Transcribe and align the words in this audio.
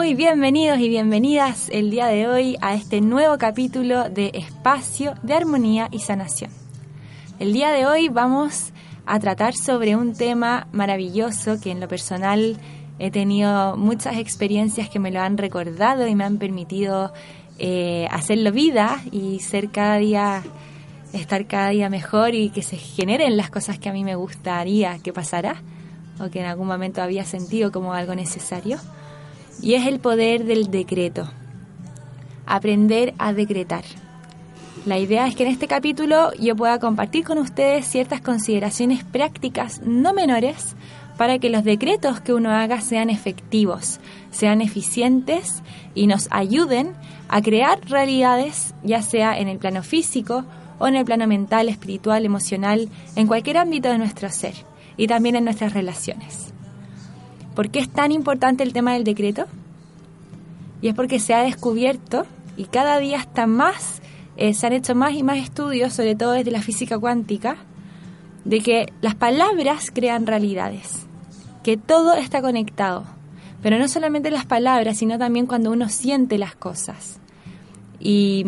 Muy 0.00 0.14
bienvenidos 0.14 0.78
y 0.78 0.88
bienvenidas 0.88 1.68
el 1.68 1.90
día 1.90 2.06
de 2.06 2.26
hoy 2.26 2.56
a 2.62 2.72
este 2.72 3.02
nuevo 3.02 3.36
capítulo 3.36 4.08
de 4.08 4.30
Espacio 4.32 5.12
de 5.22 5.34
Armonía 5.34 5.88
y 5.90 5.98
Sanación. 5.98 6.50
El 7.38 7.52
día 7.52 7.70
de 7.70 7.84
hoy 7.84 8.08
vamos 8.08 8.72
a 9.04 9.20
tratar 9.20 9.52
sobre 9.54 9.96
un 9.96 10.14
tema 10.14 10.68
maravilloso 10.72 11.60
que 11.60 11.70
en 11.70 11.80
lo 11.80 11.86
personal 11.86 12.56
he 12.98 13.10
tenido 13.10 13.76
muchas 13.76 14.16
experiencias 14.16 14.88
que 14.88 14.98
me 14.98 15.10
lo 15.10 15.20
han 15.20 15.36
recordado 15.36 16.06
y 16.06 16.14
me 16.14 16.24
han 16.24 16.38
permitido 16.38 17.12
eh, 17.58 18.08
hacerlo 18.10 18.52
vida 18.52 19.02
y 19.12 19.40
ser 19.40 19.68
cada 19.68 19.96
día, 19.96 20.42
estar 21.12 21.46
cada 21.46 21.68
día 21.68 21.90
mejor 21.90 22.34
y 22.34 22.48
que 22.48 22.62
se 22.62 22.78
generen 22.78 23.36
las 23.36 23.50
cosas 23.50 23.78
que 23.78 23.90
a 23.90 23.92
mí 23.92 24.02
me 24.02 24.14
gustaría 24.14 24.98
que 25.00 25.12
pasara 25.12 25.62
o 26.18 26.30
que 26.30 26.40
en 26.40 26.46
algún 26.46 26.68
momento 26.68 27.02
había 27.02 27.26
sentido 27.26 27.70
como 27.70 27.92
algo 27.92 28.14
necesario. 28.14 28.78
Y 29.62 29.74
es 29.74 29.86
el 29.86 30.00
poder 30.00 30.44
del 30.44 30.70
decreto. 30.70 31.30
Aprender 32.46 33.14
a 33.18 33.32
decretar. 33.32 33.84
La 34.86 34.98
idea 34.98 35.26
es 35.26 35.36
que 35.36 35.44
en 35.44 35.50
este 35.50 35.68
capítulo 35.68 36.32
yo 36.40 36.56
pueda 36.56 36.78
compartir 36.78 37.24
con 37.24 37.38
ustedes 37.38 37.86
ciertas 37.86 38.22
consideraciones 38.22 39.04
prácticas 39.04 39.82
no 39.84 40.14
menores 40.14 40.74
para 41.18 41.38
que 41.38 41.50
los 41.50 41.64
decretos 41.64 42.20
que 42.22 42.32
uno 42.32 42.50
haga 42.50 42.80
sean 42.80 43.10
efectivos, 43.10 44.00
sean 44.30 44.62
eficientes 44.62 45.62
y 45.94 46.06
nos 46.06 46.28
ayuden 46.30 46.94
a 47.28 47.42
crear 47.42 47.78
realidades, 47.90 48.74
ya 48.82 49.02
sea 49.02 49.38
en 49.38 49.48
el 49.48 49.58
plano 49.58 49.82
físico 49.82 50.46
o 50.78 50.88
en 50.88 50.96
el 50.96 51.04
plano 51.04 51.26
mental, 51.26 51.68
espiritual, 51.68 52.24
emocional, 52.24 52.88
en 53.16 53.26
cualquier 53.26 53.58
ámbito 53.58 53.90
de 53.90 53.98
nuestro 53.98 54.30
ser 54.30 54.54
y 54.96 55.08
también 55.08 55.36
en 55.36 55.44
nuestras 55.44 55.74
relaciones. 55.74 56.49
¿Por 57.54 57.70
qué 57.70 57.80
es 57.80 57.88
tan 57.88 58.12
importante 58.12 58.62
el 58.62 58.72
tema 58.72 58.92
del 58.92 59.04
decreto? 59.04 59.46
Y 60.82 60.88
es 60.88 60.94
porque 60.94 61.20
se 61.20 61.34
ha 61.34 61.42
descubierto 61.42 62.26
y 62.56 62.64
cada 62.64 62.98
día 62.98 63.18
está 63.18 63.46
más, 63.46 64.00
eh, 64.36 64.54
se 64.54 64.66
han 64.66 64.72
hecho 64.72 64.94
más 64.94 65.14
y 65.14 65.22
más 65.22 65.38
estudios, 65.38 65.92
sobre 65.92 66.14
todo 66.14 66.32
desde 66.32 66.50
la 66.50 66.62
física 66.62 66.98
cuántica, 66.98 67.56
de 68.44 68.60
que 68.60 68.92
las 69.00 69.14
palabras 69.14 69.90
crean 69.92 70.26
realidades, 70.26 71.06
que 71.62 71.76
todo 71.76 72.14
está 72.14 72.40
conectado. 72.40 73.04
Pero 73.62 73.78
no 73.78 73.88
solamente 73.88 74.30
las 74.30 74.46
palabras, 74.46 74.96
sino 74.96 75.18
también 75.18 75.46
cuando 75.46 75.70
uno 75.70 75.88
siente 75.90 76.38
las 76.38 76.54
cosas. 76.54 77.20
Y, 77.98 78.46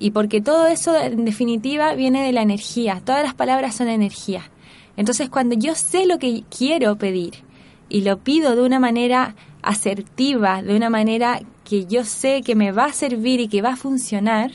y 0.00 0.10
porque 0.10 0.40
todo 0.40 0.66
eso 0.66 0.96
en 1.00 1.24
definitiva 1.24 1.94
viene 1.94 2.24
de 2.24 2.32
la 2.32 2.42
energía, 2.42 3.00
todas 3.04 3.22
las 3.22 3.34
palabras 3.34 3.76
son 3.76 3.88
energía. 3.88 4.50
Entonces 4.96 5.30
cuando 5.30 5.54
yo 5.54 5.76
sé 5.76 6.06
lo 6.06 6.18
que 6.18 6.42
quiero 6.50 6.96
pedir 6.96 7.49
y 7.90 8.02
lo 8.02 8.18
pido 8.18 8.56
de 8.56 8.62
una 8.62 8.78
manera 8.78 9.34
asertiva, 9.62 10.62
de 10.62 10.74
una 10.74 10.88
manera 10.88 11.42
que 11.64 11.84
yo 11.84 12.04
sé 12.04 12.42
que 12.42 12.54
me 12.54 12.72
va 12.72 12.86
a 12.86 12.92
servir 12.92 13.40
y 13.40 13.48
que 13.48 13.60
va 13.60 13.74
a 13.74 13.76
funcionar, 13.76 14.50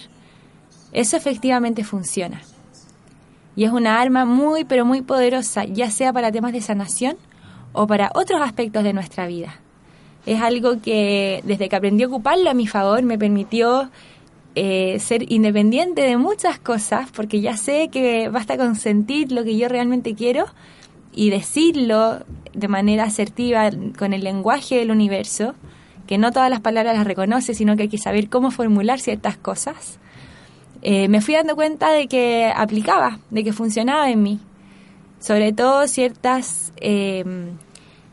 eso 0.91 1.17
efectivamente 1.17 1.83
funciona. 1.83 2.41
Y 3.55 3.65
es 3.65 3.71
una 3.71 4.01
arma 4.01 4.25
muy, 4.25 4.63
pero 4.63 4.85
muy 4.85 5.01
poderosa, 5.01 5.65
ya 5.65 5.91
sea 5.91 6.11
para 6.11 6.31
temas 6.31 6.53
de 6.53 6.61
sanación 6.61 7.17
o 7.73 7.85
para 7.85 8.11
otros 8.15 8.41
aspectos 8.41 8.83
de 8.83 8.93
nuestra 8.93 9.27
vida. 9.27 9.59
Es 10.25 10.41
algo 10.41 10.81
que 10.81 11.41
desde 11.43 11.69
que 11.69 11.75
aprendí 11.75 12.03
a 12.03 12.07
ocuparlo 12.07 12.49
a 12.49 12.53
mi 12.53 12.67
favor 12.67 13.03
me 13.03 13.17
permitió 13.17 13.91
eh, 14.55 14.97
ser 14.99 15.31
independiente 15.31 16.01
de 16.01 16.17
muchas 16.17 16.57
cosas, 16.57 17.09
porque 17.11 17.41
ya 17.41 17.57
sé 17.57 17.89
que 17.89 18.29
basta 18.29 18.57
con 18.57 18.75
sentir 18.75 19.31
lo 19.31 19.43
que 19.43 19.57
yo 19.57 19.67
realmente 19.67 20.15
quiero 20.15 20.45
y 21.15 21.29
decirlo 21.29 22.19
de 22.53 22.67
manera 22.67 23.05
asertiva 23.05 23.69
con 23.97 24.13
el 24.13 24.23
lenguaje 24.23 24.75
del 24.77 24.91
universo, 24.91 25.55
que 26.07 26.17
no 26.17 26.31
todas 26.31 26.49
las 26.49 26.59
palabras 26.59 26.95
las 26.95 27.07
reconoce, 27.07 27.53
sino 27.53 27.75
que 27.75 27.83
hay 27.83 27.89
que 27.89 27.97
saber 27.97 28.29
cómo 28.29 28.51
formular 28.51 28.99
ciertas 28.99 29.37
cosas, 29.37 29.99
eh, 30.81 31.07
me 31.07 31.21
fui 31.21 31.33
dando 31.33 31.55
cuenta 31.55 31.91
de 31.91 32.07
que 32.07 32.51
aplicaba, 32.55 33.19
de 33.31 33.43
que 33.43 33.53
funcionaba 33.53 34.09
en 34.11 34.21
mí. 34.21 34.39
Sobre 35.19 35.51
todo 35.53 35.87
ciertas, 35.87 36.71
eh, 36.77 37.23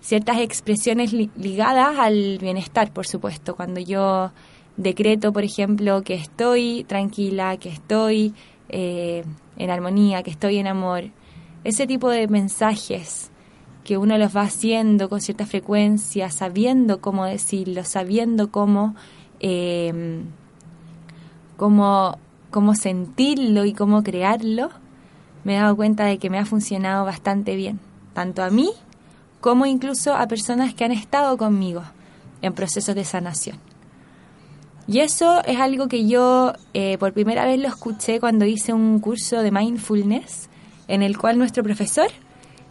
ciertas 0.01 0.39
expresiones 0.39 1.13
li- 1.13 1.31
ligadas 1.37 1.99
al 1.99 2.39
bienestar, 2.39 2.91
por 2.93 3.07
supuesto. 3.07 3.55
Cuando 3.57 3.81
yo 3.81 4.31
decreto, 4.79 5.33
por 5.33 5.45
ejemplo, 5.45 6.03
que 6.03 6.15
estoy 6.15 6.85
tranquila, 6.85 7.59
que 7.59 7.69
estoy 7.69 8.33
eh, 8.71 9.23
en 9.59 9.71
armonía, 9.71 10.23
que 10.23 10.31
estoy 10.31 10.57
en 10.57 10.67
amor, 10.67 11.11
ese 11.65 11.87
tipo 11.87 12.11
de 12.11 12.29
mensajes 12.29 13.31
que 13.85 13.99
uno 13.99 14.17
los 14.19 14.37
va 14.37 14.43
haciendo 14.43 15.09
con 15.09 15.21
cierta 15.21 15.47
frecuencia, 15.47 16.31
sabiendo 16.31 17.01
cómo 17.01 17.25
decirlo, 17.25 17.85
sabiendo 17.85 18.51
cómo, 18.51 18.95
eh, 19.41 20.23
cómo, 21.57 22.19
cómo 22.51 22.75
sentirlo 22.75 23.65
y 23.65 23.73
cómo 23.73 24.03
crearlo, 24.03 24.71
me 25.45 25.57
he 25.57 25.59
dado 25.59 25.75
cuenta 25.75 26.05
de 26.05 26.19
que 26.19 26.31
me 26.31 26.39
ha 26.39 26.45
funcionado 26.45 27.05
bastante 27.05 27.57
bien, 27.57 27.81
tanto 28.15 28.43
a 28.43 28.51
mí 28.51 28.71
como 29.41 29.67
incluso 29.67 30.15
a 30.15 30.29
personas 30.29 30.73
que 30.73 30.85
han 30.85 30.93
estado 30.93 31.37
conmigo 31.37 31.83
en 32.43 32.53
procesos 32.53 32.95
de 32.95 33.05
sanación. 33.05 33.59
Y 34.87 35.01
eso 35.01 35.43
es 35.45 35.59
algo 35.59 35.89
que 35.89 36.07
yo 36.07 36.53
eh, 36.75 36.99
por 36.99 37.13
primera 37.13 37.45
vez 37.45 37.59
lo 37.59 37.69
escuché 37.69 38.21
cuando 38.21 38.45
hice 38.45 38.73
un 38.73 39.01
curso 39.01 39.43
de 39.43 39.51
mindfulness 39.51 40.49
en 40.89 41.03
el 41.03 41.19
cual 41.19 41.39
nuestro 41.39 41.63
profesor 41.63 42.09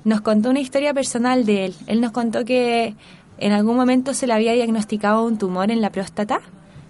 nos 0.04 0.22
contó 0.22 0.50
una 0.50 0.60
historia 0.60 0.94
personal 0.94 1.46
de 1.46 1.66
él. 1.66 1.76
Él 1.88 2.02
nos 2.02 2.12
contó 2.12 2.44
que 2.46 2.96
en 3.38 3.52
algún 3.52 3.76
momento 3.76 4.14
se 4.14 4.28
le 4.28 4.34
había 4.34 4.54
diagnosticado 4.54 5.24
un 5.24 5.38
tumor 5.38 5.72
en 5.72 5.82
la 5.82 5.92
próstata, 5.92 6.42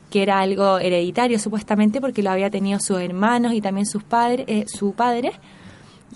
que 0.09 0.21
era 0.21 0.39
algo 0.39 0.79
hereditario 0.79 1.39
supuestamente 1.39 2.01
porque 2.01 2.23
lo 2.23 2.31
había 2.31 2.49
tenido 2.49 2.79
sus 2.79 2.99
hermanos 2.99 3.53
y 3.53 3.61
también 3.61 3.85
sus 3.85 4.03
padres, 4.03 4.45
eh, 4.47 4.65
su 4.67 4.93
padre. 4.93 5.31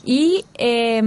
Y 0.04 0.46
eh, 0.56 1.02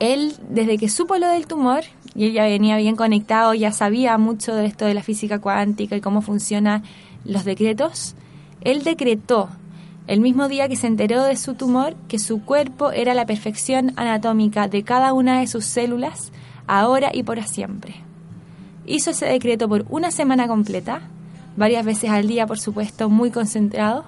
él, 0.00 0.34
desde 0.48 0.78
que 0.78 0.88
supo 0.88 1.16
lo 1.16 1.28
del 1.28 1.46
tumor, 1.46 1.82
y 2.14 2.26
ella 2.26 2.44
venía 2.44 2.76
bien 2.76 2.96
conectado, 2.96 3.54
ya 3.54 3.72
sabía 3.72 4.16
mucho 4.18 4.54
de 4.54 4.66
esto 4.66 4.86
de 4.86 4.94
la 4.94 5.02
física 5.02 5.38
cuántica 5.38 5.96
y 5.96 6.00
cómo 6.00 6.22
funcionan 6.22 6.82
los 7.24 7.44
decretos, 7.44 8.14
él 8.62 8.82
decretó 8.82 9.48
el 10.08 10.20
mismo 10.20 10.48
día 10.48 10.68
que 10.68 10.76
se 10.76 10.86
enteró 10.86 11.22
de 11.22 11.36
su 11.36 11.54
tumor 11.54 11.94
que 12.08 12.18
su 12.18 12.42
cuerpo 12.42 12.90
era 12.90 13.12
la 13.12 13.26
perfección 13.26 13.92
anatómica 13.96 14.66
de 14.66 14.82
cada 14.82 15.12
una 15.12 15.40
de 15.40 15.46
sus 15.46 15.66
células, 15.66 16.32
ahora 16.66 17.10
y 17.12 17.22
por 17.22 17.42
siempre. 17.44 17.94
Hizo 18.86 19.10
ese 19.10 19.26
decreto 19.26 19.68
por 19.68 19.84
una 19.90 20.10
semana 20.10 20.48
completa, 20.48 21.02
varias 21.58 21.84
veces 21.84 22.08
al 22.08 22.26
día, 22.26 22.46
por 22.46 22.58
supuesto, 22.58 23.10
muy 23.10 23.30
concentrado, 23.30 24.06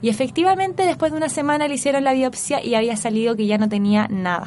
y 0.00 0.08
efectivamente 0.08 0.86
después 0.86 1.12
de 1.12 1.18
una 1.18 1.28
semana 1.28 1.68
le 1.68 1.74
hicieron 1.74 2.02
la 2.02 2.14
biopsia 2.14 2.64
y 2.64 2.74
había 2.74 2.96
salido 2.96 3.36
que 3.36 3.46
ya 3.46 3.58
no 3.58 3.68
tenía 3.68 4.08
nada. 4.08 4.46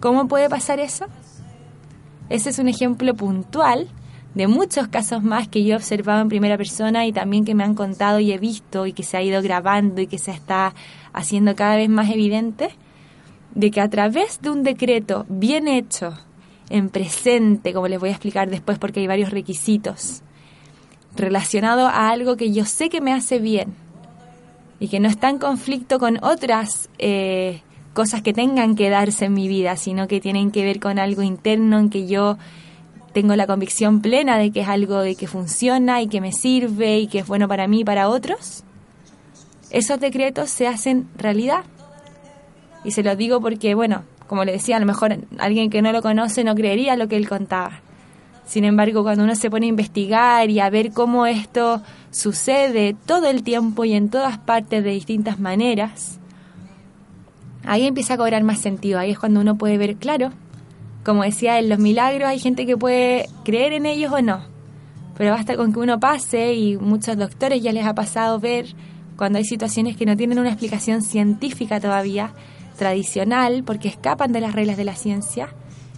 ¿Cómo 0.00 0.26
puede 0.26 0.48
pasar 0.48 0.80
eso? 0.80 1.04
Ese 2.30 2.48
es 2.48 2.58
un 2.58 2.68
ejemplo 2.68 3.12
puntual 3.14 3.88
de 4.34 4.46
muchos 4.46 4.88
casos 4.88 5.22
más 5.22 5.48
que 5.48 5.64
yo 5.64 5.74
he 5.74 5.76
observado 5.76 6.20
en 6.20 6.28
primera 6.28 6.56
persona 6.56 7.06
y 7.06 7.12
también 7.12 7.44
que 7.44 7.54
me 7.54 7.64
han 7.64 7.74
contado 7.74 8.20
y 8.20 8.32
he 8.32 8.38
visto 8.38 8.86
y 8.86 8.92
que 8.92 9.02
se 9.02 9.16
ha 9.16 9.22
ido 9.22 9.42
grabando 9.42 10.00
y 10.00 10.06
que 10.06 10.18
se 10.18 10.30
está 10.30 10.74
haciendo 11.12 11.56
cada 11.56 11.76
vez 11.76 11.88
más 11.88 12.10
evidente, 12.10 12.70
de 13.54 13.70
que 13.70 13.80
a 13.80 13.90
través 13.90 14.40
de 14.40 14.50
un 14.50 14.62
decreto 14.62 15.26
bien 15.28 15.66
hecho, 15.66 16.14
en 16.68 16.88
presente, 16.88 17.72
como 17.74 17.88
les 17.88 17.98
voy 17.98 18.10
a 18.10 18.12
explicar 18.12 18.48
después 18.48 18.78
porque 18.78 19.00
hay 19.00 19.06
varios 19.08 19.30
requisitos, 19.30 20.22
relacionado 21.16 21.88
a 21.88 22.08
algo 22.10 22.36
que 22.36 22.52
yo 22.52 22.64
sé 22.64 22.88
que 22.88 23.00
me 23.00 23.12
hace 23.12 23.40
bien 23.40 23.74
y 24.78 24.86
que 24.88 25.00
no 25.00 25.08
está 25.08 25.28
en 25.28 25.38
conflicto 25.38 25.98
con 25.98 26.22
otras 26.22 26.88
eh, 26.98 27.62
cosas 27.92 28.22
que 28.22 28.32
tengan 28.32 28.76
que 28.76 28.88
darse 28.88 29.24
en 29.24 29.34
mi 29.34 29.48
vida, 29.48 29.76
sino 29.76 30.06
que 30.06 30.20
tienen 30.20 30.52
que 30.52 30.64
ver 30.64 30.78
con 30.78 31.00
algo 31.00 31.22
interno 31.22 31.78
en 31.80 31.90
que 31.90 32.06
yo 32.06 32.38
tengo 33.12 33.34
la 33.36 33.46
convicción 33.46 34.00
plena 34.00 34.38
de 34.38 34.50
que 34.50 34.60
es 34.60 34.68
algo 34.68 35.00
de 35.00 35.16
que 35.16 35.26
funciona 35.26 36.00
y 36.02 36.08
que 36.08 36.20
me 36.20 36.32
sirve 36.32 36.98
y 37.00 37.06
que 37.06 37.20
es 37.20 37.26
bueno 37.26 37.48
para 37.48 37.66
mí 37.66 37.80
y 37.80 37.84
para 37.84 38.08
otros, 38.08 38.64
esos 39.70 40.00
decretos 40.00 40.50
se 40.50 40.66
hacen 40.66 41.08
realidad. 41.16 41.64
Y 42.84 42.92
se 42.92 43.02
lo 43.02 43.14
digo 43.16 43.40
porque, 43.40 43.74
bueno, 43.74 44.04
como 44.26 44.44
le 44.44 44.52
decía, 44.52 44.76
a 44.76 44.80
lo 44.80 44.86
mejor 44.86 45.18
alguien 45.38 45.70
que 45.70 45.82
no 45.82 45.92
lo 45.92 46.02
conoce 46.02 46.44
no 46.44 46.54
creería 46.54 46.96
lo 46.96 47.08
que 47.08 47.16
él 47.16 47.28
contaba. 47.28 47.80
Sin 48.46 48.64
embargo, 48.64 49.02
cuando 49.02 49.22
uno 49.24 49.34
se 49.36 49.50
pone 49.50 49.66
a 49.66 49.68
investigar 49.68 50.50
y 50.50 50.60
a 50.60 50.70
ver 50.70 50.92
cómo 50.92 51.26
esto 51.26 51.82
sucede 52.10 52.96
todo 53.06 53.28
el 53.28 53.42
tiempo 53.44 53.84
y 53.84 53.92
en 53.92 54.08
todas 54.08 54.38
partes 54.38 54.82
de 54.82 54.90
distintas 54.90 55.38
maneras, 55.38 56.18
ahí 57.64 57.86
empieza 57.86 58.14
a 58.14 58.16
cobrar 58.16 58.42
más 58.42 58.58
sentido. 58.58 58.98
Ahí 58.98 59.12
es 59.12 59.18
cuando 59.18 59.40
uno 59.40 59.56
puede 59.56 59.78
ver, 59.78 59.96
claro, 59.96 60.32
como 61.04 61.22
decía, 61.22 61.58
en 61.58 61.68
los 61.68 61.78
milagros 61.78 62.28
hay 62.28 62.38
gente 62.38 62.66
que 62.66 62.76
puede 62.76 63.28
creer 63.44 63.72
en 63.72 63.86
ellos 63.86 64.12
o 64.12 64.20
no. 64.20 64.42
Pero 65.16 65.32
basta 65.32 65.56
con 65.56 65.72
que 65.72 65.80
uno 65.80 66.00
pase 66.00 66.54
y 66.54 66.76
muchos 66.76 67.16
doctores 67.16 67.62
ya 67.62 67.72
les 67.72 67.86
ha 67.86 67.94
pasado 67.94 68.38
ver 68.38 68.74
cuando 69.16 69.38
hay 69.38 69.44
situaciones 69.44 69.96
que 69.96 70.06
no 70.06 70.16
tienen 70.16 70.38
una 70.38 70.48
explicación 70.48 71.02
científica 71.02 71.78
todavía, 71.80 72.32
tradicional, 72.78 73.62
porque 73.64 73.88
escapan 73.88 74.32
de 74.32 74.40
las 74.40 74.54
reglas 74.54 74.78
de 74.78 74.84
la 74.84 74.94
ciencia, 74.94 75.50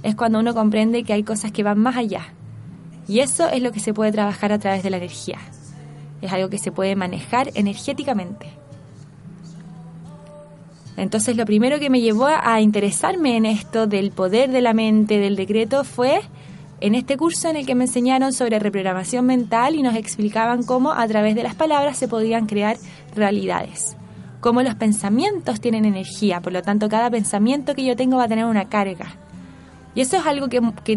es 0.02 0.16
cuando 0.16 0.40
uno 0.40 0.54
comprende 0.54 1.04
que 1.04 1.12
hay 1.12 1.22
cosas 1.22 1.52
que 1.52 1.62
van 1.62 1.78
más 1.78 1.96
allá. 1.96 2.34
Y 3.06 3.20
eso 3.20 3.48
es 3.48 3.62
lo 3.62 3.70
que 3.70 3.80
se 3.80 3.94
puede 3.94 4.12
trabajar 4.12 4.52
a 4.52 4.58
través 4.58 4.82
de 4.82 4.90
la 4.90 4.96
energía. 4.96 5.38
Es 6.20 6.32
algo 6.32 6.48
que 6.48 6.58
se 6.58 6.72
puede 6.72 6.96
manejar 6.96 7.50
energéticamente. 7.54 8.61
Entonces 10.96 11.36
lo 11.36 11.46
primero 11.46 11.78
que 11.78 11.90
me 11.90 12.00
llevó 12.00 12.26
a 12.26 12.60
interesarme 12.60 13.36
en 13.36 13.46
esto 13.46 13.86
del 13.86 14.10
poder 14.10 14.50
de 14.50 14.60
la 14.60 14.74
mente, 14.74 15.18
del 15.18 15.36
decreto, 15.36 15.84
fue 15.84 16.20
en 16.80 16.94
este 16.94 17.16
curso 17.16 17.48
en 17.48 17.56
el 17.56 17.64
que 17.64 17.74
me 17.74 17.84
enseñaron 17.84 18.32
sobre 18.32 18.58
reprogramación 18.58 19.24
mental 19.24 19.76
y 19.76 19.82
nos 19.82 19.94
explicaban 19.94 20.64
cómo 20.64 20.92
a 20.92 21.06
través 21.06 21.34
de 21.34 21.44
las 21.44 21.54
palabras 21.54 21.96
se 21.96 22.08
podían 22.08 22.46
crear 22.46 22.76
realidades, 23.14 23.96
cómo 24.40 24.62
los 24.62 24.74
pensamientos 24.74 25.60
tienen 25.60 25.84
energía, 25.84 26.40
por 26.40 26.52
lo 26.52 26.60
tanto 26.60 26.88
cada 26.88 27.08
pensamiento 27.08 27.74
que 27.74 27.84
yo 27.84 27.94
tengo 27.94 28.16
va 28.16 28.24
a 28.24 28.28
tener 28.28 28.46
una 28.46 28.68
carga. 28.68 29.14
Y 29.94 30.00
eso 30.00 30.16
es 30.16 30.26
algo 30.26 30.48
que, 30.48 30.60
que, 30.82 30.96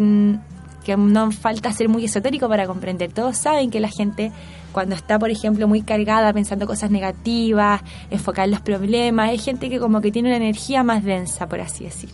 que 0.86 0.96
no 0.96 1.32
falta 1.32 1.74
ser 1.74 1.90
muy 1.90 2.06
esotérico 2.06 2.48
para 2.48 2.68
comprender. 2.68 3.12
Todos 3.12 3.38
saben 3.38 3.72
que 3.72 3.80
la 3.80 3.90
gente 3.90 4.32
cuando 4.72 4.96
está, 4.96 5.18
por 5.18 5.32
ejemplo, 5.32 5.68
muy 5.68 5.82
cargada 5.82 6.32
pensando 6.34 6.68
cosas 6.68 6.92
negativas, 6.92 7.82
enfocar 8.12 8.46
en 8.46 8.52
los 8.52 8.62
problemas, 8.62 9.30
hay 9.30 9.38
gente 9.38 9.70
que 9.70 9.80
como 9.80 10.02
que 10.02 10.12
tiene 10.12 10.30
una 10.30 10.38
energía 10.38 10.84
más 10.84 11.04
densa, 11.04 11.48
por 11.48 11.62
así 11.62 11.86
decir. 11.86 12.10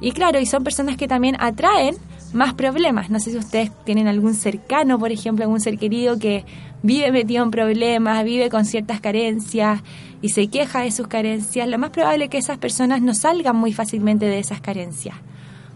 Y 0.00 0.10
claro, 0.12 0.40
y 0.40 0.46
son 0.46 0.64
personas 0.64 0.96
que 0.96 1.06
también 1.06 1.36
atraen 1.38 1.94
más 2.32 2.54
problemas. 2.54 3.10
No 3.10 3.20
sé 3.20 3.30
si 3.30 3.36
ustedes 3.36 3.70
tienen 3.84 4.08
algún 4.08 4.34
cercano, 4.34 4.98
por 4.98 5.12
ejemplo, 5.12 5.44
algún 5.44 5.60
ser 5.60 5.78
querido 5.78 6.18
que 6.18 6.44
vive 6.82 7.12
metido 7.12 7.44
en 7.44 7.50
problemas, 7.50 8.24
vive 8.24 8.50
con 8.50 8.64
ciertas 8.64 9.00
carencias 9.00 9.80
y 10.20 10.30
se 10.30 10.48
queja 10.48 10.80
de 10.80 10.90
sus 10.90 11.06
carencias. 11.06 11.68
Lo 11.68 11.78
más 11.78 11.90
probable 11.90 12.24
es 12.24 12.30
que 12.30 12.38
esas 12.38 12.58
personas 12.58 13.00
no 13.02 13.14
salgan 13.14 13.56
muy 13.56 13.72
fácilmente 13.72 14.26
de 14.26 14.40
esas 14.40 14.60
carencias, 14.60 15.14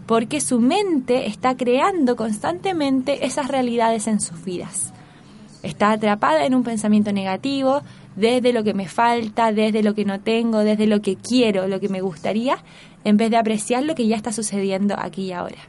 porque 0.07 0.39
su 0.39 0.59
mente 0.59 1.27
está 1.27 1.55
creando 1.57 2.15
constantemente 2.15 3.25
esas 3.25 3.49
realidades 3.49 4.07
en 4.07 4.21
sus 4.21 4.43
vidas. 4.43 4.93
Está 5.63 5.91
atrapada 5.91 6.45
en 6.45 6.55
un 6.55 6.63
pensamiento 6.63 7.11
negativo, 7.11 7.81
desde 8.15 8.53
lo 8.53 8.63
que 8.63 8.73
me 8.73 8.87
falta, 8.87 9.51
desde 9.51 9.83
lo 9.83 9.93
que 9.93 10.05
no 10.05 10.21
tengo, 10.21 10.59
desde 10.59 10.87
lo 10.87 11.01
que 11.01 11.17
quiero, 11.17 11.67
lo 11.67 11.79
que 11.79 11.89
me 11.89 12.01
gustaría, 12.01 12.57
en 13.03 13.17
vez 13.17 13.29
de 13.29 13.37
apreciar 13.37 13.83
lo 13.83 13.95
que 13.95 14.07
ya 14.07 14.15
está 14.15 14.31
sucediendo 14.31 14.95
aquí 14.97 15.25
y 15.25 15.33
ahora. 15.33 15.59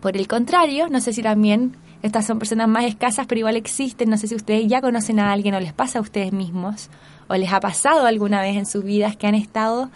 Por 0.00 0.16
el 0.16 0.26
contrario, 0.26 0.88
no 0.88 1.00
sé 1.00 1.12
si 1.12 1.22
también 1.22 1.76
estas 2.02 2.26
son 2.26 2.38
personas 2.38 2.66
más 2.66 2.84
escasas, 2.84 3.26
pero 3.26 3.40
igual 3.40 3.56
existen. 3.56 4.08
No 4.08 4.16
sé 4.16 4.26
si 4.26 4.34
ustedes 4.34 4.66
ya 4.66 4.80
conocen 4.80 5.20
a 5.20 5.32
alguien 5.32 5.54
o 5.54 5.60
les 5.60 5.74
pasa 5.74 5.98
a 5.98 6.02
ustedes 6.02 6.32
mismos 6.32 6.88
o 7.28 7.34
les 7.34 7.52
ha 7.52 7.60
pasado 7.60 8.06
alguna 8.06 8.40
vez 8.40 8.56
en 8.56 8.64
sus 8.64 8.82
vidas 8.82 9.16
que 9.16 9.26
han 9.26 9.34
estado 9.34 9.90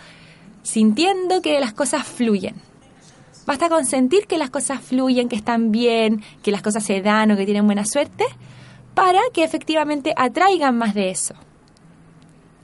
sintiendo 0.62 1.40
que 1.40 1.58
las 1.60 1.72
cosas 1.72 2.06
fluyen. 2.06 2.56
Basta 3.46 3.68
con 3.68 3.84
sentir 3.84 4.26
que 4.26 4.38
las 4.38 4.50
cosas 4.50 4.80
fluyen, 4.80 5.28
que 5.28 5.36
están 5.36 5.70
bien, 5.70 6.22
que 6.42 6.50
las 6.50 6.62
cosas 6.62 6.82
se 6.82 7.02
dan 7.02 7.30
o 7.30 7.36
que 7.36 7.44
tienen 7.44 7.66
buena 7.66 7.84
suerte, 7.84 8.24
para 8.94 9.20
que 9.32 9.44
efectivamente 9.44 10.14
atraigan 10.16 10.78
más 10.78 10.94
de 10.94 11.10
eso. 11.10 11.34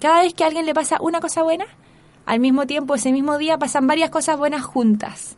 Cada 0.00 0.22
vez 0.22 0.32
que 0.32 0.44
a 0.44 0.46
alguien 0.46 0.64
le 0.64 0.72
pasa 0.72 0.96
una 1.00 1.20
cosa 1.20 1.42
buena, 1.42 1.66
al 2.24 2.40
mismo 2.40 2.66
tiempo, 2.66 2.94
ese 2.94 3.12
mismo 3.12 3.36
día, 3.36 3.58
pasan 3.58 3.86
varias 3.86 4.10
cosas 4.10 4.38
buenas 4.38 4.62
juntas. 4.62 5.36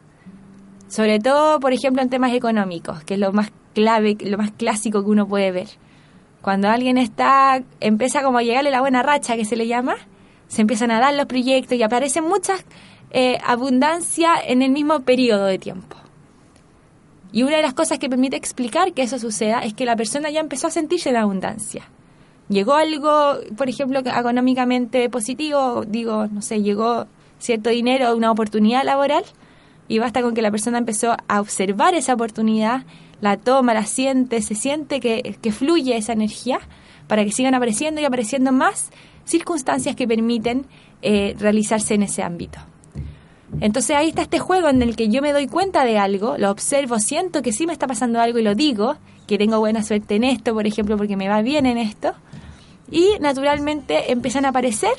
Sobre 0.89 1.19
todo, 1.19 1.59
por 1.59 1.73
ejemplo, 1.73 2.03
en 2.03 2.11
temas 2.11 2.33
económicos, 2.33 3.03
que 3.03 3.15
es 3.15 3.21
lo 3.21 3.33
más 3.33 3.51
clave, 3.75 4.17
lo 4.21 4.39
más 4.39 4.53
clásico 4.53 5.03
que 5.03 5.11
uno 5.11 5.27
puede 5.27 5.51
ver. 5.51 5.69
Cuando 6.43 6.69
alguien 6.69 6.99
está, 6.99 7.63
empieza 7.81 8.23
como 8.23 8.39
a 8.39 8.43
llegarle 8.43 8.71
la 8.71 8.81
buena 8.81 9.03
racha 9.03 9.37
que 9.37 9.45
se 9.45 9.57
le 9.57 9.67
llama, 9.67 9.97
se 10.49 10.61
empiezan 10.61 10.91
a 10.91 11.01
dar 11.01 11.15
los 11.15 11.27
proyectos 11.27 11.79
y 11.79 11.83
aparecen 11.83 12.25
muchas 12.25 12.65
eh, 13.13 13.39
abundancia 13.45 14.35
en 14.43 14.63
el 14.63 14.71
mismo 14.71 15.01
periodo 15.01 15.45
de 15.45 15.59
tiempo. 15.59 15.97
Y 17.31 17.43
una 17.43 17.57
de 17.57 17.63
las 17.63 17.75
cosas 17.75 17.99
que 17.99 18.09
permite 18.09 18.37
explicar 18.37 18.95
que 18.95 19.03
eso 19.03 19.19
suceda 19.19 19.61
es 19.61 19.75
que 19.75 19.85
la 19.85 19.97
persona 19.97 20.31
ya 20.31 20.41
empezó 20.41 20.67
a 20.67 20.71
sentirse 20.71 21.13
la 21.13 21.21
abundancia. 21.21 21.85
Llegó 22.49 22.75
algo, 22.75 23.35
por 23.57 23.69
ejemplo, 23.69 24.01
económicamente 24.01 25.09
positivo, 25.11 25.85
digo, 25.87 26.27
no 26.27 26.43
sé, 26.43 26.63
llegó 26.63 27.07
cierto 27.39 27.71
dinero, 27.71 28.17
una 28.17 28.31
oportunidad 28.31 28.85
laboral, 28.85 29.25
y 29.89 29.99
basta 29.99 30.23
con 30.23 30.35
que 30.35 30.43
la 30.43 30.51
persona 30.51 30.79
empezó 30.79 31.15
a 31.29 31.41
observar 31.41 31.95
esa 31.95 32.15
oportunidad, 32.15 32.85
la 33.21 33.37
toma, 33.37 33.75
la 33.75 33.85
siente, 33.85 34.41
se 34.41 34.55
siente 34.55 35.01
que, 35.01 35.53
fluye 35.53 35.97
esa 35.97 36.15
energía 36.15 36.61
para 37.09 37.25
que 37.25 37.31
sigan 37.31 37.55
apareciendo 37.55 38.01
y 38.01 38.05
apareciendo 38.05 38.53
más 38.53 38.91
circunstancias 39.25 39.97
que 39.97 40.09
permiten 40.09 40.67
eh, 41.03 41.35
realizarse 41.39 41.95
en 41.95 42.05
ese 42.05 42.23
ámbito. 42.23 42.59
Entonces 43.61 43.97
ahí 43.97 44.09
está 44.09 44.23
este 44.23 44.39
juego 44.39 44.69
en 44.69 44.83
el 44.83 44.97
que 44.97 45.09
yo 45.09 45.23
me 45.23 45.33
doy 45.33 45.47
cuenta 45.47 45.85
de 45.85 45.99
algo, 45.99 46.37
lo 46.39 46.51
observo, 46.51 46.99
siento 46.99 47.43
que 47.43 47.53
sí 47.53 47.67
me 47.67 47.73
está 47.73 47.87
pasando 47.87 48.21
algo 48.21 48.39
y 48.39 48.43
lo 48.43 48.55
digo, 48.55 48.97
que 49.27 49.39
tengo 49.39 49.59
buena 49.59 49.83
suerte 49.83 50.17
en 50.17 50.25
esto, 50.25 50.55
por 50.55 50.67
ejemplo, 50.67 50.97
porque 50.97 51.17
me 51.17 51.29
va 51.29 51.43
bien 51.43 51.67
en 51.67 51.79
esto, 51.79 52.15
y 52.91 53.11
naturalmente 53.21 54.11
empiezan 54.11 54.47
a 54.47 54.49
aparecer 54.49 54.95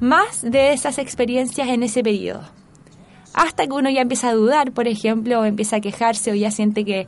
más 0.00 0.42
de 0.42 0.72
esas 0.72 0.98
experiencias 0.98 1.68
en 1.68 1.82
ese 1.82 2.02
periodo 2.02 2.42
hasta 3.36 3.66
que 3.66 3.72
uno 3.72 3.90
ya 3.90 4.00
empieza 4.00 4.30
a 4.30 4.34
dudar, 4.34 4.72
por 4.72 4.88
ejemplo, 4.88 5.40
o 5.40 5.44
empieza 5.44 5.76
a 5.76 5.80
quejarse 5.80 6.32
o 6.32 6.34
ya 6.34 6.50
siente 6.50 6.84
que, 6.84 7.06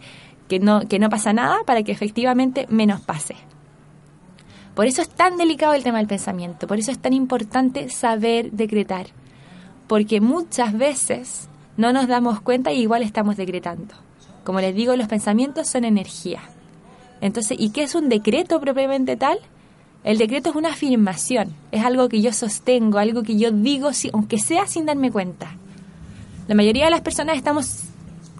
no, 0.60 0.82
que 0.82 0.98
no 0.98 1.08
pasa 1.08 1.32
nada 1.32 1.56
para 1.64 1.82
que 1.82 1.90
efectivamente 1.90 2.66
menos 2.68 3.00
pase. 3.00 3.34
Por 4.74 4.86
eso 4.86 5.00
es 5.00 5.08
tan 5.08 5.38
delicado 5.38 5.72
el 5.72 5.82
tema 5.82 5.98
del 5.98 6.06
pensamiento, 6.06 6.66
por 6.66 6.78
eso 6.78 6.92
es 6.92 6.98
tan 6.98 7.14
importante 7.14 7.88
saber 7.88 8.52
decretar, 8.52 9.06
porque 9.88 10.20
muchas 10.20 10.76
veces 10.76 11.48
no 11.76 11.92
nos 11.92 12.06
damos 12.06 12.40
cuenta 12.40 12.72
y 12.72 12.80
igual 12.80 13.02
estamos 13.02 13.36
decretando. 13.36 13.94
Como 14.44 14.60
les 14.60 14.74
digo, 14.74 14.94
los 14.94 15.08
pensamientos 15.08 15.68
son 15.68 15.84
energía. 15.84 16.40
Entonces, 17.20 17.58
¿y 17.58 17.70
qué 17.70 17.82
es 17.82 17.94
un 17.94 18.08
decreto 18.08 18.60
propiamente 18.60 19.16
tal? 19.16 19.38
El 20.04 20.18
decreto 20.18 20.50
es 20.50 20.56
una 20.56 20.70
afirmación, 20.70 21.54
es 21.72 21.84
algo 21.84 22.08
que 22.08 22.22
yo 22.22 22.32
sostengo, 22.32 22.98
algo 22.98 23.22
que 23.22 23.36
yo 23.36 23.50
digo, 23.50 23.90
aunque 24.12 24.38
sea 24.38 24.66
sin 24.66 24.86
darme 24.86 25.10
cuenta. 25.10 25.56
La 26.46 26.54
mayoría 26.54 26.84
de 26.84 26.90
las 26.90 27.00
personas 27.00 27.36
estamos 27.36 27.84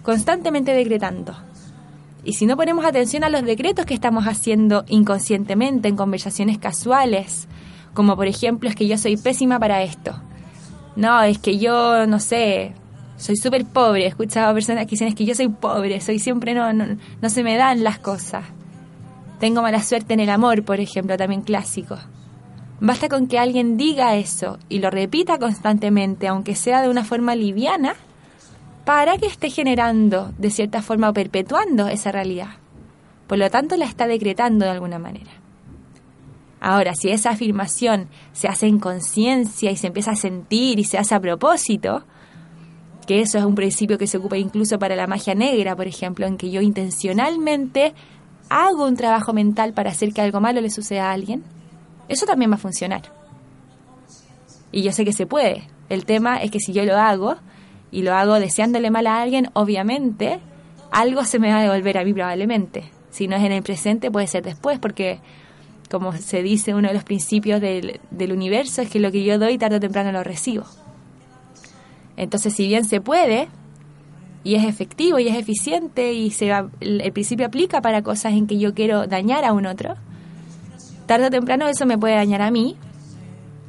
constantemente 0.03 0.73
decretando. 0.73 1.35
Y 2.23 2.33
si 2.33 2.45
no 2.45 2.57
ponemos 2.57 2.85
atención 2.85 3.23
a 3.23 3.29
los 3.29 3.43
decretos 3.43 3.85
que 3.85 3.93
estamos 3.93 4.25
haciendo 4.25 4.85
inconscientemente 4.87 5.87
en 5.87 5.95
conversaciones 5.95 6.57
casuales, 6.57 7.47
como 7.93 8.15
por 8.15 8.27
ejemplo 8.27 8.69
es 8.69 8.75
que 8.75 8.87
yo 8.87 8.97
soy 8.97 9.17
pésima 9.17 9.59
para 9.59 9.83
esto. 9.83 10.19
No, 10.99 11.21
es 11.23 11.39
que 11.39 11.57
yo, 11.57 12.05
no 12.07 12.19
sé, 12.19 12.73
soy 13.15 13.37
súper 13.37 13.65
pobre. 13.65 14.03
He 14.03 14.07
escuchado 14.07 14.53
personas 14.53 14.83
que 14.83 14.91
dicen 14.91 15.07
es 15.07 15.15
que 15.15 15.23
yo 15.23 15.33
soy 15.33 15.47
pobre, 15.47 16.01
soy 16.01 16.19
siempre 16.19 16.53
no, 16.53 16.73
no, 16.73 16.97
no 17.21 17.29
se 17.29 17.41
me 17.41 17.55
dan 17.55 17.85
las 17.85 17.99
cosas. 17.99 18.43
Tengo 19.39 19.61
mala 19.61 19.81
suerte 19.81 20.13
en 20.13 20.19
el 20.19 20.29
amor, 20.29 20.65
por 20.65 20.81
ejemplo, 20.81 21.15
también 21.15 21.41
clásico. 21.41 21.95
Basta 22.81 23.07
con 23.07 23.27
que 23.27 23.39
alguien 23.39 23.77
diga 23.77 24.17
eso 24.17 24.59
y 24.67 24.79
lo 24.79 24.89
repita 24.89 25.39
constantemente, 25.39 26.27
aunque 26.27 26.53
sea 26.53 26.81
de 26.81 26.89
una 26.89 27.05
forma 27.05 27.33
liviana, 27.33 27.95
para 28.83 29.17
que 29.17 29.27
esté 29.27 29.49
generando, 29.49 30.33
de 30.37 30.49
cierta 30.49 30.81
forma, 30.81 31.07
o 31.07 31.13
perpetuando 31.13 31.87
esa 31.87 32.11
realidad. 32.11 32.57
Por 33.25 33.37
lo 33.37 33.49
tanto, 33.49 33.77
la 33.77 33.85
está 33.85 34.05
decretando 34.05 34.65
de 34.65 34.71
alguna 34.71 34.99
manera. 34.99 35.31
Ahora, 36.61 36.93
si 36.93 37.09
esa 37.09 37.31
afirmación 37.31 38.09
se 38.33 38.47
hace 38.47 38.67
en 38.67 38.79
conciencia 38.79 39.71
y 39.71 39.77
se 39.77 39.87
empieza 39.87 40.11
a 40.11 40.15
sentir 40.15 40.79
y 40.79 40.83
se 40.83 40.97
hace 40.97 41.15
a 41.15 41.19
propósito, 41.19 42.03
que 43.07 43.21
eso 43.21 43.37
es 43.37 43.43
un 43.43 43.55
principio 43.55 43.97
que 43.97 44.07
se 44.07 44.17
ocupa 44.17 44.37
incluso 44.37 44.77
para 44.77 44.95
la 44.95 45.07
magia 45.07 45.35
negra, 45.35 45.75
por 45.75 45.87
ejemplo, 45.87 46.27
en 46.27 46.37
que 46.37 46.51
yo 46.51 46.61
intencionalmente 46.61 47.93
hago 48.49 48.85
un 48.85 48.95
trabajo 48.95 49.33
mental 49.33 49.73
para 49.73 49.91
hacer 49.91 50.13
que 50.13 50.21
algo 50.21 50.41
malo 50.41 50.59
le 50.61 50.69
suceda 50.69 51.09
a 51.09 51.13
alguien, 51.13 51.43
eso 52.07 52.25
también 52.25 52.51
va 52.51 52.55
a 52.55 52.59
funcionar. 52.59 53.01
Y 54.71 54.83
yo 54.83 54.91
sé 54.91 55.05
que 55.05 55.13
se 55.13 55.25
puede. 55.25 55.67
El 55.89 56.05
tema 56.05 56.37
es 56.37 56.51
que 56.51 56.59
si 56.59 56.73
yo 56.73 56.83
lo 56.83 56.97
hago 56.97 57.35
y 57.91 58.03
lo 58.03 58.13
hago 58.13 58.39
deseándole 58.39 58.91
mal 58.91 59.07
a 59.07 59.21
alguien, 59.21 59.49
obviamente 59.53 60.39
algo 60.91 61.23
se 61.23 61.39
me 61.39 61.51
va 61.51 61.59
a 61.59 61.61
devolver 61.63 61.97
a 61.97 62.03
mí 62.03 62.13
probablemente. 62.13 62.91
Si 63.09 63.27
no 63.27 63.35
es 63.35 63.43
en 63.43 63.51
el 63.51 63.63
presente, 63.63 64.11
puede 64.11 64.27
ser 64.27 64.43
después, 64.43 64.77
porque 64.79 65.19
como 65.89 66.13
se 66.13 66.43
dice, 66.43 66.73
uno 66.73 66.87
de 66.87 66.93
los 66.93 67.03
principios 67.03 67.59
del, 67.61 67.99
universo 68.31 68.81
es 68.81 68.89
que 68.89 68.99
lo 68.99 69.11
que 69.11 69.23
yo 69.23 69.39
doy 69.39 69.57
tarde 69.57 69.77
o 69.77 69.79
temprano 69.79 70.11
lo 70.11 70.23
recibo. 70.23 70.65
Entonces, 72.15 72.53
si 72.53 72.67
bien 72.67 72.85
se 72.85 73.01
puede, 73.01 73.47
y 74.43 74.55
es 74.55 74.65
efectivo 74.65 75.19
y 75.19 75.27
es 75.27 75.35
eficiente 75.35 76.13
y 76.13 76.31
se 76.31 76.49
va, 76.49 76.69
el 76.79 77.11
principio 77.11 77.47
aplica 77.47 77.81
para 77.81 78.03
cosas 78.03 78.33
en 78.33 78.45
que 78.45 78.57
yo 78.59 78.73
quiero 78.73 79.07
dañar 79.07 79.45
a 79.45 79.53
un 79.53 79.65
otro, 79.65 79.95
tarde 81.07 81.27
o 81.27 81.29
temprano 81.29 81.67
eso 81.67 81.85
me 81.85 81.97
puede 81.97 82.15
dañar 82.15 82.41
a 82.41 82.51
mí, 82.51 82.77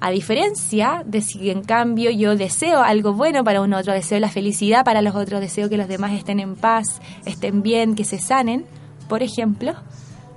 a 0.00 0.10
diferencia 0.10 1.02
de 1.06 1.20
si 1.20 1.50
en 1.50 1.62
cambio 1.62 2.10
yo 2.10 2.34
deseo 2.34 2.82
algo 2.82 3.12
bueno 3.12 3.44
para 3.44 3.60
un 3.60 3.74
otro, 3.74 3.92
deseo 3.92 4.18
la 4.18 4.30
felicidad 4.30 4.84
para 4.84 5.02
los 5.02 5.14
otros, 5.14 5.40
deseo 5.40 5.68
que 5.68 5.76
los 5.76 5.88
demás 5.88 6.12
estén 6.12 6.40
en 6.40 6.56
paz, 6.56 7.00
estén 7.26 7.62
bien, 7.62 7.94
que 7.94 8.04
se 8.04 8.18
sanen, 8.18 8.64
por 9.08 9.22
ejemplo, 9.22 9.74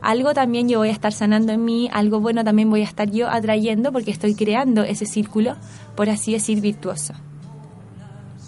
algo 0.04 0.34
también 0.34 0.68
yo 0.68 0.80
voy 0.80 0.90
a 0.90 0.92
estar 0.92 1.14
sanando 1.14 1.54
en 1.54 1.64
mí, 1.64 1.90
algo 1.92 2.20
bueno 2.20 2.44
también 2.44 2.70
voy 2.70 2.82
a 2.82 2.86
estar 2.86 3.10
yo 3.10 3.30
atrayendo 3.30 3.94
porque 3.94 4.12
estoy 4.12 4.36
creando 4.36 4.84
ese 4.84 5.06
círculo, 5.06 5.56
por 5.96 6.10
así 6.10 6.34
decir, 6.34 6.60
virtuoso. 6.60 7.14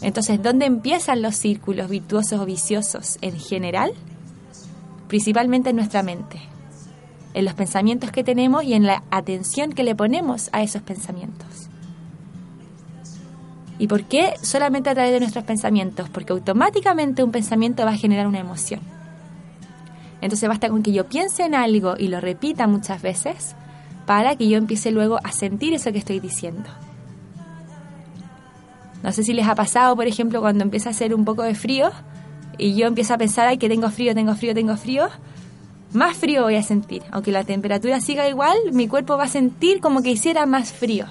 Entonces, 0.01 0.43
¿dónde 0.43 0.65
empiezan 0.65 1.21
los 1.21 1.35
círculos 1.35 1.89
virtuosos 1.89 2.41
o 2.41 2.45
viciosos 2.45 3.17
en 3.21 3.39
general? 3.39 3.93
Principalmente 5.07 5.69
en 5.69 5.77
nuestra 5.77 6.03
mente, 6.03 6.41
en 7.33 7.45
los 7.45 7.53
pensamientos 7.53 8.11
que 8.11 8.25
tenemos 8.25 8.65
y 8.65 8.73
en 8.73 8.83
la 8.83 9.03
atención 9.09 9.71
que 9.71 9.85
le 9.85 9.95
ponemos 9.95 10.49
a 10.51 10.61
esos 10.61 10.81
pensamientos. 10.81 11.69
¿Y 13.79 13.87
por 13.87 14.03
qué 14.03 14.33
solamente 14.41 14.89
a 14.89 14.93
través 14.93 15.13
de 15.13 15.21
nuestros 15.21 15.45
pensamientos? 15.45 16.09
Porque 16.09 16.33
automáticamente 16.33 17.23
un 17.23 17.31
pensamiento 17.31 17.85
va 17.85 17.91
a 17.91 17.97
generar 17.97 18.27
una 18.27 18.39
emoción. 18.39 18.81
Entonces 20.25 20.49
basta 20.49 20.69
con 20.69 20.81
que 20.81 20.91
yo 20.91 21.05
piense 21.05 21.43
en 21.43 21.53
algo 21.53 21.93
y 21.99 22.07
lo 22.07 22.19
repita 22.19 22.65
muchas 22.65 23.03
veces 23.03 23.55
para 24.07 24.35
que 24.35 24.49
yo 24.49 24.57
empiece 24.57 24.89
luego 24.89 25.19
a 25.23 25.31
sentir 25.31 25.75
eso 25.75 25.91
que 25.91 25.99
estoy 25.99 26.19
diciendo. 26.19 26.67
No 29.03 29.11
sé 29.11 29.21
si 29.21 29.33
les 29.33 29.47
ha 29.47 29.53
pasado, 29.53 29.95
por 29.95 30.07
ejemplo, 30.07 30.41
cuando 30.41 30.63
empieza 30.63 30.89
a 30.89 30.93
hacer 30.93 31.13
un 31.13 31.25
poco 31.25 31.43
de 31.43 31.53
frío 31.53 31.91
y 32.57 32.73
yo 32.73 32.87
empiezo 32.87 33.13
a 33.13 33.19
pensar, 33.19 33.45
ay, 33.47 33.59
que 33.59 33.69
tengo 33.69 33.87
frío, 33.91 34.15
tengo 34.15 34.33
frío, 34.33 34.55
tengo 34.55 34.75
frío, 34.77 35.09
más 35.93 36.17
frío 36.17 36.41
voy 36.41 36.55
a 36.55 36.63
sentir. 36.63 37.03
Aunque 37.11 37.31
la 37.31 37.43
temperatura 37.43 38.01
siga 38.01 38.27
igual, 38.27 38.57
mi 38.71 38.87
cuerpo 38.87 39.17
va 39.17 39.25
a 39.25 39.27
sentir 39.27 39.79
como 39.79 40.01
que 40.01 40.09
hiciera 40.09 40.47
más 40.47 40.73
frío. 40.73 41.05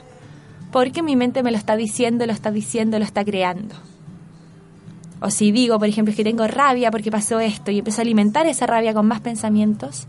Porque 0.72 1.04
mi 1.04 1.14
mente 1.14 1.44
me 1.44 1.52
lo 1.52 1.56
está 1.56 1.76
diciendo, 1.76 2.26
lo 2.26 2.32
está 2.32 2.50
diciendo, 2.50 2.98
lo 2.98 3.04
está 3.04 3.24
creando. 3.24 3.76
O 5.24 5.30
si 5.30 5.52
digo, 5.52 5.78
por 5.78 5.88
ejemplo, 5.88 6.10
es 6.10 6.18
que 6.18 6.22
tengo 6.22 6.46
rabia 6.46 6.90
porque 6.90 7.10
pasó 7.10 7.40
esto 7.40 7.70
y 7.70 7.78
empiezo 7.78 8.02
a 8.02 8.04
alimentar 8.04 8.46
esa 8.46 8.66
rabia 8.66 8.92
con 8.92 9.06
más 9.06 9.22
pensamientos, 9.22 10.06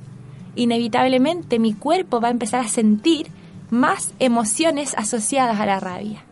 inevitablemente 0.58 1.58
mi 1.58 1.74
cuerpo 1.74 2.20
va 2.20 2.28
a 2.28 2.32
empezar 2.32 2.60
a 2.60 2.68
sentir 2.68 3.28
más 3.70 4.14
emociones 4.20 4.94
asociadas 4.98 5.58
a 5.62 5.66
la 5.66 5.80
rabia. 5.80 6.26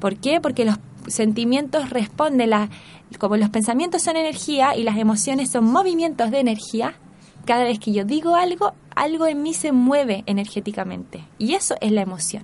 ¿Por 0.00 0.16
qué? 0.16 0.38
Porque 0.38 0.66
los 0.66 0.76
sentimientos 1.06 1.88
responden, 1.88 2.50
la, 2.50 2.68
como 3.18 3.38
los 3.38 3.48
pensamientos 3.48 4.02
son 4.02 4.16
energía 4.16 4.76
y 4.76 4.82
las 4.82 4.98
emociones 4.98 5.50
son 5.50 5.64
movimientos 5.64 6.30
de 6.30 6.40
energía, 6.40 6.96
cada 7.46 7.64
vez 7.64 7.78
que 7.78 7.92
yo 7.92 8.04
digo 8.04 8.34
algo, 8.34 8.74
algo 8.94 9.26
en 9.26 9.42
mí 9.42 9.54
se 9.54 9.72
mueve 9.72 10.24
energéticamente. 10.26 11.24
Y 11.38 11.54
eso 11.54 11.74
es 11.80 11.90
la 11.90 12.02
emoción. 12.02 12.42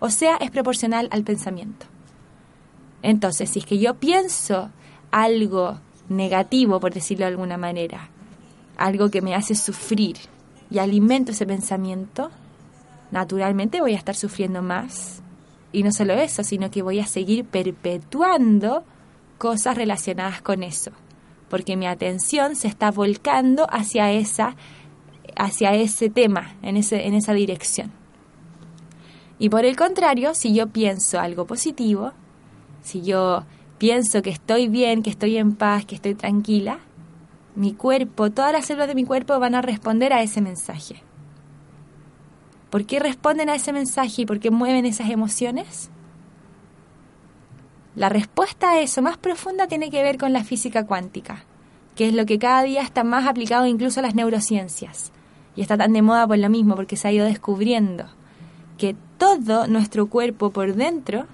O 0.00 0.10
sea, 0.10 0.34
es 0.38 0.50
proporcional 0.50 1.06
al 1.12 1.22
pensamiento. 1.22 1.86
Entonces, 3.02 3.50
si 3.50 3.60
es 3.60 3.66
que 3.66 3.78
yo 3.78 3.94
pienso 3.94 4.70
algo 5.10 5.78
negativo, 6.08 6.80
por 6.80 6.92
decirlo 6.92 7.26
de 7.26 7.32
alguna 7.32 7.56
manera, 7.56 8.10
algo 8.76 9.10
que 9.10 9.22
me 9.22 9.34
hace 9.34 9.54
sufrir 9.54 10.16
y 10.70 10.78
alimento 10.78 11.32
ese 11.32 11.46
pensamiento, 11.46 12.30
naturalmente 13.10 13.80
voy 13.80 13.94
a 13.94 13.98
estar 13.98 14.14
sufriendo 14.14 14.62
más. 14.62 15.22
Y 15.72 15.82
no 15.82 15.92
solo 15.92 16.14
eso, 16.14 16.44
sino 16.44 16.70
que 16.70 16.82
voy 16.82 17.00
a 17.00 17.06
seguir 17.06 17.44
perpetuando 17.44 18.84
cosas 19.36 19.76
relacionadas 19.76 20.42
con 20.42 20.62
eso, 20.62 20.90
porque 21.48 21.76
mi 21.76 21.86
atención 21.86 22.56
se 22.56 22.68
está 22.68 22.90
volcando 22.90 23.66
hacia 23.70 24.10
esa 24.12 24.56
hacia 25.36 25.72
ese 25.74 26.10
tema, 26.10 26.56
en 26.62 26.76
ese 26.76 27.06
en 27.06 27.14
esa 27.14 27.32
dirección. 27.32 27.92
Y 29.38 29.50
por 29.50 29.64
el 29.64 29.76
contrario, 29.76 30.34
si 30.34 30.52
yo 30.52 30.66
pienso 30.68 31.20
algo 31.20 31.46
positivo, 31.46 32.12
si 32.82 33.02
yo 33.02 33.44
pienso 33.78 34.22
que 34.22 34.30
estoy 34.30 34.68
bien, 34.68 35.02
que 35.02 35.10
estoy 35.10 35.36
en 35.36 35.54
paz, 35.54 35.84
que 35.84 35.94
estoy 35.94 36.14
tranquila, 36.14 36.78
mi 37.54 37.74
cuerpo, 37.74 38.30
todas 38.30 38.52
las 38.52 38.66
células 38.66 38.88
de 38.88 38.94
mi 38.94 39.04
cuerpo 39.04 39.38
van 39.40 39.54
a 39.54 39.62
responder 39.62 40.12
a 40.12 40.22
ese 40.22 40.40
mensaje. 40.40 41.02
¿Por 42.70 42.84
qué 42.84 43.00
responden 43.00 43.48
a 43.48 43.54
ese 43.54 43.72
mensaje 43.72 44.22
y 44.22 44.26
por 44.26 44.40
qué 44.40 44.50
mueven 44.50 44.86
esas 44.86 45.10
emociones? 45.10 45.90
La 47.94 48.08
respuesta 48.08 48.70
a 48.70 48.80
eso 48.80 49.02
más 49.02 49.16
profunda 49.16 49.66
tiene 49.66 49.90
que 49.90 50.02
ver 50.02 50.18
con 50.18 50.32
la 50.32 50.44
física 50.44 50.86
cuántica, 50.86 51.44
que 51.96 52.06
es 52.06 52.14
lo 52.14 52.26
que 52.26 52.38
cada 52.38 52.62
día 52.62 52.82
está 52.82 53.02
más 53.02 53.26
aplicado 53.26 53.66
incluso 53.66 54.00
a 54.00 54.04
las 54.04 54.14
neurociencias. 54.14 55.10
Y 55.56 55.62
está 55.62 55.76
tan 55.76 55.92
de 55.92 56.02
moda 56.02 56.28
por 56.28 56.38
lo 56.38 56.48
mismo, 56.48 56.76
porque 56.76 56.96
se 56.96 57.08
ha 57.08 57.12
ido 57.12 57.26
descubriendo 57.26 58.04
que 58.76 58.94
todo 59.16 59.66
nuestro 59.66 60.06
cuerpo 60.06 60.50
por 60.50 60.74
dentro 60.74 61.26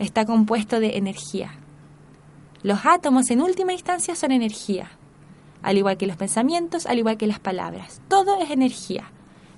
está 0.00 0.26
compuesto 0.26 0.80
de 0.80 0.96
energía. 0.96 1.52
Los 2.62 2.84
átomos 2.84 3.30
en 3.30 3.40
última 3.40 3.72
instancia 3.72 4.16
son 4.16 4.32
energía, 4.32 4.90
al 5.62 5.78
igual 5.78 5.96
que 5.96 6.06
los 6.06 6.16
pensamientos, 6.16 6.86
al 6.86 6.98
igual 6.98 7.16
que 7.16 7.26
las 7.26 7.38
palabras. 7.38 8.00
Todo 8.08 8.40
es 8.40 8.50
energía. 8.50 9.04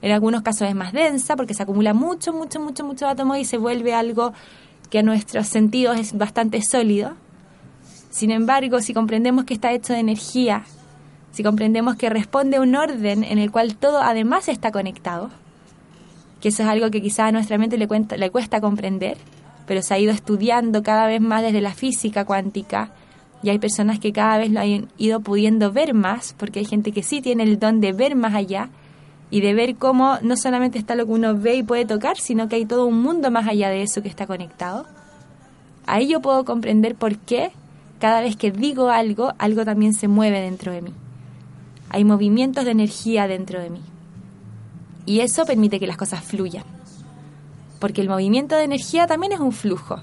En 0.03 0.13
algunos 0.13 0.43
casos 0.43 0.69
es 0.69 0.75
más 0.75 0.93
densa 0.93 1.37
porque 1.37 1.55
se 1.55 1.63
acumula 1.63 1.95
mucho, 1.95 2.33
mucho, 2.33 2.61
mucho, 2.61 2.85
mucho 2.85 3.09
átomo 3.09 3.37
y 3.37 3.45
se 3.45 3.57
vuelve 3.57 3.95
algo 3.95 4.33
que 4.91 4.99
a 4.99 5.03
nuestros 5.03 5.47
sentidos 5.47 5.99
es 5.99 6.17
bastante 6.17 6.61
sólido. 6.61 7.15
Sin 8.11 8.31
embargo, 8.31 8.81
si 8.81 8.93
comprendemos 8.93 9.45
que 9.45 9.55
está 9.55 9.73
hecho 9.73 9.95
de 9.95 10.01
energía, 10.01 10.65
si 11.31 11.43
comprendemos 11.43 11.97
que 11.97 12.11
responde 12.11 12.59
a 12.59 12.61
un 12.61 12.75
orden 12.77 13.25
en 13.25 13.39
el 13.39 13.51
cual 13.51 13.77
todo 13.77 14.03
además 14.03 14.49
está 14.49 14.71
conectado, 14.71 15.31
que 16.43 16.49
eso 16.49 16.63
es 16.63 16.69
algo 16.69 16.91
que 16.91 17.01
quizá 17.01 17.27
a 17.27 17.33
nuestra 17.33 17.57
mente 17.57 17.79
le, 17.79 18.31
cuesta 18.31 18.61
comprender, 18.61 19.17
pero 19.67 19.83
se 19.83 19.95
ha 19.95 19.99
ido 19.99 20.13
estudiando 20.13 20.83
cada 20.83 21.07
vez 21.07 21.21
más 21.21 21.43
desde 21.43 21.61
la 21.61 21.75
física 21.75 22.25
cuántica 22.25 22.91
y 23.43 23.51
hay 23.51 23.59
personas 23.59 23.99
que 23.99 24.13
cada 24.13 24.39
vez 24.39 24.51
lo 24.51 24.61
han 24.61 24.89
ido 24.99 25.21
pudiendo 25.21 25.73
ver 25.73 25.95
más, 25.95 26.35
porque 26.39 26.61
hay 26.61 26.65
gente 26.65 26.93
que 26.93 27.03
sí 27.03 27.21
tiene 27.21 27.43
el 27.43 27.59
don 27.59 27.81
de 27.81 27.93
ver 27.93 28.15
más 28.15 28.35
allá 28.35 28.69
y 29.31 29.41
de 29.41 29.55
ver 29.55 29.77
cómo 29.77 30.19
no 30.23 30.37
solamente 30.37 30.79
está 30.79 30.95
lo 30.95 31.07
que 31.07 31.13
uno 31.13 31.37
ve 31.37 31.57
y 31.57 31.63
puede 31.63 31.85
tocar, 31.85 32.19
sino 32.19 32.49
que 32.49 32.57
hay 32.57 32.67
todo 32.67 32.87
un 32.87 33.03
mundo 33.03 33.31
más 33.31 33.49
allá 33.49 33.69
de 33.71 33.83
eso 33.83 34.03
que 34.03 34.09
está 34.09 34.27
conectado. 34.27 34.87
Ahí 35.87 36.07
yo 36.07 36.21
puedo 36.21 36.45
comprender 36.45 36.95
por 36.95 37.17
qué 37.19 37.51
cada 37.99 38.21
vez 38.21 38.37
que 38.37 38.53
digo 38.53 38.91
algo, 38.91 39.33
algo 39.39 39.65
también 39.65 39.95
se 39.95 40.07
mueve 40.07 40.41
dentro 40.41 40.71
de 40.71 40.83
mí. 40.83 40.93
Hay 41.89 42.05
movimientos 42.05 42.65
de 42.65 42.71
energía 42.71 43.27
dentro 43.27 43.61
de 43.61 43.71
mí. 43.71 43.81
Y 45.05 45.21
eso 45.21 45.45
permite 45.45 45.81
que 45.81 45.87
las 45.87 45.97
cosas 45.97 46.23
fluyan. 46.23 46.65
Porque 47.83 48.01
el 48.01 48.09
movimiento 48.09 48.55
de 48.55 48.63
energía 48.63 49.09
también 49.09 49.33
es 49.33 49.41
un 49.41 49.51
flujo. 49.51 49.97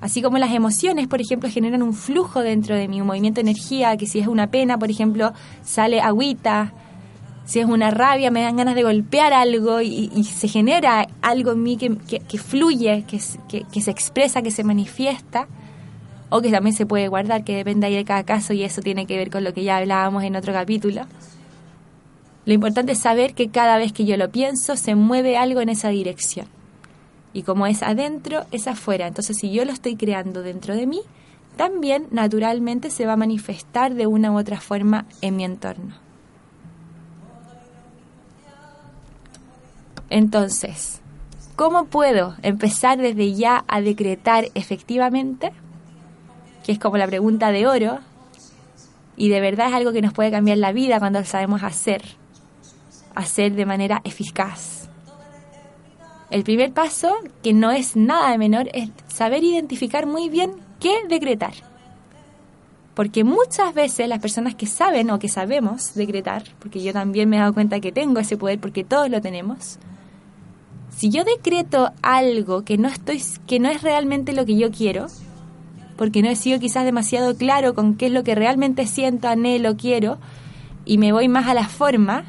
Así 0.00 0.22
como 0.22 0.38
las 0.38 0.54
emociones, 0.54 1.08
por 1.08 1.20
ejemplo, 1.20 1.50
generan 1.50 1.82
un 1.82 1.92
flujo 1.92 2.40
dentro 2.40 2.74
de 2.74 2.88
mí, 2.88 3.02
un 3.02 3.06
movimiento 3.06 3.42
de 3.42 3.50
energía, 3.50 3.98
que 3.98 4.06
si 4.06 4.18
es 4.18 4.26
una 4.26 4.46
pena, 4.46 4.78
por 4.78 4.90
ejemplo, 4.90 5.34
sale 5.62 6.00
agüita, 6.00 6.72
si 7.44 7.60
es 7.60 7.66
una 7.66 7.90
rabia, 7.90 8.30
me 8.30 8.40
dan 8.40 8.56
ganas 8.56 8.74
de 8.74 8.82
golpear 8.82 9.34
algo 9.34 9.82
y, 9.82 10.24
se 10.24 10.48
genera 10.48 11.06
algo 11.20 11.52
en 11.52 11.62
mí 11.62 11.76
que, 11.76 12.38
fluye, 12.38 13.04
que, 13.06 13.20
que, 13.70 13.80
se 13.82 13.90
expresa, 13.90 14.40
que 14.40 14.50
se 14.50 14.64
manifiesta, 14.64 15.48
o 16.30 16.40
que 16.40 16.50
también 16.50 16.74
se 16.74 16.86
puede 16.86 17.08
guardar, 17.08 17.44
que 17.44 17.56
depende 17.56 17.88
ahí 17.88 17.94
de 17.94 18.06
cada 18.06 18.24
caso 18.24 18.54
y 18.54 18.62
eso 18.62 18.80
tiene 18.80 19.04
que 19.04 19.18
ver 19.18 19.28
con 19.28 19.44
lo 19.44 19.52
que 19.52 19.64
ya 19.64 19.76
hablábamos 19.76 20.24
en 20.24 20.34
otro 20.34 20.54
capítulo. 20.54 21.02
Lo 22.46 22.54
importante 22.54 22.92
es 22.92 23.00
saber 23.00 23.34
que 23.34 23.50
cada 23.50 23.76
vez 23.76 23.92
que 23.92 24.06
yo 24.06 24.16
lo 24.16 24.30
pienso 24.30 24.76
se 24.76 24.94
mueve 24.94 25.36
algo 25.36 25.60
en 25.60 25.68
esa 25.68 25.90
dirección. 25.90 26.46
Y 27.32 27.42
como 27.42 27.66
es 27.66 27.82
adentro, 27.82 28.44
es 28.50 28.66
afuera. 28.66 29.06
Entonces 29.06 29.36
si 29.38 29.52
yo 29.52 29.64
lo 29.64 29.72
estoy 29.72 29.96
creando 29.96 30.42
dentro 30.42 30.74
de 30.74 30.86
mí, 30.86 31.02
también 31.56 32.06
naturalmente 32.10 32.90
se 32.90 33.06
va 33.06 33.12
a 33.12 33.16
manifestar 33.16 33.94
de 33.94 34.06
una 34.06 34.32
u 34.32 34.38
otra 34.38 34.60
forma 34.60 35.06
en 35.20 35.36
mi 35.36 35.44
entorno. 35.44 35.94
Entonces, 40.08 41.00
¿cómo 41.54 41.84
puedo 41.84 42.34
empezar 42.42 42.98
desde 42.98 43.34
ya 43.34 43.64
a 43.68 43.80
decretar 43.80 44.46
efectivamente? 44.54 45.52
Que 46.64 46.72
es 46.72 46.78
como 46.78 46.96
la 46.96 47.06
pregunta 47.06 47.52
de 47.52 47.66
oro. 47.66 48.00
Y 49.16 49.28
de 49.28 49.40
verdad 49.40 49.68
es 49.68 49.74
algo 49.74 49.92
que 49.92 50.02
nos 50.02 50.12
puede 50.12 50.30
cambiar 50.30 50.58
la 50.58 50.72
vida 50.72 50.98
cuando 50.98 51.20
lo 51.20 51.26
sabemos 51.26 51.62
hacer. 51.62 52.02
Hacer 53.14 53.52
de 53.52 53.66
manera 53.66 54.00
eficaz. 54.04 54.79
El 56.30 56.44
primer 56.44 56.72
paso, 56.72 57.12
que 57.42 57.52
no 57.52 57.72
es 57.72 57.96
nada 57.96 58.30
de 58.30 58.38
menor, 58.38 58.68
es 58.72 58.90
saber 59.08 59.42
identificar 59.42 60.06
muy 60.06 60.28
bien 60.28 60.52
qué 60.78 61.00
decretar. 61.08 61.54
Porque 62.94 63.24
muchas 63.24 63.74
veces 63.74 64.08
las 64.08 64.20
personas 64.20 64.54
que 64.54 64.66
saben 64.66 65.10
o 65.10 65.18
que 65.18 65.28
sabemos 65.28 65.94
decretar, 65.94 66.44
porque 66.58 66.82
yo 66.82 66.92
también 66.92 67.28
me 67.28 67.36
he 67.36 67.40
dado 67.40 67.54
cuenta 67.54 67.80
que 67.80 67.92
tengo 67.92 68.20
ese 68.20 68.36
poder 68.36 68.60
porque 68.60 68.84
todos 68.84 69.10
lo 69.10 69.20
tenemos, 69.20 69.78
si 70.96 71.08
yo 71.08 71.24
decreto 71.24 71.92
algo 72.02 72.62
que 72.62 72.76
no 72.76 72.88
estoy 72.88 73.22
que 73.46 73.58
no 73.58 73.70
es 73.70 73.82
realmente 73.82 74.32
lo 74.32 74.44
que 74.44 74.56
yo 74.56 74.70
quiero, 74.70 75.06
porque 75.96 76.22
no 76.22 76.28
he 76.28 76.36
sido 76.36 76.60
quizás 76.60 76.84
demasiado 76.84 77.36
claro 77.36 77.74
con 77.74 77.94
qué 77.94 78.06
es 78.06 78.12
lo 78.12 78.22
que 78.22 78.34
realmente 78.34 78.86
siento, 78.86 79.28
anhelo, 79.28 79.76
quiero, 79.76 80.18
y 80.84 80.98
me 80.98 81.12
voy 81.12 81.28
más 81.28 81.46
a 81.46 81.54
la 81.54 81.68
forma, 81.68 82.24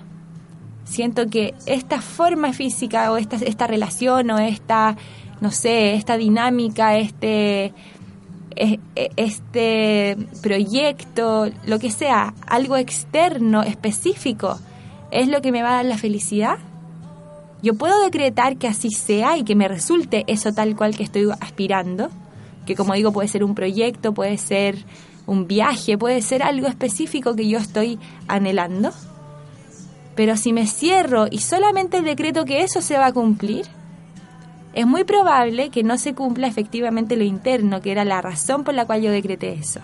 siento 0.92 1.28
que 1.28 1.54
esta 1.66 2.02
forma 2.02 2.52
física 2.54 3.12
o 3.12 3.18
esta, 3.18 3.38
esta 3.38 3.66
relación 3.66 4.30
o 4.32 4.40
esta, 4.40 4.98
no 5.40 5.52
sé, 5.52 5.94
esta 5.94 6.18
dinámica, 6.18 6.98
este, 6.98 7.74
e- 8.56 8.80
este 9.16 10.18
proyecto, 10.44 11.50
lo 11.66 11.80
que 11.80 11.92
sea, 11.92 12.34
algo 12.46 12.76
externo, 12.76 13.64
específico, 13.64 14.60
es 15.12 15.30
lo 15.30 15.42
que 15.42 15.52
me 15.52 15.64
va 15.64 15.72
a 15.72 15.76
dar 15.78 15.86
la 15.86 15.98
felicidad, 15.98 16.58
yo 17.64 17.76
puedo 17.76 18.04
decretar 18.04 18.58
que 18.58 18.68
así 18.68 18.90
sea 18.90 19.38
y 19.38 19.44
que 19.44 19.56
me 19.56 19.68
resulte 19.68 20.26
eso 20.28 20.52
tal 20.52 20.76
cual 20.76 20.96
que 20.98 21.04
estoy 21.04 21.30
aspirando, 21.40 22.10
que 22.66 22.76
como 22.76 22.94
digo 22.96 23.12
puede 23.12 23.28
ser 23.28 23.44
un 23.44 23.56
proyecto, 23.56 24.14
puede 24.14 24.38
ser 24.38 24.84
un 25.26 25.48
viaje, 25.48 25.98
puede 25.98 26.22
ser 26.22 26.44
algo 26.44 26.68
específico 26.68 27.36
que 27.36 27.48
yo 27.48 27.60
estoy 27.60 28.00
anhelando. 28.28 28.92
Pero 30.22 30.38
si 30.38 30.54
me 30.54 30.68
cierro 30.68 31.26
y 31.32 31.40
solamente 31.40 32.04
decreto 32.04 32.46
que 32.46 32.62
eso 32.62 32.80
se 32.84 32.96
va 32.96 33.08
a 33.08 33.12
cumplir, 33.12 33.66
es 34.76 34.86
muy 34.86 35.04
probable 35.04 35.72
que 35.72 35.82
no 35.82 35.98
se 35.98 36.14
cumpla 36.14 36.46
efectivamente 36.46 37.16
lo 37.16 37.24
interno, 37.24 37.82
que 37.82 37.92
era 37.92 38.06
la 38.06 38.22
razón 38.22 38.64
por 38.64 38.76
la 38.76 38.86
cual 38.86 39.02
yo 39.02 39.12
decreté 39.12 39.54
eso. 39.54 39.80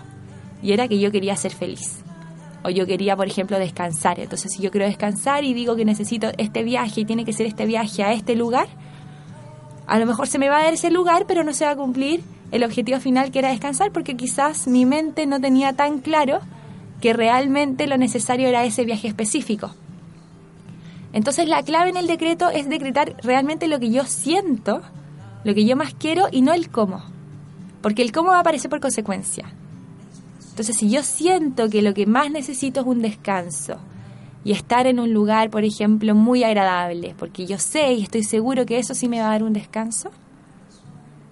Y 0.62 0.74
era 0.74 0.88
que 0.88 1.00
yo 1.00 1.12
quería 1.12 1.36
ser 1.36 1.54
feliz. 1.54 2.04
O 2.64 2.70
yo 2.70 2.86
quería, 2.86 3.16
por 3.16 3.26
ejemplo, 3.26 3.58
descansar. 3.58 4.20
Entonces, 4.20 4.52
si 4.54 4.62
yo 4.62 4.70
quiero 4.70 4.86
descansar 4.86 5.44
y 5.44 5.56
digo 5.56 5.76
que 5.76 5.86
necesito 5.86 6.30
este 6.38 6.62
viaje 6.62 7.02
y 7.02 7.06
tiene 7.06 7.26
que 7.26 7.34
ser 7.34 7.48
este 7.48 7.66
viaje 7.66 8.04
a 8.04 8.14
este 8.14 8.36
lugar, 8.36 8.68
a 9.88 9.98
lo 9.98 10.06
mejor 10.06 10.28
se 10.28 10.38
me 10.38 10.50
va 10.50 10.60
a 10.60 10.64
dar 10.66 10.76
ese 10.76 10.92
lugar, 10.92 11.26
pero 11.28 11.44
no 11.44 11.52
se 11.52 11.66
va 11.66 11.72
a 11.72 11.76
cumplir 11.76 12.22
el 12.52 12.64
objetivo 12.64 13.00
final 13.00 13.32
que 13.32 13.40
era 13.40 13.50
descansar, 13.50 13.92
porque 13.92 14.16
quizás 14.16 14.68
mi 14.68 14.86
mente 14.86 15.26
no 15.26 15.42
tenía 15.42 15.74
tan 15.74 15.98
claro 15.98 16.42
que 17.02 17.14
realmente 17.14 17.88
lo 17.88 17.98
necesario 17.98 18.48
era 18.48 18.66
ese 18.66 18.86
viaje 18.86 19.08
específico. 19.08 19.74
Entonces 21.18 21.48
la 21.50 21.64
clave 21.64 21.90
en 21.90 21.98
el 21.98 22.06
decreto 22.06 22.50
es 22.52 22.70
decretar 22.70 23.16
realmente 23.24 23.68
lo 23.68 23.80
que 23.80 23.90
yo 23.90 24.06
siento, 24.06 24.84
lo 25.44 25.56
que 25.56 25.66
yo 25.66 25.76
más 25.76 25.96
quiero 25.96 26.28
y 26.32 26.44
no 26.44 26.54
el 26.54 26.70
cómo. 26.70 27.02
Porque 27.82 28.04
el 28.04 28.12
cómo 28.12 28.30
va 28.30 28.38
a 28.38 28.42
aparecer 28.42 28.70
por 28.70 28.80
consecuencia. 28.82 29.50
Entonces 30.52 30.78
si 30.78 30.92
yo 30.92 31.02
siento 31.02 31.72
que 31.72 31.82
lo 31.82 31.96
que 31.96 32.06
más 32.06 32.30
necesito 32.30 32.82
es 32.82 32.86
un 32.86 33.02
descanso 33.02 33.78
y 34.44 34.52
estar 34.52 34.86
en 34.86 35.00
un 35.00 35.12
lugar, 35.12 35.50
por 35.50 35.64
ejemplo, 35.64 36.14
muy 36.14 36.44
agradable, 36.44 37.16
porque 37.18 37.48
yo 37.48 37.58
sé 37.58 37.94
y 37.94 38.04
estoy 38.04 38.22
seguro 38.22 38.68
que 38.68 38.78
eso 38.78 38.94
sí 38.94 39.10
me 39.10 39.20
va 39.20 39.30
a 39.30 39.32
dar 39.32 39.42
un 39.44 39.54
descanso, 39.54 40.12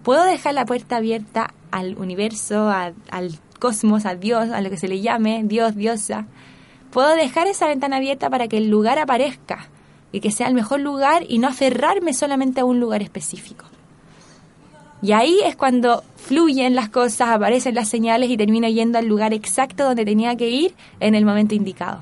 puedo 0.01 0.23
dejar 0.23 0.55
la 0.55 0.65
puerta 0.65 0.95
abierta 0.97 1.53
al 1.69 1.95
universo, 1.99 2.69
a- 2.69 2.93
al 3.11 3.37
cosmos, 3.59 4.07
a 4.07 4.15
Dios, 4.15 4.49
a 4.49 4.61
lo 4.61 4.71
que 4.71 4.77
se 4.77 4.87
le 4.87 4.99
llame, 5.01 5.43
Dios, 5.45 5.75
diosa. 5.75 6.25
Puedo 6.91 7.15
dejar 7.15 7.45
esa 7.45 7.67
ventana 7.67 7.97
abierta 7.97 8.31
para 8.31 8.47
que 8.47 8.57
el 8.57 8.67
lugar 8.67 8.97
aparezca 8.97 9.67
y 10.15 10.21
que 10.21 10.31
sea 10.31 10.47
el 10.47 10.53
mejor 10.53 10.79
lugar 10.79 11.25
y 11.27 11.39
no 11.39 11.49
aferrarme 11.49 12.13
solamente 12.13 12.61
a 12.61 12.65
un 12.65 12.79
lugar 12.79 13.01
específico. 13.01 13.65
Y 15.01 15.11
ahí 15.11 15.39
es 15.43 15.57
cuando 15.57 16.05
fluyen 16.15 16.73
las 16.73 16.87
cosas, 16.87 17.31
aparecen 17.31 17.75
las 17.75 17.89
señales 17.89 18.29
y 18.29 18.37
termino 18.37 18.69
yendo 18.69 18.97
al 18.97 19.07
lugar 19.07 19.33
exacto 19.33 19.83
donde 19.83 20.05
tenía 20.05 20.37
que 20.37 20.49
ir 20.49 20.73
en 21.01 21.15
el 21.15 21.25
momento 21.25 21.53
indicado. 21.53 21.99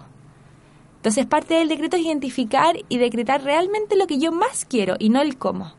Entonces 0.98 1.25
parte 1.25 1.55
del 1.55 1.70
decreto 1.70 1.98
es 1.98 2.03
identificar 2.03 2.75
y 2.88 3.00
decretar 3.00 3.43
realmente 3.43 3.96
lo 3.96 4.05
que 4.05 4.19
yo 4.19 4.32
más 4.32 4.63
quiero 4.65 4.95
y 4.99 5.10
no 5.10 5.19
el 5.19 5.36
cómo. 5.36 5.73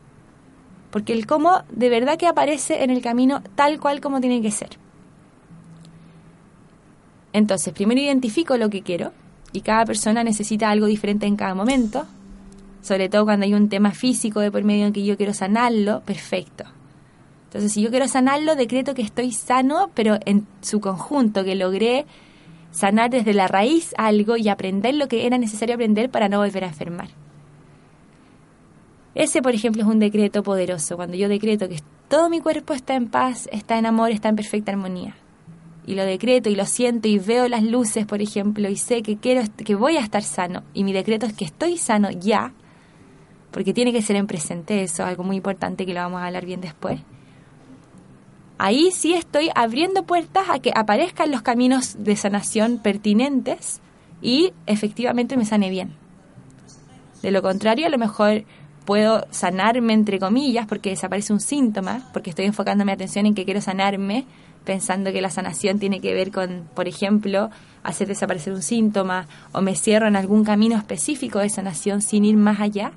Porque 0.91 1.13
el 1.13 1.27
cómo 1.27 1.63
de 1.69 1.87
verdad 1.87 2.17
que 2.17 2.27
aparece 2.27 2.83
en 2.83 2.89
el 2.89 3.01
camino 3.01 3.43
tal 3.55 3.79
cual 3.79 4.01
como 4.01 4.19
tiene 4.19 4.41
que 4.41 4.51
ser. 4.51 4.77
Entonces, 7.31 7.73
primero 7.73 8.01
identifico 8.01 8.57
lo 8.57 8.69
que 8.69 8.81
quiero 8.81 9.13
y 9.53 9.61
cada 9.61 9.85
persona 9.85 10.21
necesita 10.21 10.69
algo 10.69 10.85
diferente 10.85 11.25
en 11.25 11.37
cada 11.37 11.55
momento, 11.55 12.05
sobre 12.85 13.09
todo 13.09 13.25
cuando 13.25 13.45
hay 13.45 13.55
un 13.55 13.67
tema 13.67 13.89
físico 13.89 14.41
de 14.41 14.51
por 14.51 14.63
medio 14.63 14.85
en 14.85 14.93
que 14.93 15.03
yo 15.03 15.17
quiero 15.17 15.33
sanarlo, 15.33 16.01
perfecto. 16.01 16.65
Entonces, 17.45 17.71
si 17.71 17.81
yo 17.81 17.89
quiero 17.89 18.07
sanarlo, 18.07 18.55
decreto 18.55 18.93
que 18.93 19.01
estoy 19.01 19.31
sano, 19.31 19.89
pero 19.95 20.19
en 20.25 20.45
su 20.61 20.79
conjunto, 20.79 21.43
que 21.43 21.55
logré 21.55 22.05
sanar 22.69 23.09
desde 23.09 23.33
la 23.33 23.47
raíz 23.47 23.95
algo 23.97 24.37
y 24.37 24.49
aprender 24.49 24.93
lo 24.93 25.07
que 25.07 25.25
era 25.25 25.39
necesario 25.39 25.73
aprender 25.73 26.11
para 26.11 26.29
no 26.29 26.37
volver 26.37 26.63
a 26.63 26.67
enfermar. 26.67 27.09
Ese, 29.15 29.41
por 29.41 29.55
ejemplo, 29.55 29.81
es 29.81 29.87
un 29.87 29.97
decreto 29.97 30.43
poderoso, 30.43 30.95
cuando 30.95 31.17
yo 31.17 31.27
decreto 31.27 31.67
que 31.67 31.79
todo 32.07 32.29
mi 32.29 32.39
cuerpo 32.39 32.75
está 32.75 32.93
en 32.93 33.07
paz, 33.07 33.49
está 33.51 33.79
en 33.79 33.87
amor, 33.87 34.11
está 34.11 34.29
en 34.29 34.35
perfecta 34.35 34.71
armonía. 34.71 35.15
Y 35.87 35.95
lo 35.95 36.03
decreto 36.03 36.51
y 36.51 36.55
lo 36.55 36.67
siento 36.67 37.07
y 37.07 37.17
veo 37.17 37.47
las 37.47 37.63
luces, 37.63 38.05
por 38.05 38.21
ejemplo, 38.21 38.69
y 38.69 38.75
sé 38.75 39.01
que 39.01 39.17
quiero 39.17 39.41
que 39.57 39.73
voy 39.73 39.97
a 39.97 40.01
estar 40.01 40.21
sano 40.21 40.61
y 40.75 40.83
mi 40.83 40.93
decreto 40.93 41.25
es 41.25 41.33
que 41.33 41.45
estoy 41.45 41.77
sano 41.77 42.11
ya, 42.11 42.53
porque 43.55 43.73
tiene 43.73 43.93
que 43.93 44.01
ser 44.01 44.17
en 44.17 44.27
presente 44.27 44.83
eso, 44.83 45.05
algo 45.05 45.23
muy 45.23 45.37
importante 45.37 45.85
que 45.85 45.93
lo 45.93 46.01
vamos 46.01 46.21
a 46.21 46.25
hablar 46.25 46.45
bien 46.45 46.59
después. 46.59 46.99
Ahí 48.57 48.91
sí 48.91 49.13
estoy 49.13 49.49
abriendo 49.55 50.03
puertas 50.03 50.49
a 50.49 50.59
que 50.59 50.73
aparezcan 50.75 51.31
los 51.31 51.41
caminos 51.41 51.95
de 51.97 52.17
sanación 52.17 52.79
pertinentes 52.79 53.79
y 54.21 54.51
efectivamente 54.65 55.37
me 55.37 55.45
sane 55.45 55.69
bien. 55.69 55.93
De 57.21 57.31
lo 57.31 57.41
contrario, 57.41 57.87
a 57.87 57.89
lo 57.89 57.97
mejor 57.97 58.43
puedo 58.83 59.25
sanarme 59.29 59.93
entre 59.93 60.19
comillas 60.19 60.67
porque 60.67 60.89
desaparece 60.89 61.31
un 61.31 61.39
síntoma, 61.39 62.09
porque 62.11 62.31
estoy 62.31 62.43
enfocando 62.43 62.83
mi 62.83 62.91
atención 62.91 63.25
en 63.25 63.35
que 63.35 63.45
quiero 63.45 63.61
sanarme, 63.61 64.25
pensando 64.65 65.13
que 65.13 65.21
la 65.21 65.29
sanación 65.29 65.79
tiene 65.79 66.01
que 66.01 66.13
ver 66.13 66.33
con, 66.33 66.67
por 66.75 66.89
ejemplo, 66.89 67.51
hacer 67.83 68.09
desaparecer 68.09 68.51
un 68.51 68.61
síntoma 68.61 69.29
o 69.53 69.61
me 69.61 69.77
cierro 69.77 70.09
en 70.09 70.17
algún 70.17 70.43
camino 70.43 70.75
específico 70.75 71.39
de 71.39 71.47
sanación 71.47 72.01
sin 72.01 72.25
ir 72.25 72.35
más 72.35 72.59
allá 72.59 72.91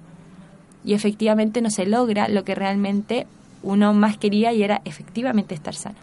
y 0.88 0.94
efectivamente 0.94 1.60
no 1.60 1.68
se 1.68 1.84
logra 1.84 2.28
lo 2.28 2.44
que 2.44 2.54
realmente 2.54 3.26
uno 3.62 3.92
más 3.92 4.16
quería 4.16 4.54
y 4.54 4.62
era 4.62 4.80
efectivamente 4.86 5.54
estar 5.54 5.74
sano. 5.74 5.98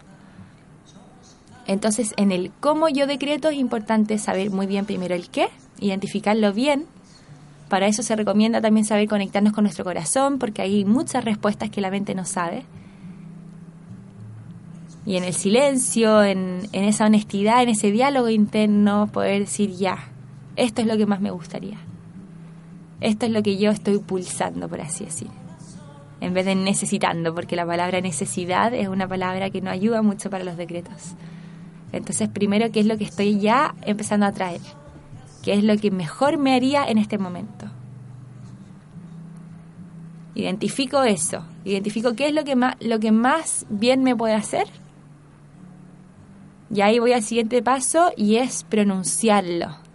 Entonces, 1.66 2.14
en 2.16 2.30
el 2.30 2.52
cómo 2.60 2.88
yo 2.88 3.08
decreto 3.08 3.48
es 3.48 3.56
importante 3.56 4.16
saber 4.18 4.50
muy 4.50 4.68
bien 4.68 4.86
primero 4.86 5.16
el 5.16 5.28
qué, 5.28 5.48
identificarlo 5.80 6.52
bien. 6.52 6.86
Para 7.68 7.88
eso 7.88 8.04
se 8.04 8.14
recomienda 8.14 8.60
también 8.60 8.86
saber 8.86 9.08
conectarnos 9.08 9.52
con 9.52 9.64
nuestro 9.64 9.84
corazón, 9.84 10.38
porque 10.38 10.62
hay 10.62 10.84
muchas 10.84 11.24
respuestas 11.24 11.68
que 11.68 11.80
la 11.80 11.90
mente 11.90 12.14
no 12.14 12.24
sabe. 12.24 12.62
Y 15.04 15.16
en 15.16 15.24
el 15.24 15.34
silencio, 15.34 16.22
en, 16.22 16.68
esa 16.70 17.06
honestidad, 17.06 17.60
en 17.64 17.70
ese 17.70 17.90
diálogo 17.90 18.28
interno, 18.28 19.08
poder 19.08 19.40
decir 19.40 19.72
ya, 19.72 19.98
esto 20.54 20.80
es 20.80 20.86
lo 20.86 20.96
que 20.96 21.06
más 21.06 21.20
me 21.20 21.32
gustaría. 21.32 21.85
Esto 23.06 23.24
es 23.24 23.30
lo 23.30 23.40
que 23.40 23.56
yo 23.56 23.70
estoy 23.70 23.98
pulsando, 23.98 24.68
por 24.68 24.80
así 24.80 25.04
decir. 25.04 25.28
En 26.20 26.34
vez 26.34 26.44
de 26.44 26.56
necesitando, 26.56 27.32
porque 27.32 27.54
la 27.54 27.64
palabra 27.64 28.00
necesidad 28.00 28.74
es 28.74 28.88
una 28.88 29.06
palabra 29.06 29.48
que 29.50 29.60
no 29.60 29.70
ayuda 29.70 30.02
mucho 30.02 30.28
para 30.28 30.42
los 30.42 30.56
decretos. 30.56 31.14
Entonces, 31.92 32.28
primero, 32.28 32.72
¿qué 32.72 32.80
es 32.80 32.86
lo 32.86 32.98
que 32.98 33.04
estoy 33.04 33.38
ya 33.38 33.76
empezando 33.82 34.26
a 34.26 34.32
traer? 34.32 34.60
¿Qué 35.44 35.52
es 35.52 35.62
lo 35.62 35.76
que 35.76 35.92
mejor 35.92 36.36
me 36.36 36.56
haría 36.56 36.84
en 36.84 36.98
este 36.98 37.16
momento? 37.16 37.66
Identifico 40.34 41.04
eso, 41.04 41.44
identifico 41.64 42.16
qué 42.16 42.26
es 42.26 42.34
lo 42.34 42.42
que 42.42 42.56
más, 42.56 42.74
lo 42.80 42.98
que 42.98 43.12
más 43.12 43.66
bien 43.70 44.02
me 44.02 44.16
puede 44.16 44.34
hacer. 44.34 44.66
Y 46.74 46.80
ahí 46.80 46.98
voy 46.98 47.12
al 47.12 47.22
siguiente 47.22 47.62
paso 47.62 48.10
y 48.16 48.38
es 48.38 48.64
pronunciarlo. 48.64 49.85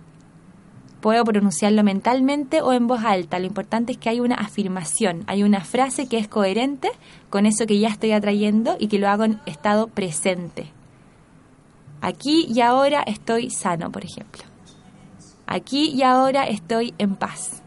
Puedo 1.02 1.24
pronunciarlo 1.24 1.84
mentalmente 1.84 2.62
o 2.62 2.74
en 2.74 2.86
voz 2.86 3.04
alta. 3.04 3.40
Lo 3.40 3.48
importante 3.48 3.94
es 3.94 3.98
que 3.98 4.10
hay 4.10 4.20
una 4.20 4.36
afirmación, 4.36 5.24
hay 5.26 5.42
una 5.42 5.62
frase 5.62 6.08
que 6.08 6.20
es 6.20 6.28
coherente 6.28 6.90
con 7.32 7.48
eso 7.48 7.66
que 7.66 7.80
ya 7.80 7.90
estoy 7.90 8.12
atrayendo 8.12 8.76
y 8.80 8.88
que 8.88 9.00
lo 9.00 9.10
hago 9.10 9.24
en 9.24 9.40
estado 9.48 9.88
presente. 9.88 10.72
Aquí 12.02 12.46
y 12.48 12.62
ahora 12.62 13.02
estoy 13.02 13.50
sano, 13.50 13.92
por 13.92 14.06
ejemplo. 14.06 14.44
Aquí 15.48 15.90
y 15.90 16.04
ahora 16.04 16.44
estoy 16.44 16.94
en 17.00 17.16
paz. 17.16 17.62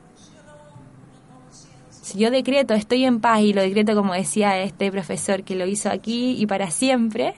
Si 1.90 2.18
yo 2.18 2.30
decreto 2.30 2.74
estoy 2.74 3.04
en 3.04 3.20
paz 3.20 3.40
y 3.40 3.52
lo 3.52 3.62
decreto 3.62 3.96
como 3.96 4.14
decía 4.14 4.60
este 4.60 4.92
profesor 4.92 5.42
que 5.42 5.56
lo 5.56 5.66
hizo 5.66 5.90
aquí 5.90 6.36
y 6.40 6.46
para 6.46 6.70
siempre, 6.70 7.34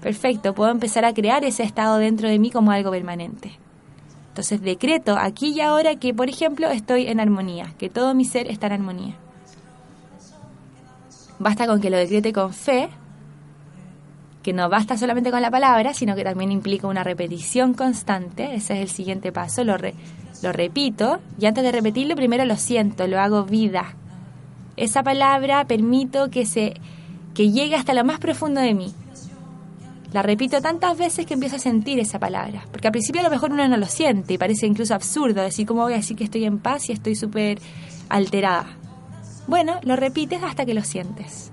perfecto, 0.00 0.54
puedo 0.54 0.70
empezar 0.70 1.04
a 1.04 1.14
crear 1.14 1.44
ese 1.44 1.62
estado 1.62 1.98
dentro 1.98 2.28
de 2.28 2.38
mí 2.38 2.50
como 2.50 2.72
algo 2.72 2.90
permanente. 2.90 3.58
Entonces 4.36 4.60
decreto 4.60 5.16
aquí 5.18 5.54
y 5.54 5.62
ahora 5.62 5.96
que, 5.96 6.12
por 6.12 6.28
ejemplo, 6.28 6.68
estoy 6.68 7.06
en 7.06 7.20
armonía, 7.20 7.72
que 7.78 7.88
todo 7.88 8.14
mi 8.14 8.26
ser 8.26 8.50
está 8.50 8.66
en 8.66 8.74
armonía. 8.74 9.14
Basta 11.38 11.66
con 11.66 11.80
que 11.80 11.88
lo 11.88 11.96
decrete 11.96 12.34
con 12.34 12.52
fe, 12.52 12.90
que 14.42 14.52
no 14.52 14.68
basta 14.68 14.98
solamente 14.98 15.30
con 15.30 15.40
la 15.40 15.50
palabra, 15.50 15.94
sino 15.94 16.14
que 16.14 16.22
también 16.22 16.52
implica 16.52 16.86
una 16.86 17.02
repetición 17.02 17.72
constante. 17.72 18.54
Ese 18.54 18.74
es 18.74 18.80
el 18.80 18.90
siguiente 18.90 19.32
paso. 19.32 19.64
Lo, 19.64 19.78
re- 19.78 19.94
lo 20.42 20.52
repito 20.52 21.18
y 21.38 21.46
antes 21.46 21.64
de 21.64 21.72
repetirlo, 21.72 22.14
primero 22.14 22.44
lo 22.44 22.58
siento, 22.58 23.06
lo 23.06 23.18
hago 23.18 23.44
vida. 23.44 23.94
Esa 24.76 25.02
palabra 25.02 25.64
permito 25.64 26.28
que, 26.28 26.44
se, 26.44 26.74
que 27.32 27.50
llegue 27.52 27.74
hasta 27.74 27.94
lo 27.94 28.04
más 28.04 28.18
profundo 28.18 28.60
de 28.60 28.74
mí. 28.74 28.92
La 30.12 30.22
repito 30.22 30.60
tantas 30.60 30.96
veces 30.96 31.26
que 31.26 31.34
empiezo 31.34 31.56
a 31.56 31.58
sentir 31.58 31.98
esa 31.98 32.18
palabra. 32.18 32.64
Porque 32.70 32.88
al 32.88 32.92
principio 32.92 33.20
a 33.20 33.24
lo 33.24 33.30
mejor 33.30 33.52
uno 33.52 33.66
no 33.68 33.76
lo 33.76 33.86
siente 33.86 34.34
y 34.34 34.38
parece 34.38 34.66
incluso 34.66 34.94
absurdo 34.94 35.42
decir 35.42 35.66
cómo 35.66 35.82
voy 35.82 35.94
a 35.94 35.96
decir 35.96 36.16
que 36.16 36.24
estoy 36.24 36.44
en 36.44 36.58
paz 36.58 36.88
y 36.88 36.92
estoy 36.92 37.16
súper 37.16 37.58
alterada. 38.08 38.66
Bueno, 39.46 39.78
lo 39.82 39.96
repites 39.96 40.42
hasta 40.42 40.64
que 40.64 40.74
lo 40.74 40.82
sientes. 40.82 41.50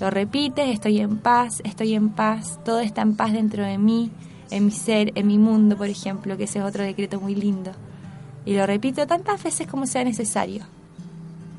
Lo 0.00 0.10
repites, 0.10 0.68
estoy 0.68 1.00
en 1.00 1.18
paz, 1.18 1.60
estoy 1.64 1.94
en 1.94 2.10
paz, 2.10 2.58
todo 2.64 2.80
está 2.80 3.02
en 3.02 3.14
paz 3.14 3.32
dentro 3.32 3.64
de 3.64 3.78
mí, 3.78 4.10
en 4.50 4.66
mi 4.66 4.70
ser, 4.72 5.12
en 5.14 5.26
mi 5.26 5.38
mundo, 5.38 5.76
por 5.76 5.88
ejemplo, 5.88 6.36
que 6.36 6.44
ese 6.44 6.58
es 6.58 6.64
otro 6.64 6.82
decreto 6.82 7.20
muy 7.20 7.34
lindo. 7.34 7.72
Y 8.44 8.56
lo 8.56 8.66
repito 8.66 9.06
tantas 9.06 9.42
veces 9.42 9.68
como 9.68 9.86
sea 9.86 10.02
necesario. 10.02 10.64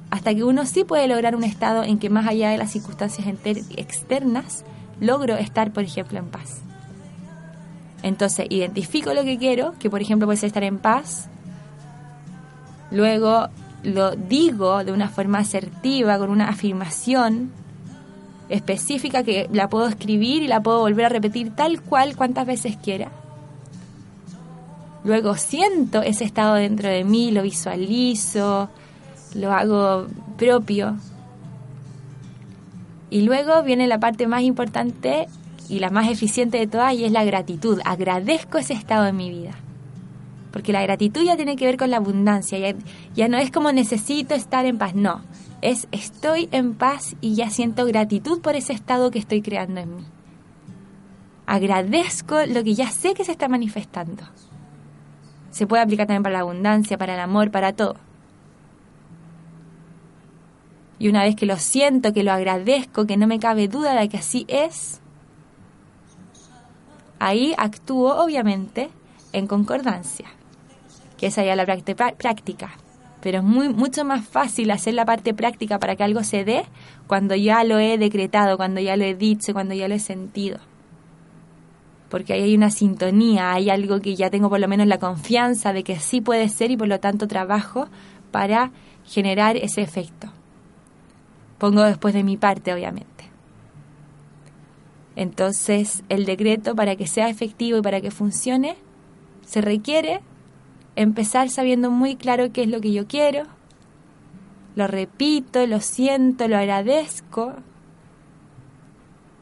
Hasta 0.09 0.35
que 0.35 0.43
uno 0.43 0.65
sí 0.65 0.83
puede 0.83 1.07
lograr 1.07 1.35
un 1.35 1.43
estado 1.43 1.83
en 1.83 1.97
que 1.97 2.09
más 2.09 2.27
allá 2.27 2.49
de 2.49 2.57
las 2.57 2.71
circunstancias 2.71 3.25
externas, 3.77 4.63
logro 4.99 5.35
estar, 5.35 5.71
por 5.71 5.83
ejemplo, 5.83 6.19
en 6.19 6.27
paz. 6.27 6.61
Entonces, 8.03 8.47
identifico 8.49 9.13
lo 9.13 9.23
que 9.23 9.37
quiero, 9.37 9.73
que 9.79 9.89
por 9.89 10.01
ejemplo 10.01 10.27
puede 10.27 10.37
ser 10.37 10.47
estar 10.47 10.63
en 10.63 10.77
paz. 10.77 11.29
Luego 12.91 13.47
lo 13.83 14.11
digo 14.15 14.83
de 14.83 14.91
una 14.91 15.09
forma 15.09 15.39
asertiva, 15.39 16.17
con 16.17 16.29
una 16.29 16.49
afirmación 16.49 17.51
específica 18.49 19.23
que 19.23 19.49
la 19.51 19.69
puedo 19.69 19.87
escribir 19.87 20.43
y 20.43 20.47
la 20.47 20.61
puedo 20.61 20.79
volver 20.79 21.05
a 21.05 21.09
repetir 21.09 21.55
tal 21.55 21.81
cual 21.81 22.15
cuantas 22.15 22.45
veces 22.45 22.77
quiera. 22.77 23.11
Luego 25.03 25.35
siento 25.35 26.01
ese 26.01 26.23
estado 26.23 26.55
dentro 26.55 26.87
de 26.89 27.03
mí, 27.03 27.31
lo 27.31 27.41
visualizo, 27.41 28.69
lo 29.33 29.51
hago 29.51 30.07
propio. 30.37 30.95
Y 33.13 33.21
luego 33.21 33.61
viene 33.61 33.85
la 33.85 33.99
parte 33.99 34.25
más 34.25 34.41
importante 34.41 35.27
y 35.69 35.77
la 35.77 35.91
más 35.91 36.09
eficiente 36.09 36.57
de 36.57 36.65
todas 36.65 36.95
y 36.95 37.05
es 37.05 37.11
la 37.11 37.23
gratitud. 37.23 37.79
Agradezco 37.85 38.57
ese 38.57 38.73
estado 38.73 39.05
en 39.05 39.15
mi 39.15 39.29
vida. 39.29 39.51
Porque 40.51 40.73
la 40.73 40.81
gratitud 40.81 41.21
ya 41.21 41.35
tiene 41.35 41.55
que 41.55 41.67
ver 41.67 41.77
con 41.77 41.91
la 41.91 41.97
abundancia, 41.97 42.57
ya, 42.57 42.75
ya 43.13 43.27
no 43.27 43.37
es 43.37 43.51
como 43.51 43.71
necesito 43.71 44.33
estar 44.33 44.65
en 44.65 44.79
paz, 44.79 44.95
no. 44.95 45.21
Es 45.61 45.87
estoy 45.91 46.49
en 46.51 46.73
paz 46.73 47.15
y 47.21 47.35
ya 47.35 47.51
siento 47.51 47.85
gratitud 47.85 48.41
por 48.41 48.55
ese 48.55 48.73
estado 48.73 49.11
que 49.11 49.19
estoy 49.19 49.43
creando 49.43 49.81
en 49.81 49.95
mí. 49.97 50.05
Agradezco 51.45 52.43
lo 52.47 52.63
que 52.63 52.73
ya 52.73 52.89
sé 52.89 53.13
que 53.13 53.25
se 53.25 53.33
está 53.33 53.47
manifestando. 53.47 54.23
Se 55.51 55.67
puede 55.67 55.83
aplicar 55.83 56.07
también 56.07 56.23
para 56.23 56.33
la 56.33 56.41
abundancia, 56.41 56.97
para 56.97 57.13
el 57.13 57.19
amor, 57.19 57.51
para 57.51 57.73
todo. 57.73 57.95
Y 60.99 61.09
una 61.09 61.23
vez 61.23 61.35
que 61.35 61.45
lo 61.45 61.57
siento, 61.57 62.13
que 62.13 62.23
lo 62.23 62.31
agradezco, 62.31 63.05
que 63.05 63.17
no 63.17 63.27
me 63.27 63.39
cabe 63.39 63.67
duda 63.67 63.99
de 63.99 64.09
que 64.09 64.17
así 64.17 64.45
es, 64.47 65.01
ahí 67.19 67.53
actúo 67.57 68.23
obviamente 68.23 68.89
en 69.31 69.47
concordancia, 69.47 70.27
que 71.17 71.27
esa 71.27 71.43
ya 71.43 71.55
la 71.55 71.65
práctica. 71.65 72.71
Pero 73.21 73.37
es 73.37 73.43
muy, 73.43 73.69
mucho 73.69 74.03
más 74.03 74.27
fácil 74.27 74.69
hacer 74.71 74.93
la 74.93 75.05
parte 75.05 75.33
práctica 75.33 75.79
para 75.79 75.95
que 75.95 76.03
algo 76.03 76.23
se 76.23 76.43
dé 76.43 76.65
cuando 77.07 77.35
ya 77.35 77.63
lo 77.63 77.79
he 77.79 77.97
decretado, 77.97 78.57
cuando 78.57 78.81
ya 78.81 78.97
lo 78.97 79.05
he 79.05 79.15
dicho, 79.15 79.53
cuando 79.53 79.73
ya 79.73 79.87
lo 79.87 79.95
he 79.95 79.99
sentido. 79.99 80.59
Porque 82.09 82.33
ahí 82.33 82.43
hay 82.43 82.55
una 82.55 82.69
sintonía, 82.69 83.53
hay 83.53 83.69
algo 83.69 84.01
que 84.01 84.15
ya 84.15 84.29
tengo 84.29 84.49
por 84.49 84.59
lo 84.59 84.67
menos 84.67 84.87
la 84.87 84.99
confianza 84.99 85.71
de 85.71 85.83
que 85.83 85.97
sí 85.99 86.19
puede 86.19 86.49
ser 86.49 86.69
y 86.71 86.77
por 86.77 86.89
lo 86.89 86.99
tanto 86.99 87.27
trabajo 87.27 87.87
para 88.31 88.71
generar 89.05 89.55
ese 89.55 89.81
efecto. 89.81 90.31
Pongo 91.63 91.83
después 91.83 92.13
de 92.13 92.25
mi 92.25 92.35
parte, 92.35 92.73
obviamente. 92.73 93.23
Entonces, 95.15 96.03
el 96.09 96.25
decreto, 96.25 96.75
para 96.75 96.97
que 96.97 97.07
sea 97.07 97.29
efectivo 97.29 97.77
y 97.77 97.81
para 97.81 98.01
que 98.01 98.11
funcione, 98.11 98.75
se 99.45 99.61
requiere 99.61 100.19
empezar 100.97 101.49
sabiendo 101.49 101.89
muy 101.89 102.17
claro 102.17 102.51
qué 102.51 102.63
es 102.63 102.67
lo 102.67 102.81
que 102.81 102.91
yo 102.91 103.07
quiero, 103.07 103.45
lo 104.75 104.87
repito, 104.87 105.65
lo 105.65 105.79
siento, 105.79 106.49
lo 106.49 106.57
agradezco 106.57 107.53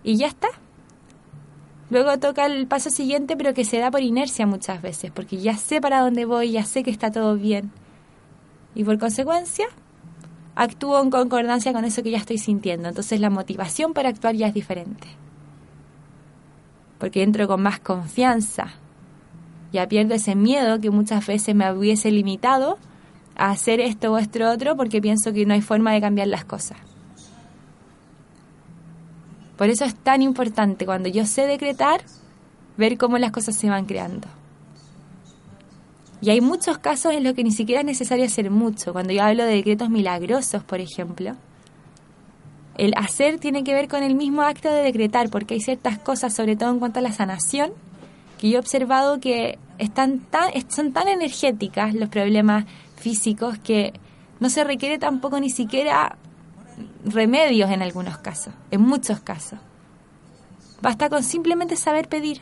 y 0.03 0.17
ya 0.17 0.27
está. 0.27 0.49
Luego 1.89 2.19
toca 2.19 2.45
el 2.45 2.67
paso 2.67 2.91
siguiente, 2.91 3.36
pero 3.36 3.55
que 3.55 3.65
se 3.65 3.79
da 3.79 3.89
por 3.89 4.01
inercia 4.01 4.45
muchas 4.45 4.79
veces, 4.84 5.10
porque 5.10 5.38
ya 5.38 5.57
sé 5.57 5.81
para 5.81 6.01
dónde 6.01 6.25
voy, 6.25 6.51
ya 6.51 6.65
sé 6.65 6.84
que 6.84 6.91
está 6.91 7.10
todo 7.10 7.36
bien. 7.36 7.71
Y 8.75 8.84
por 8.84 8.99
consecuencia, 8.99 9.65
actúo 10.55 11.01
en 11.01 11.09
concordancia 11.09 11.73
con 11.73 11.85
eso 11.85 12.03
que 12.03 12.11
ya 12.11 12.17
estoy 12.17 12.37
sintiendo. 12.37 12.89
Entonces 12.89 13.19
la 13.19 13.29
motivación 13.29 13.93
para 13.93 14.09
actuar 14.09 14.35
ya 14.35 14.47
es 14.47 14.53
diferente. 14.53 15.07
Porque 16.99 17.23
entro 17.23 17.47
con 17.47 17.61
más 17.61 17.79
confianza. 17.79 18.73
Ya 19.71 19.87
pierdo 19.87 20.13
ese 20.13 20.35
miedo 20.35 20.79
que 20.79 20.89
muchas 20.89 21.25
veces 21.25 21.55
me 21.55 21.71
hubiese 21.71 22.11
limitado 22.11 22.77
a 23.35 23.51
hacer 23.51 23.79
esto 23.79 24.11
o 24.11 24.17
esto 24.17 24.49
otro 24.49 24.75
porque 24.75 25.01
pienso 25.01 25.33
que 25.33 25.45
no 25.45 25.53
hay 25.53 25.61
forma 25.61 25.93
de 25.93 26.01
cambiar 26.01 26.27
las 26.27 26.45
cosas. 26.45 26.77
Por 29.57 29.69
eso 29.69 29.85
es 29.85 29.95
tan 29.95 30.21
importante 30.21 30.85
cuando 30.85 31.07
yo 31.07 31.25
sé 31.25 31.45
decretar, 31.45 32.01
ver 32.77 32.97
cómo 32.97 33.17
las 33.17 33.31
cosas 33.31 33.55
se 33.55 33.69
van 33.69 33.85
creando. 33.85 34.27
Y 36.21 36.29
hay 36.29 36.39
muchos 36.39 36.77
casos 36.77 37.13
en 37.13 37.23
los 37.23 37.34
que 37.34 37.43
ni 37.43 37.51
siquiera 37.51 37.81
es 37.81 37.86
necesario 37.86 38.25
hacer 38.25 38.51
mucho. 38.51 38.93
Cuando 38.93 39.12
yo 39.12 39.23
hablo 39.23 39.43
de 39.43 39.55
decretos 39.55 39.89
milagrosos, 39.89 40.63
por 40.63 40.79
ejemplo, 40.79 41.36
el 42.77 42.93
hacer 42.95 43.39
tiene 43.39 43.63
que 43.63 43.73
ver 43.73 43.88
con 43.88 44.03
el 44.03 44.15
mismo 44.15 44.43
acto 44.43 44.71
de 44.71 44.84
decretar, 44.84 45.29
porque 45.29 45.55
hay 45.55 45.62
ciertas 45.62 45.97
cosas, 45.97 46.34
sobre 46.34 46.55
todo 46.55 46.69
en 46.69 46.79
cuanto 46.79 46.99
a 46.99 47.01
la 47.01 47.12
sanación, 47.12 47.71
que 48.39 48.49
yo 48.49 48.57
he 48.57 48.60
observado 48.60 49.19
que 49.19 49.57
están 49.79 50.19
tan, 50.19 50.51
son 50.69 50.93
tan 50.93 51.07
energéticas 51.07 51.93
los 51.95 52.10
problemas 52.10 52.65
físicos 52.97 53.57
que 53.57 53.93
no 54.39 54.49
se 54.49 54.63
requiere 54.63 54.99
tampoco 54.99 55.39
ni 55.39 55.49
siquiera 55.49 56.17
remedios 57.03 57.69
en 57.71 57.81
algunos 57.81 58.17
casos, 58.19 58.53
en 58.69 58.81
muchos 58.81 59.19
casos. 59.21 59.60
Basta 60.81 61.10
con 61.10 61.23
simplemente 61.23 61.75
saber 61.75 62.07
pedir 62.07 62.41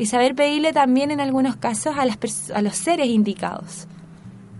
y 0.00 0.06
saber 0.06 0.34
pedirle 0.34 0.72
también 0.72 1.10
en 1.10 1.20
algunos 1.20 1.56
casos 1.56 1.98
a, 1.98 2.06
las 2.06 2.16
a 2.54 2.62
los 2.62 2.74
seres 2.74 3.08
indicados. 3.08 3.86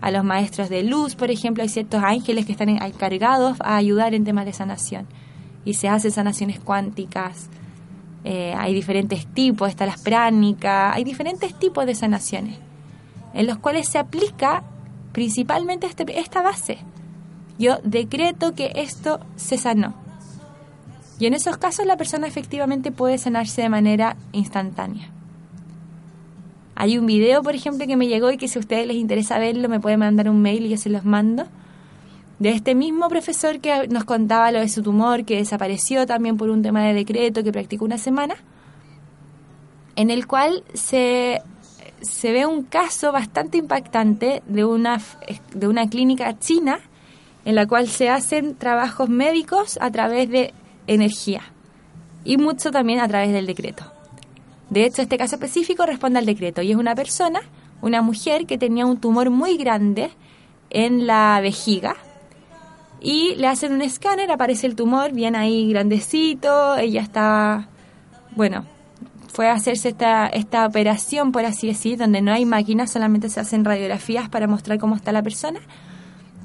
A 0.03 0.11
los 0.11 0.23
maestros 0.23 0.69
de 0.69 0.83
luz, 0.83 1.15
por 1.15 1.31
ejemplo, 1.31 1.63
hay 1.63 1.71
ciertos 1.71 2.05
ángeles 2.05 2.45
que 2.45 2.53
están 2.53 2.69
encargados 2.69 3.57
a 3.61 3.77
ayudar 3.77 4.13
en 4.13 4.25
temas 4.25 4.45
de 4.45 4.53
sanación. 4.53 5.07
Y 5.65 5.75
se 5.75 5.89
hacen 5.89 6.11
sanaciones 6.11 6.61
cuánticas. 6.61 7.49
Eh, 8.23 8.53
hay 8.55 8.75
diferentes 8.75 9.27
tipos, 9.29 9.71
está 9.71 9.87
las 9.87 10.03
pránicas, 10.03 10.95
hay 10.95 11.05
diferentes 11.05 11.59
tipos 11.59 11.87
de 11.87 11.95
sanaciones, 11.95 12.59
en 13.33 13.47
los 13.47 13.57
cuales 13.57 13.89
se 13.89 13.97
aplica 13.97 14.63
principalmente 15.13 15.87
este, 15.87 16.21
esta 16.21 16.43
base. 16.43 16.81
Yo 17.59 17.79
decreto 17.83 18.55
que 18.55 18.73
esto 18.75 19.21
se 19.37 19.57
sanó. 19.57 19.95
Y 21.19 21.25
en 21.25 21.33
esos 21.33 21.57
casos 21.57 21.87
la 21.87 21.97
persona 21.97 22.27
efectivamente 22.27 22.93
puede 22.93 23.17
sanarse 23.17 23.63
de 23.63 23.71
manera 23.71 24.19
instantánea. 24.33 25.11
Hay 26.81 26.97
un 26.97 27.05
video, 27.05 27.43
por 27.43 27.55
ejemplo, 27.55 27.87
que 27.87 27.95
me 27.95 28.09
llegó 28.09 28.31
y 28.31 28.39
que 28.39 28.49
si 28.49 28.59
a 28.59 28.61
ustedes 28.61 28.87
les 28.87 28.97
interesa 28.97 29.39
verlo 29.39 29.69
me 29.69 29.81
pueden 29.81 30.01
mandar 30.01 30.31
un 30.31 30.41
mail 30.41 30.65
y 30.65 30.71
yo 30.71 30.79
se 30.79 30.89
los 30.89 31.05
mando. 31.05 31.45
De 32.39 32.49
este 32.53 32.75
mismo 32.75 33.07
profesor 33.11 33.61
que 33.61 33.87
nos 33.89 34.05
contaba 34.05 34.51
lo 34.51 34.61
de 34.61 34.69
su 34.71 34.83
tumor, 34.83 35.27
que 35.27 35.37
desapareció 35.37 36.07
también 36.07 36.39
por 36.39 36.49
un 36.49 36.63
tema 36.63 36.83
de 36.83 36.95
decreto 36.95 37.45
que 37.45 37.53
practicó 37.53 37.85
una 37.85 37.99
semana, 37.99 38.35
en 39.95 40.09
el 40.09 40.27
cual 40.27 40.65
se, 40.73 41.43
se 42.01 42.33
ve 42.33 42.47
un 42.47 42.63
caso 42.63 43.13
bastante 43.13 43.59
impactante 43.59 44.43
de 44.47 44.65
una, 44.65 45.03
de 45.53 45.69
una 45.69 45.87
clínica 45.87 46.39
china 46.39 46.81
en 47.45 47.57
la 47.57 47.67
cual 47.67 47.89
se 47.89 48.09
hacen 48.09 48.55
trabajos 48.55 49.11
médicos 49.11 49.79
a 49.83 49.91
través 49.91 50.31
de 50.31 50.55
energía 50.87 51.43
y 52.25 52.39
mucho 52.39 52.71
también 52.71 53.01
a 53.01 53.09
través 53.09 53.35
del 53.35 53.45
decreto. 53.45 54.00
De 54.71 54.85
hecho, 54.85 55.03
este 55.03 55.19
caso 55.19 55.35
específico 55.35 55.85
responde 55.85 56.21
al 56.21 56.27
decreto 56.27 56.63
y 56.63 56.71
es 56.71 56.77
una 56.77 56.95
persona, 56.95 57.41
una 57.83 58.03
mujer 58.03 58.47
que 58.47 58.57
tenía 58.57 58.87
un 58.87 58.99
tumor 58.99 59.31
muy 59.31 59.57
grande 59.57 60.11
en 60.71 61.07
la 61.07 61.41
vejiga 61.43 61.97
y 63.01 63.35
le 63.35 63.49
hacen 63.49 63.73
un 63.73 63.83
escáner, 63.83 64.31
aparece 64.31 64.67
el 64.67 64.77
tumor 64.77 65.13
bien 65.13 65.35
ahí 65.35 65.69
grandecito, 65.71 66.77
ella 66.77 67.01
está, 67.01 67.69
bueno, 68.37 68.65
fue 69.33 69.49
a 69.49 69.55
hacerse 69.55 69.89
esta, 69.89 70.27
esta 70.27 70.67
operación, 70.67 71.33
por 71.33 71.45
así 71.45 71.67
decir, 71.67 71.99
donde 71.99 72.21
no 72.21 72.33
hay 72.33 72.45
máquinas, 72.45 72.93
solamente 72.93 73.29
se 73.29 73.41
hacen 73.41 73.65
radiografías 73.65 74.29
para 74.29 74.47
mostrar 74.47 74.79
cómo 74.79 74.95
está 74.95 75.13
la 75.13 75.23
persona 75.23 75.61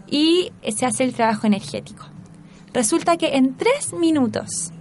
y 0.07 0.51
se 0.75 0.85
hace 0.85 1.03
el 1.03 1.13
trabajo 1.13 1.45
energético. 1.45 2.05
Resulta 2.73 3.17
que 3.17 3.35
en 3.35 3.55
tres 3.55 3.93
minutos 3.93 4.71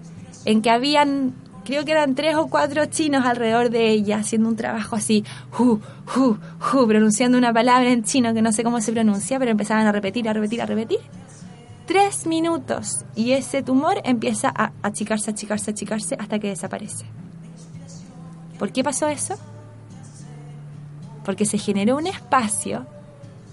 en 0.44 0.62
que 0.62 0.70
habían 0.70 1.34
creo 1.64 1.84
que 1.84 1.92
eran 1.92 2.14
tres 2.14 2.36
o 2.36 2.46
cuatro 2.48 2.86
chinos 2.86 3.24
alrededor 3.24 3.70
de 3.70 3.90
ella 3.90 4.18
haciendo 4.18 4.48
un 4.48 4.56
trabajo 4.56 4.96
así, 4.96 5.24
hu, 5.58 5.80
hu, 6.14 6.36
hu, 6.72 6.86
pronunciando 6.86 7.38
una 7.38 7.52
palabra 7.52 7.90
en 7.90 8.04
chino 8.04 8.34
que 8.34 8.42
no 8.42 8.52
sé 8.52 8.62
cómo 8.62 8.80
se 8.80 8.92
pronuncia, 8.92 9.38
pero 9.38 9.50
empezaban 9.50 9.86
a 9.86 9.92
repetir, 9.92 10.28
a 10.28 10.32
repetir, 10.32 10.62
a 10.62 10.66
repetir. 10.66 11.00
Tres 11.86 12.26
minutos 12.26 13.04
y 13.14 13.32
ese 13.32 13.62
tumor 13.62 14.00
empieza 14.04 14.52
a 14.54 14.72
achicarse, 14.82 15.30
achicarse, 15.30 15.70
achicarse 15.72 16.16
hasta 16.18 16.38
que 16.38 16.48
desaparece. 16.48 17.04
¿Por 18.58 18.72
qué 18.72 18.82
pasó 18.84 19.08
eso? 19.08 19.34
Porque 21.24 21.44
se 21.44 21.58
generó 21.58 21.96
un 21.96 22.06
espacio 22.06 22.86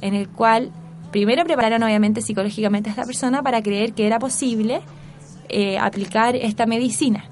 en 0.02 0.14
el 0.14 0.30
cual 0.30 0.72
primero 1.12 1.44
prepararon 1.44 1.84
obviamente 1.84 2.22
psicológicamente 2.22 2.90
a 2.90 2.92
esta 2.92 3.06
persona 3.06 3.44
para 3.44 3.62
creer 3.62 3.94
que 3.94 4.08
era 4.08 4.20
posible 4.20 4.82
eh, 5.50 5.78
aplicar 5.78 6.36
esta 6.36 6.66
medicina. 6.66 7.31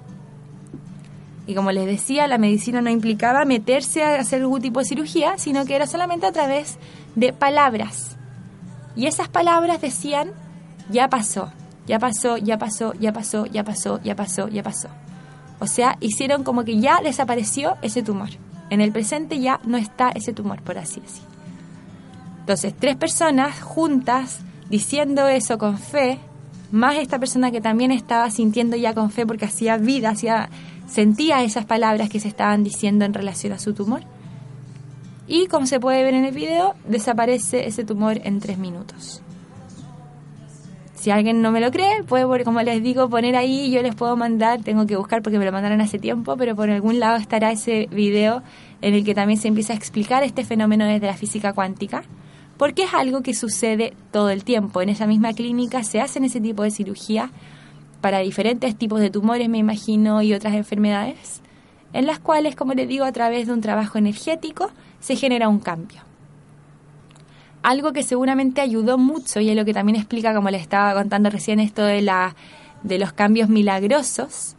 Y 1.49 1.55
como 1.55 1.71
les 1.71 1.87
decía, 1.87 2.27
la 2.27 2.37
medicina 2.37 2.79
no 2.79 2.91
implicaba 2.91 3.43
meterse 3.43 4.03
a 4.03 4.19
hacer 4.19 4.43
algún 4.43 4.61
tipo 4.61 4.81
de 4.81 4.85
cirugía, 4.85 5.39
sino 5.39 5.65
que 5.65 5.75
era 5.75 5.87
solamente 5.87 6.27
a 6.27 6.31
través 6.31 6.77
de 7.15 7.33
palabras. 7.33 8.17
Y 8.95 9.07
esas 9.07 9.29
palabras 9.29 9.81
decían, 9.81 10.29
ya 10.91 11.09
pasó, 11.09 11.51
ya 11.87 11.97
pasó, 11.97 12.37
ya 12.37 12.59
pasó, 12.59 12.93
ya 12.93 13.13
pasó, 13.13 13.47
ya 13.47 13.63
pasó, 13.63 13.99
ya 14.03 14.15
pasó, 14.15 14.47
ya 14.47 14.61
pasó. 14.61 14.89
O 15.57 15.65
sea, 15.65 15.97
hicieron 16.01 16.43
como 16.43 16.65
que 16.65 16.79
ya 16.79 17.01
desapareció 17.01 17.77
ese 17.81 18.03
tumor. 18.03 18.29
En 18.69 18.79
el 18.79 18.91
presente 18.91 19.39
ya 19.39 19.59
no 19.63 19.77
está 19.77 20.11
ese 20.11 20.33
tumor, 20.33 20.61
por 20.61 20.77
así 20.77 20.99
decirlo. 20.99 21.29
Entonces, 22.41 22.75
tres 22.77 22.95
personas 22.95 23.59
juntas 23.59 24.41
diciendo 24.69 25.27
eso 25.27 25.57
con 25.57 25.79
fe, 25.79 26.19
más 26.71 26.97
esta 26.97 27.17
persona 27.17 27.49
que 27.49 27.59
también 27.59 27.89
estaba 27.89 28.29
sintiendo 28.29 28.77
ya 28.77 28.93
con 28.93 29.09
fe 29.09 29.25
porque 29.25 29.45
hacía 29.45 29.77
vida, 29.77 30.09
hacía, 30.09 30.51
sentía 30.89 31.43
esas 31.43 31.65
palabras 31.65 32.09
que 32.09 32.19
se 32.19 32.27
estaban 32.27 32.63
diciendo 32.63 33.05
en 33.05 33.13
relación 33.13 33.53
a 33.53 33.59
su 33.59 33.73
tumor. 33.73 34.01
Y 35.27 35.47
como 35.47 35.67
se 35.67 35.79
puede 35.79 36.03
ver 36.03 36.15
en 36.15 36.25
el 36.25 36.33
video, 36.33 36.75
desaparece 36.87 37.67
ese 37.67 37.83
tumor 37.83 38.19
en 38.23 38.39
tres 38.39 38.57
minutos. 38.57 39.21
Si 40.95 41.11
alguien 41.11 41.41
no 41.41 41.51
me 41.51 41.61
lo 41.61 41.71
cree, 41.71 42.03
puede, 42.03 42.43
como 42.43 42.61
les 42.61 42.83
digo, 42.83 43.09
poner 43.09 43.37
ahí, 43.37 43.71
yo 43.71 43.81
les 43.81 43.95
puedo 43.95 44.17
mandar, 44.17 44.61
tengo 44.63 44.85
que 44.85 44.97
buscar 44.97 45.21
porque 45.21 45.39
me 45.39 45.45
lo 45.45 45.51
mandaron 45.51 45.79
hace 45.79 45.97
tiempo, 45.97 46.35
pero 46.35 46.55
por 46.55 46.69
algún 46.69 46.99
lado 46.99 47.15
estará 47.15 47.51
ese 47.51 47.87
video 47.91 48.43
en 48.81 48.95
el 48.95 49.05
que 49.05 49.15
también 49.15 49.39
se 49.39 49.47
empieza 49.47 49.71
a 49.71 49.77
explicar 49.77 50.23
este 50.23 50.43
fenómeno 50.43 50.85
desde 50.85 51.07
la 51.07 51.15
física 51.15 51.53
cuántica 51.53 52.03
porque 52.59 52.83
es 52.83 52.93
algo 52.93 53.21
que 53.21 53.33
sucede 53.33 53.93
todo 54.11 54.29
el 54.29 54.43
tiempo. 54.43 54.81
En 54.81 54.89
esa 54.89 55.07
misma 55.07 55.31
clínica 55.31 55.81
se 55.83 56.01
hacen 56.01 56.25
ese 56.25 56.41
tipo 56.41 56.61
de 56.61 56.71
cirugía 56.71 57.31
para 58.01 58.19
diferentes 58.19 58.75
tipos 58.75 58.99
de 58.99 59.09
tumores, 59.09 59.49
me 59.49 59.57
imagino, 59.57 60.21
y 60.21 60.33
otras 60.33 60.53
enfermedades, 60.53 61.41
en 61.93 62.05
las 62.05 62.19
cuales, 62.19 62.55
como 62.55 62.73
les 62.73 62.87
digo, 62.87 63.05
a 63.05 63.11
través 63.11 63.47
de 63.47 63.53
un 63.53 63.61
trabajo 63.61 63.97
energético 63.97 64.71
se 64.99 65.15
genera 65.15 65.49
un 65.49 65.59
cambio. 65.59 66.01
Algo 67.61 67.91
que 67.91 68.03
seguramente 68.03 68.61
ayudó 68.61 68.97
mucho, 68.97 69.39
y 69.41 69.49
es 69.49 69.55
lo 69.55 69.65
que 69.65 69.73
también 69.73 69.97
explica, 69.97 70.33
como 70.33 70.49
les 70.49 70.61
estaba 70.61 70.93
contando 70.93 71.29
recién, 71.29 71.59
esto 71.59 71.83
de, 71.83 72.01
la, 72.01 72.35
de 72.83 72.99
los 72.99 73.11
cambios 73.11 73.49
milagrosos, 73.49 74.55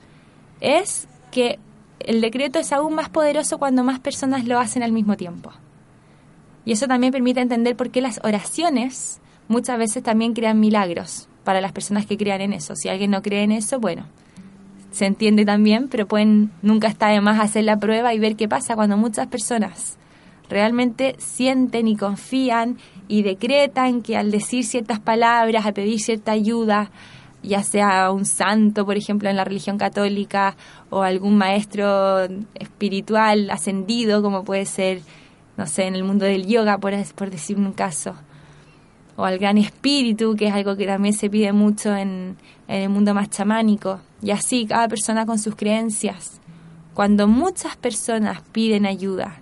es 0.61 1.09
que 1.31 1.59
el 2.01 2.21
decreto 2.21 2.59
es 2.59 2.73
aún 2.73 2.95
más 2.95 3.09
poderoso 3.09 3.59
cuando 3.59 3.85
más 3.85 4.01
personas 4.01 4.47
lo 4.47 4.59
hacen 4.59 4.83
al 4.83 4.93
mismo 4.93 5.17
tiempo. 5.17 5.53
Y 6.65 6.73
eso 6.73 6.87
también 6.87 7.13
permite 7.13 7.41
entender 7.41 7.77
por 7.77 7.91
qué 7.91 8.03
las 8.03 8.21
oraciones 8.23 9.21
muchas 9.49 9.79
veces 9.79 10.03
también 10.03 10.35
crean 10.35 10.61
milagros 10.61 11.29
para 11.45 11.61
las 11.61 11.73
personas 11.73 12.07
que 12.07 12.17
crean 12.17 12.41
en 12.41 12.53
eso. 12.53 12.75
Si 12.77 12.89
alguien 12.89 13.11
no 13.11 13.23
cree 13.23 13.43
en 13.43 13.53
eso, 13.53 13.81
bueno, 13.81 14.05
se 14.91 15.07
entiende 15.07 15.45
también, 15.45 15.89
pero 15.89 16.07
pueden 16.07 16.51
nunca 16.63 16.89
está 16.89 17.09
de 17.09 17.21
más 17.21 17.41
hacer 17.41 17.65
la 17.65 17.79
prueba 17.79 18.13
y 18.15 18.19
ver 18.19 18.37
qué 18.37 18.49
pasa 18.49 18.75
cuando 18.75 18.97
muchas 18.97 19.27
personas 19.29 19.99
realmente 20.49 21.15
sienten 21.19 21.87
y 21.87 21.97
confían 21.97 22.77
y 23.07 23.23
decretan 23.23 24.03
que 24.03 24.17
al 24.17 24.31
decir 24.31 24.65
ciertas 24.65 24.99
palabras, 24.99 25.65
a 25.65 25.73
pedir 25.73 26.01
cierta 26.01 26.33
ayuda, 26.33 26.91
ya 27.43 27.63
sea 27.63 28.11
un 28.11 28.25
santo, 28.25 28.85
por 28.85 28.97
ejemplo, 28.97 29.31
en 29.31 29.37
la 29.37 29.45
religión 29.45 29.79
católica, 29.79 30.57
o 30.91 31.03
algún 31.03 31.39
maestro 31.39 32.25
espiritual 32.55 33.49
ascendido, 33.51 34.23
como 34.23 34.45
puede 34.45 34.67
ser 34.67 35.03
no 35.61 35.67
sé, 35.67 35.85
en 35.85 35.95
el 35.95 36.05
mundo 36.05 36.25
del 36.25 36.47
yoga, 36.47 36.79
por, 36.79 36.95
por 37.15 37.29
decir 37.29 37.59
un 37.59 37.73
caso, 37.73 38.15
o 39.21 39.25
al 39.27 39.39
gran 39.39 39.59
espíritu, 39.59 40.35
que 40.35 40.47
es 40.47 40.55
algo 40.55 40.77
que 40.77 40.87
también 40.87 41.13
se 41.13 41.29
pide 41.29 41.53
mucho 41.53 41.95
en, 41.95 42.39
el 42.69 42.89
mundo 42.89 43.13
más 43.13 43.29
chamánico, 43.29 44.01
y 44.23 44.31
así 44.31 44.65
cada 44.65 44.89
persona 44.89 45.27
con 45.27 45.39
sus 45.39 45.57
creencias. 45.57 46.41
Cuando 46.95 47.29
muchas 47.29 47.77
personas 47.77 48.43
piden 48.53 48.87
ayuda 48.87 49.41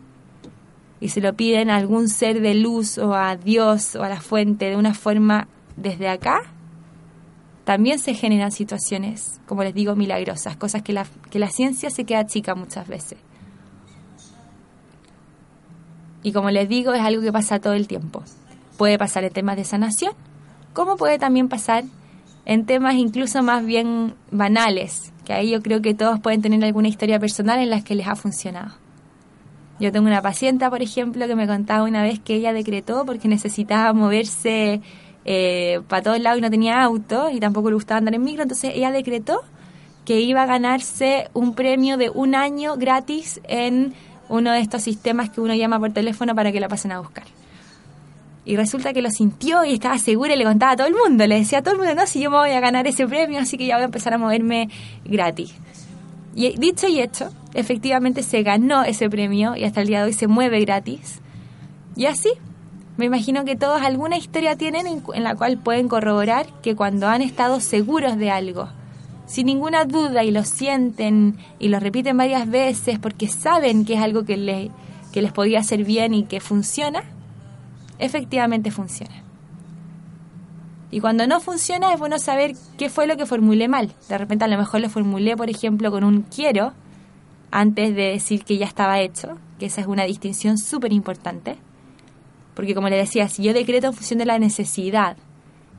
y 0.99 1.11
se 1.11 1.21
lo 1.21 1.35
piden 1.35 1.71
a 1.71 1.77
algún 1.77 2.09
ser 2.09 2.41
de 2.41 2.55
luz 2.55 2.99
o 2.99 3.15
a 3.15 3.37
Dios 3.37 3.95
o 3.95 4.03
a 4.03 4.09
la 4.09 4.21
fuente 4.21 4.71
de 4.71 4.77
una 4.77 4.95
forma 4.95 5.47
desde 5.77 6.09
acá, 6.09 6.41
también 7.65 7.99
se 7.99 8.15
generan 8.15 8.51
situaciones, 8.51 9.41
como 9.47 9.63
les 9.63 9.75
digo, 9.75 9.95
milagrosas, 9.95 10.57
cosas 10.57 10.83
que 10.83 10.93
la, 10.93 11.07
que 11.31 11.39
la 11.39 11.51
ciencia 11.51 11.91
se 11.91 12.05
queda 12.05 12.27
chica 12.27 12.55
muchas 12.55 12.89
veces. 12.89 13.19
Y 16.23 16.33
como 16.33 16.51
les 16.51 16.69
digo, 16.69 16.95
es 16.95 17.03
algo 17.03 17.23
que 17.23 17.31
pasa 17.31 17.61
todo 17.61 17.75
el 17.75 17.87
tiempo. 17.87 18.25
Puede 18.79 18.97
pasar 18.97 19.25
en 19.25 19.33
temas 19.33 19.57
de 19.57 19.65
sanación, 19.65 20.15
como 20.73 20.97
puede 20.97 21.19
también 21.19 21.49
pasar 21.49 21.85
en 22.47 22.65
temas 22.65 22.95
incluso 22.95 23.43
más 23.43 23.67
bien 23.67 24.15
banales, 24.31 25.13
que 25.27 25.35
ahí 25.35 25.51
yo 25.51 25.61
creo 25.61 25.83
que 25.83 25.93
todos 25.93 26.21
pueden 26.21 26.41
tener 26.41 26.65
alguna 26.65 26.89
historia 26.89 27.19
personal 27.19 27.59
en 27.59 27.69
las 27.69 27.85
que 27.85 27.95
les 27.95 28.09
ha 28.09 28.17
funcionado. 28.17 28.75
Yo 29.81 29.93
tengo 29.93 30.07
una 30.07 30.23
paciente, 30.23 30.69
por 30.71 30.81
ejemplo, 30.81 31.27
que 31.27 31.37
me 31.37 31.47
contaba 31.47 31.85
una 31.85 32.03
vez 32.03 32.21
que 32.21 32.37
ella 32.37 32.53
decretó 32.53 33.05
porque 33.05 33.29
necesitaba 33.29 33.93
moverse 33.93 34.81
eh, 35.25 35.81
para 35.89 36.03
todos 36.03 36.21
lados 36.21 36.39
y 36.39 36.43
no 36.43 36.51
tenía 36.51 36.81
auto 36.81 37.31
y 37.31 37.39
tampoco 37.39 37.69
le 37.71 37.75
gustaba 37.75 37.99
andar 37.99 38.15
en 38.15 38.23
micro, 38.23 38.45
entonces 38.45 38.73
ella 38.75 38.91
decretó 38.91 39.43
que 40.05 40.21
iba 40.21 40.45
a 40.45 40.47
ganarse 40.47 41.29
un 41.35 41.55
premio 41.55 41.97
de 41.97 42.11
un 42.11 42.35
año 42.35 42.77
gratis 42.77 43.41
en 43.45 43.93
uno 44.29 44.53
de 44.53 44.61
estos 44.61 44.83
sistemas 44.83 45.31
que 45.31 45.41
uno 45.41 45.55
llama 45.55 45.79
por 45.79 45.93
teléfono 45.93 46.35
para 46.35 46.53
que 46.53 46.61
la 46.61 46.69
pasen 46.69 46.93
a 46.93 47.01
buscar. 47.01 47.25
Y 48.49 48.57
resulta 48.57 48.95
que 48.95 49.03
lo 49.03 49.11
sintió 49.11 49.63
y 49.63 49.75
estaba 49.75 49.99
segura 49.99 50.33
y 50.33 50.39
le 50.39 50.45
contaba 50.45 50.73
a 50.73 50.77
todo 50.77 50.87
el 50.87 50.95
mundo. 50.95 51.27
Le 51.27 51.35
decía 51.35 51.59
a 51.59 51.63
todo 51.63 51.75
el 51.75 51.81
mundo, 51.81 51.95
no, 51.95 52.07
si 52.07 52.19
yo 52.19 52.31
me 52.31 52.39
voy 52.39 52.53
a 52.53 52.61
ganar 52.61 52.87
ese 52.87 53.07
premio, 53.07 53.41
así 53.41 53.59
que 53.59 53.67
ya 53.67 53.75
voy 53.75 53.83
a 53.83 53.85
empezar 53.85 54.15
a 54.15 54.19
moverme 54.19 54.71
gratis. 55.05 55.55
Y 56.35 56.57
dicho 56.57 56.89
y 56.89 56.99
hecho, 56.99 57.29
efectivamente 57.53 58.23
se 58.23 58.43
ganó 58.43 58.85
ese 58.85 59.11
premio 59.11 59.55
y 59.55 59.65
hasta 59.65 59.83
el 59.83 59.89
día 59.89 59.99
de 59.99 60.07
hoy 60.07 60.13
se 60.15 60.29
mueve 60.29 60.61
gratis. 60.61 61.21
Y 61.95 62.07
así, 62.07 62.31
me 62.97 63.05
imagino 63.05 63.45
que 63.45 63.55
todos 63.55 63.83
alguna 63.83 64.17
historia 64.17 64.57
tienen 64.57 64.87
en 64.87 65.25
la 65.25 65.35
cual 65.35 65.59
pueden 65.59 65.87
corroborar 65.87 66.47
que 66.63 66.75
cuando 66.75 67.07
han 67.07 67.21
estado 67.21 67.61
seguros 67.61 68.17
de 68.17 68.31
algo, 68.31 68.71
sin 69.27 69.45
ninguna 69.45 69.85
duda 69.85 70.25
y 70.25 70.31
lo 70.31 70.43
sienten 70.45 71.37
y 71.59 71.69
lo 71.69 71.81
repiten 71.81 72.17
varias 72.17 72.49
veces 72.49 72.99
porque 72.99 73.29
saben 73.29 73.85
que 73.85 73.93
es 73.93 74.01
algo 74.01 74.25
que, 74.25 74.39
le, 74.39 74.71
que 75.13 75.21
les 75.21 75.33
podía 75.33 75.61
hacer 75.61 75.85
bien 75.85 76.15
y 76.15 76.23
que 76.23 76.41
funciona, 76.41 77.05
efectivamente 77.99 78.71
funciona. 78.71 79.23
Y 80.91 81.01
cuando 81.01 81.27
no 81.27 81.41
funciona 81.41 81.93
es 81.93 81.99
bueno 81.99 82.19
saber 82.19 82.55
qué 82.79 82.89
fue 82.89 83.07
lo 83.07 83.17
que 83.17 83.27
formulé 83.27 83.69
mal. 83.69 83.93
De 84.09 84.17
repente 84.17 84.45
a 84.45 84.49
lo 84.49 84.57
mejor 84.57 84.81
lo 84.81 84.89
formulé, 84.89 85.37
por 85.37 85.51
ejemplo, 85.51 85.91
con 85.91 86.03
un 86.03 86.23
quiero 86.23 86.73
antes 87.51 87.95
de 87.95 88.13
decir 88.13 88.45
que 88.45 88.57
ya 88.57 88.67
estaba 88.67 89.01
hecho, 89.01 89.39
que 89.59 89.67
esa 89.67 89.81
es 89.81 89.87
una 89.87 90.05
distinción 90.05 90.57
súper 90.59 90.93
importante. 90.93 91.57
Porque 92.55 92.75
como 92.75 92.89
le 92.89 92.97
decía, 92.97 93.29
si 93.29 93.43
yo 93.43 93.53
decreto 93.53 93.89
en 93.89 93.93
función 93.93 94.19
de 94.19 94.27
la 94.27 94.39
necesidad 94.39 95.17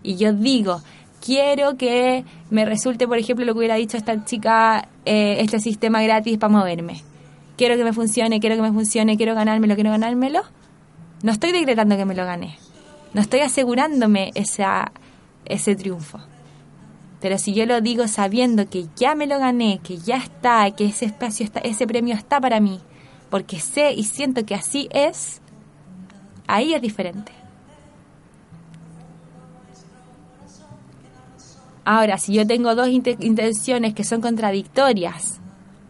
y 0.03 0.15
yo 0.15 0.32
digo, 0.32 0.82
quiero 1.23 1.75
que 1.75 2.23
me 2.49 2.65
resulte, 2.65 3.08
por 3.08 3.17
ejemplo, 3.17 3.45
lo 3.45 3.53
que 3.53 3.60
hubiera 3.60 3.75
dicho 3.75 3.97
esta 3.97 4.23
chica, 4.25 4.88
eh, 5.05 5.38
este 5.39 5.60
sistema 5.60 6.01
gratis 6.03 6.38
para 6.38 6.53
moverme. 6.53 7.01
Quiero 7.58 7.75
que 7.75 7.84
me 7.84 7.93
funcione, 7.93 8.39
quiero 8.39 8.55
que 8.55 8.62
me 8.62 8.71
funcione, 8.71 9.17
quiero 9.17 9.36
ganármelo, 9.36 9.75
quiero 9.75 9.89
ganármelo. 9.89 10.41
No 11.21 11.32
estoy 11.32 11.51
decretando 11.51 11.97
que 11.97 12.05
me 12.05 12.15
lo 12.15 12.25
gane. 12.25 12.58
No 13.13 13.21
estoy 13.21 13.41
asegurándome 13.41 14.32
esa, 14.36 14.91
ese 15.45 15.75
triunfo. 15.75 16.19
Pero 17.19 17.38
si 17.38 17.53
yo 17.53 17.65
lo 17.65 17.82
digo 17.82 18.08
sabiendo 18.08 18.69
que 18.69 18.88
ya 18.95 19.15
me 19.15 19.27
lo 19.27 19.39
gané, 19.39 19.79
que 19.84 19.97
ya 19.97 20.17
está, 20.17 20.71
que 20.71 20.86
ese 20.86 21.05
espacio 21.05 21.45
está, 21.45 21.60
ese 21.60 21.86
premio 21.86 22.15
está 22.15 22.39
para 22.39 22.62
mí, 22.62 22.79
porque 23.29 23.60
sé 23.60 23.91
y 23.91 24.03
siento 24.05 24.45
que 24.45 24.55
así 24.55 24.88
es, 24.91 25.41
ahí 26.47 26.73
es 26.73 26.82
diferente. 26.82 27.34
Ahora, 31.84 32.17
si 32.19 32.34
yo 32.34 32.45
tengo 32.45 32.75
dos 32.75 32.88
intenciones 32.88 33.95
que 33.95 34.03
son 34.03 34.21
contradictorias, 34.21 35.41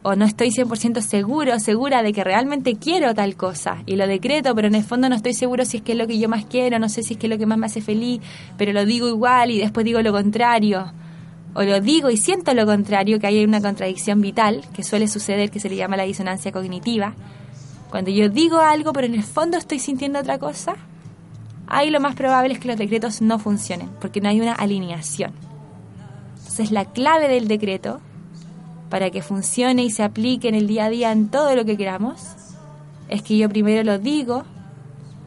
o 0.02 0.16
no 0.16 0.26
estoy 0.26 0.50
100% 0.50 1.02
seguro, 1.02 1.60
segura 1.60 2.04
de 2.04 2.14
que 2.14 2.24
realmente 2.24 2.76
quiero 2.76 3.14
tal 3.14 3.36
cosa, 3.36 3.84
y 3.86 3.96
lo 3.98 4.08
decreto, 4.08 4.56
pero 4.56 4.68
en 4.68 4.76
el 4.76 4.84
fondo 4.84 5.10
no 5.10 5.16
estoy 5.16 5.34
seguro 5.34 5.66
si 5.66 5.78
es 5.78 5.84
que 5.84 5.92
es 5.92 5.98
lo 5.98 6.08
que 6.08 6.18
yo 6.18 6.30
más 6.30 6.46
quiero, 6.46 6.80
no 6.80 6.88
sé 6.88 7.04
si 7.04 7.14
es 7.14 7.20
que 7.20 7.28
es 7.28 7.32
lo 7.32 7.38
que 7.38 7.46
más 7.46 7.58
me 7.58 7.66
hace 7.66 7.82
feliz, 7.82 8.22
pero 8.58 8.72
lo 8.72 8.86
digo 8.86 9.10
igual 9.10 9.52
y 9.52 9.60
después 9.60 9.86
digo 9.86 10.02
lo 10.02 10.14
contrario. 10.14 10.94
o 11.54 11.64
lo 11.64 11.82
digo 11.82 12.10
y 12.10 12.18
siento 12.18 12.54
lo 12.54 12.66
contrario, 12.66 13.20
que 13.20 13.28
hay 13.28 13.44
una 13.44 13.60
contradicción 13.60 14.22
vital, 14.22 14.64
que 14.74 14.84
suele 14.84 15.08
suceder, 15.08 15.52
que 15.52 15.60
se 15.60 15.70
le 15.70 15.76
llama 15.76 15.98
la 15.98 16.04
disonancia 16.04 16.52
cognitiva, 16.52 17.16
cuando 17.90 18.12
yo 18.12 18.30
digo 18.30 18.60
algo 18.60 18.94
pero 18.94 19.08
en 19.08 19.16
el 19.16 19.24
fondo 19.24 19.58
estoy 19.58 19.80
sintiendo 19.80 20.20
otra 20.20 20.38
cosa, 20.38 20.76
ahí 21.68 21.90
lo 21.90 22.00
más 22.00 22.16
probable 22.16 22.54
es 22.54 22.60
que 22.60 22.68
los 22.70 22.78
decretos 22.78 23.22
no 23.22 23.38
funcionen, 23.38 23.90
porque 24.00 24.22
no 24.22 24.30
hay 24.30 24.40
una 24.40 24.54
alineación. 24.54 25.34
Entonces 26.38 26.72
la 26.72 26.86
clave 26.86 27.28
del 27.28 27.48
decreto, 27.48 28.00
para 28.89 29.12
que 29.12 29.21
funcione 29.21 29.84
y 29.84 29.91
se 29.91 30.04
aplique 30.04 30.49
en 30.49 30.56
el 30.56 30.67
día 30.67 30.86
a 30.86 30.89
día 30.89 31.12
en 31.12 31.30
todo 31.30 31.56
lo 31.56 31.65
que 31.65 31.78
queramos, 31.78 32.19
es 33.08 33.21
que 33.21 33.38
yo 33.38 33.49
primero 33.49 33.84
lo 33.84 33.99
digo, 33.99 34.43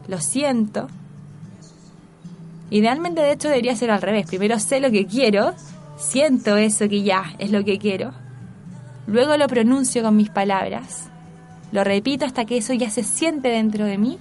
lo 0.07 0.19
siento. 0.19 0.87
Idealmente, 2.69 3.21
de 3.21 3.33
hecho, 3.33 3.49
debería 3.49 3.75
ser 3.75 3.91
al 3.91 4.01
revés. 4.01 4.25
Primero 4.25 4.59
sé 4.59 4.79
lo 4.79 4.91
que 4.91 5.05
quiero, 5.05 5.53
siento 5.97 6.57
eso 6.57 6.89
que 6.89 7.03
ya 7.03 7.35
es 7.39 7.51
lo 7.51 7.63
que 7.63 7.77
quiero. 7.77 8.13
Luego 9.07 9.37
lo 9.37 9.47
pronuncio 9.47 10.01
con 10.01 10.15
mis 10.15 10.29
palabras. 10.29 11.09
Lo 11.71 11.83
repito 11.83 12.25
hasta 12.25 12.45
que 12.45 12.57
eso 12.57 12.73
ya 12.73 12.89
se 12.89 13.03
siente 13.03 13.49
dentro 13.49 13.85
de 13.85 13.97
mí. 13.97 14.17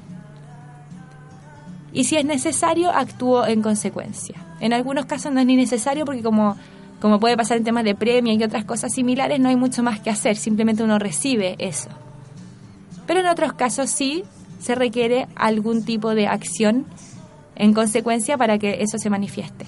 Y 1.93 2.05
si 2.05 2.17
es 2.17 2.25
necesario, 2.25 2.91
actúo 2.91 3.47
en 3.47 3.63
consecuencia. 3.63 4.37
En 4.61 4.73
algunos 4.73 5.07
casos 5.07 5.33
no 5.33 5.41
es 5.41 5.47
ni 5.47 5.57
necesario 5.57 6.05
porque 6.05 6.23
como, 6.23 6.57
como 7.03 7.19
puede 7.19 7.37
pasar 7.37 7.57
en 7.57 7.65
temas 7.65 7.83
de 7.83 7.97
premio 7.97 8.33
y 8.33 8.45
otras 8.45 8.65
cosas 8.65 8.95
similares, 8.95 9.41
no 9.41 9.49
hay 9.49 9.57
mucho 9.57 9.83
más 9.83 9.99
que 9.99 10.09
hacer. 10.09 10.37
Simplemente 10.37 10.85
uno 10.85 11.01
recibe 11.01 11.57
eso. 11.59 11.89
Pero 13.09 13.19
en 13.19 13.27
otros 13.27 13.55
casos 13.55 13.91
sí 13.91 14.23
se 14.61 14.77
requiere 14.77 15.27
algún 15.35 15.85
tipo 15.85 16.15
de 16.15 16.29
acción 16.29 16.87
en 17.57 17.75
consecuencia 17.75 18.39
para 18.39 18.57
que 18.57 18.83
eso 18.83 18.99
se 18.99 19.11
manifieste. 19.11 19.67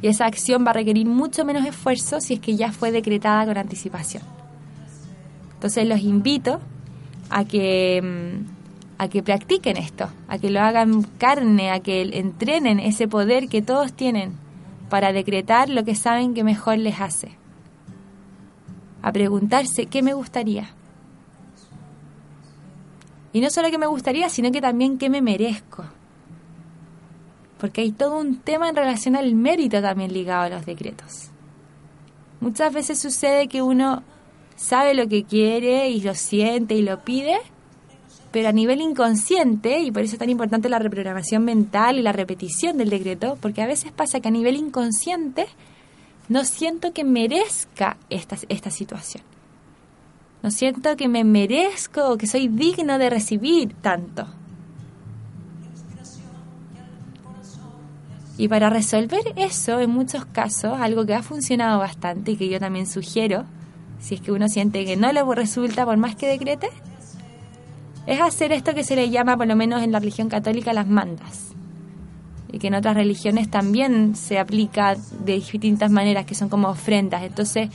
Y 0.00 0.06
esa 0.06 0.26
acción 0.26 0.64
va 0.64 0.70
a 0.70 0.74
requerir 0.74 1.08
mucho 1.08 1.44
menos 1.44 1.66
esfuerzo 1.66 2.20
si 2.20 2.34
es 2.34 2.40
que 2.40 2.54
ya 2.54 2.70
fue 2.70 2.92
decretada 2.92 3.44
con 3.44 3.58
anticipación. 3.58 4.22
Entonces 5.54 5.88
los 5.88 6.02
invito 6.02 6.60
a 7.30 7.44
que, 7.44 8.00
mm, 8.00 9.02
a 9.02 9.08
que 9.08 9.24
practiquen 9.24 9.76
esto, 9.76 10.08
a 10.28 10.38
que 10.38 10.50
lo 10.50 10.60
hagan 10.60 11.02
carne, 11.18 11.72
a 11.72 11.80
que 11.80 12.02
entrenen 12.12 12.78
ese 12.78 13.08
poder 13.08 13.48
que 13.48 13.60
todos 13.60 13.92
tienen 13.92 14.46
para 14.88 15.12
decretar 15.12 15.68
lo 15.68 15.84
que 15.84 15.94
saben 15.94 16.34
que 16.34 16.44
mejor 16.44 16.78
les 16.78 17.00
hace. 17.00 17.36
A 19.02 19.12
preguntarse 19.12 19.86
qué 19.86 20.02
me 20.02 20.14
gustaría. 20.14 20.70
Y 23.32 23.40
no 23.40 23.50
solo 23.50 23.70
qué 23.70 23.78
me 23.78 23.86
gustaría, 23.86 24.28
sino 24.28 24.50
que 24.50 24.60
también 24.60 24.98
qué 24.98 25.10
me 25.10 25.22
merezco 25.22 25.84
porque 27.58 27.80
hay 27.80 27.92
todo 27.92 28.18
un 28.18 28.38
tema 28.38 28.68
en 28.68 28.76
relación 28.76 29.16
al 29.16 29.34
mérito 29.34 29.82
también 29.82 30.12
ligado 30.12 30.42
a 30.42 30.48
los 30.48 30.64
decretos. 30.66 31.30
Muchas 32.40 32.72
veces 32.72 32.98
sucede 33.00 33.48
que 33.48 33.62
uno 33.62 34.04
sabe 34.56 34.94
lo 34.94 35.08
que 35.08 35.24
quiere 35.24 35.88
y 35.90 36.00
lo 36.00 36.14
siente 36.14 36.74
y 36.74 36.82
lo 36.82 37.00
pide, 37.00 37.38
pero 38.30 38.48
a 38.48 38.52
nivel 38.52 38.80
inconsciente, 38.80 39.80
y 39.80 39.90
por 39.90 40.02
eso 40.02 40.14
es 40.14 40.18
tan 40.18 40.28
importante 40.28 40.68
la 40.68 40.78
reprogramación 40.78 41.44
mental 41.44 41.98
y 41.98 42.02
la 42.02 42.12
repetición 42.12 42.76
del 42.76 42.90
decreto, 42.90 43.38
porque 43.40 43.62
a 43.62 43.66
veces 43.66 43.92
pasa 43.92 44.20
que 44.20 44.28
a 44.28 44.32
nivel 44.32 44.56
inconsciente 44.56 45.46
no 46.28 46.44
siento 46.44 46.92
que 46.92 47.04
merezca 47.04 47.96
esta, 48.10 48.36
esta 48.48 48.70
situación. 48.70 49.24
No 50.42 50.50
siento 50.50 50.96
que 50.96 51.08
me 51.08 51.24
merezco 51.24 52.10
o 52.10 52.18
que 52.18 52.26
soy 52.26 52.48
digno 52.48 52.98
de 52.98 53.10
recibir 53.10 53.74
tanto. 53.80 54.26
Y 58.36 58.46
para 58.46 58.70
resolver 58.70 59.32
eso, 59.34 59.80
en 59.80 59.90
muchos 59.90 60.24
casos, 60.26 60.78
algo 60.80 61.04
que 61.04 61.14
ha 61.14 61.24
funcionado 61.24 61.80
bastante 61.80 62.32
y 62.32 62.36
que 62.36 62.48
yo 62.48 62.60
también 62.60 62.86
sugiero, 62.86 63.46
si 63.98 64.14
es 64.14 64.20
que 64.20 64.30
uno 64.30 64.48
siente 64.48 64.84
que 64.84 64.96
no 64.96 65.12
le 65.12 65.24
resulta 65.34 65.84
por 65.84 65.96
más 65.96 66.14
que 66.14 66.28
decrete, 66.28 66.68
es 68.08 68.22
hacer 68.22 68.52
esto 68.52 68.74
que 68.74 68.84
se 68.84 68.96
le 68.96 69.10
llama, 69.10 69.36
por 69.36 69.46
lo 69.46 69.54
menos 69.54 69.82
en 69.82 69.92
la 69.92 69.98
religión 69.98 70.30
católica, 70.30 70.72
las 70.72 70.88
mandas. 70.88 71.48
Y 72.50 72.58
que 72.58 72.68
en 72.68 72.74
otras 72.74 72.96
religiones 72.96 73.50
también 73.50 74.16
se 74.16 74.38
aplica 74.38 74.94
de 74.94 75.34
distintas 75.34 75.90
maneras, 75.90 76.24
que 76.24 76.34
son 76.34 76.48
como 76.48 76.68
ofrendas. 76.68 77.22
Entonces, 77.22 77.68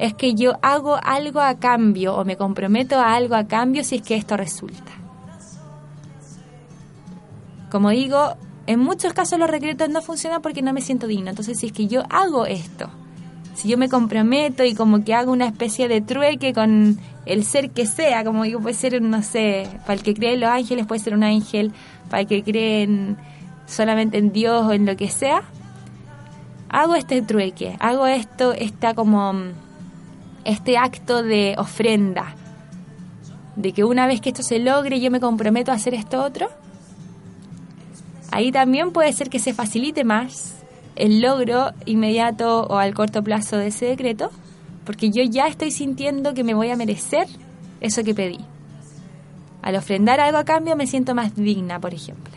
es 0.00 0.14
que 0.14 0.34
yo 0.34 0.58
hago 0.62 0.98
algo 1.00 1.40
a 1.40 1.60
cambio 1.60 2.16
o 2.16 2.24
me 2.24 2.36
comprometo 2.36 2.98
a 2.98 3.14
algo 3.14 3.36
a 3.36 3.46
cambio 3.46 3.84
si 3.84 3.96
es 3.96 4.02
que 4.02 4.16
esto 4.16 4.36
resulta. 4.36 4.90
Como 7.70 7.90
digo, 7.90 8.34
en 8.66 8.80
muchos 8.80 9.12
casos 9.12 9.38
los 9.38 9.48
decretos 9.48 9.88
no 9.90 10.02
funcionan 10.02 10.42
porque 10.42 10.60
no 10.60 10.72
me 10.72 10.80
siento 10.80 11.06
digno. 11.06 11.30
Entonces, 11.30 11.56
si 11.56 11.66
es 11.66 11.72
que 11.72 11.86
yo 11.86 12.02
hago 12.10 12.46
esto, 12.46 12.90
si 13.58 13.66
yo 13.66 13.76
me 13.76 13.88
comprometo 13.88 14.62
y 14.62 14.72
como 14.72 15.02
que 15.02 15.14
hago 15.14 15.32
una 15.32 15.46
especie 15.46 15.88
de 15.88 16.00
trueque 16.00 16.54
con 16.54 16.96
el 17.26 17.44
ser 17.44 17.70
que 17.70 17.86
sea, 17.86 18.22
como 18.22 18.44
digo, 18.44 18.60
puede 18.60 18.76
ser, 18.76 19.02
no 19.02 19.20
sé, 19.20 19.66
para 19.80 19.94
el 19.94 20.02
que 20.04 20.14
cree 20.14 20.34
en 20.34 20.40
los 20.40 20.48
ángeles 20.48 20.86
puede 20.86 21.00
ser 21.00 21.12
un 21.12 21.24
ángel, 21.24 21.72
para 22.08 22.20
el 22.20 22.28
que 22.28 22.44
cree 22.44 22.88
solamente 23.66 24.16
en 24.18 24.32
Dios 24.32 24.64
o 24.64 24.72
en 24.72 24.86
lo 24.86 24.94
que 24.96 25.08
sea, 25.08 25.42
hago 26.68 26.94
este 26.94 27.20
trueque, 27.20 27.76
hago 27.80 28.06
esto, 28.06 28.52
está 28.52 28.94
como 28.94 29.34
este 30.44 30.78
acto 30.78 31.24
de 31.24 31.56
ofrenda, 31.58 32.36
de 33.56 33.72
que 33.72 33.82
una 33.82 34.06
vez 34.06 34.20
que 34.20 34.28
esto 34.28 34.44
se 34.44 34.60
logre 34.60 35.00
yo 35.00 35.10
me 35.10 35.18
comprometo 35.18 35.72
a 35.72 35.74
hacer 35.74 35.94
esto 35.94 36.22
otro, 36.22 36.48
Ahí 38.30 38.52
también 38.52 38.92
puede 38.92 39.10
ser 39.14 39.30
que 39.30 39.38
se 39.38 39.54
facilite 39.54 40.04
más 40.04 40.57
el 40.98 41.20
logro 41.20 41.72
inmediato 41.86 42.64
o 42.64 42.76
al 42.76 42.92
corto 42.92 43.22
plazo 43.22 43.56
de 43.56 43.68
ese 43.68 43.86
decreto, 43.86 44.30
porque 44.84 45.10
yo 45.10 45.22
ya 45.22 45.46
estoy 45.46 45.70
sintiendo 45.70 46.34
que 46.34 46.42
me 46.42 46.54
voy 46.54 46.70
a 46.70 46.76
merecer 46.76 47.26
eso 47.80 48.02
que 48.02 48.14
pedí. 48.14 48.40
Al 49.62 49.76
ofrendar 49.76 50.18
algo 50.20 50.38
a 50.38 50.44
cambio 50.44 50.76
me 50.76 50.86
siento 50.86 51.14
más 51.14 51.36
digna, 51.36 51.80
por 51.80 51.94
ejemplo. 51.94 52.34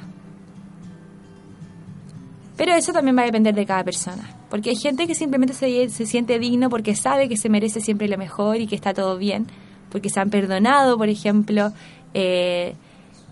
Pero 2.56 2.74
eso 2.76 2.93
también 2.93 3.17
va 3.17 3.24
a 3.24 3.26
depender 3.26 3.56
de 3.56 3.65
cada 3.65 3.84
persona, 3.84 4.30
porque 4.52 4.69
hay 4.69 4.76
gente 4.76 5.08
que 5.08 5.15
simplemente 5.15 5.56
se, 5.56 5.89
siente 6.06 6.38
digno 6.38 6.69
porque 6.69 6.95
sabe 6.95 7.28
que 7.28 7.38
se 7.38 7.50
merece 7.50 7.82
siempre 7.82 8.08
lo 8.08 8.17
mejor 8.19 8.58
y 8.58 8.67
que 8.67 8.76
está 8.76 8.93
todo 8.93 9.17
bien, 9.17 9.47
porque 9.89 10.10
se 10.10 10.19
han 10.19 10.30
perdonado, 10.30 10.97
por 11.00 11.10
ejemplo, 11.10 11.71
eh, 12.13 12.76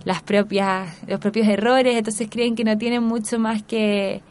las 0.05 0.23
propias, 0.23 0.97
los 1.07 1.19
propios 1.19 1.47
errores, 1.47 1.95
entonces 1.95 2.27
creen 2.31 2.55
que 2.55 2.63
no 2.63 2.75
tienen 2.79 3.03
mucho 3.03 3.37
más 3.37 3.61
que, 3.61 4.23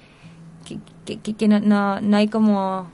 que, 1.05 1.49
no, 1.49 1.61
no, 1.61 2.01
no, 2.01 2.17
hay 2.17 2.29
como, 2.29 2.89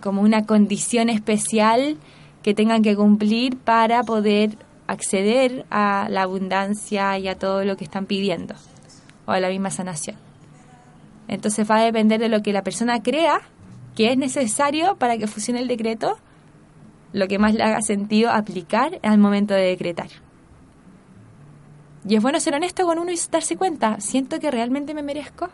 como 0.00 0.22
una 0.22 0.46
condición 0.46 1.08
especial 1.08 1.96
que 2.42 2.54
tengan 2.54 2.82
que 2.82 2.96
cumplir 2.96 3.56
para 3.56 4.02
poder 4.02 4.58
acceder 4.86 5.64
a 5.70 6.08
la 6.10 6.22
abundancia 6.22 7.18
y 7.18 7.28
a 7.28 7.38
todo 7.38 7.64
lo 7.64 7.76
que 7.76 7.84
están 7.84 8.06
pidiendo, 8.06 8.54
o 9.26 9.32
a 9.32 9.40
la 9.40 9.48
misma 9.48 9.70
sanación. 9.70 10.16
Entonces 11.28 11.70
va 11.70 11.76
a 11.76 11.84
depender 11.84 12.20
de 12.20 12.28
lo 12.28 12.42
que 12.42 12.52
la 12.52 12.62
persona 12.62 13.02
crea 13.02 13.40
que 13.94 14.10
es 14.10 14.18
necesario 14.18 14.96
para 14.96 15.18
que 15.18 15.26
funcione 15.26 15.60
el 15.60 15.68
decreto, 15.68 16.18
lo 17.12 17.28
que 17.28 17.38
más 17.38 17.54
le 17.54 17.62
haga 17.62 17.82
sentido 17.82 18.30
aplicar 18.30 18.98
al 19.02 19.18
momento 19.18 19.54
de 19.54 19.62
decretar. 19.62 20.08
Y 22.08 22.16
es 22.16 22.22
bueno 22.22 22.40
ser 22.40 22.54
honesto 22.54 22.84
con 22.84 22.98
uno 22.98 23.12
y 23.12 23.20
darse 23.30 23.56
cuenta, 23.56 24.00
siento 24.00 24.40
que 24.40 24.50
realmente 24.50 24.94
me 24.94 25.02
merezco, 25.02 25.50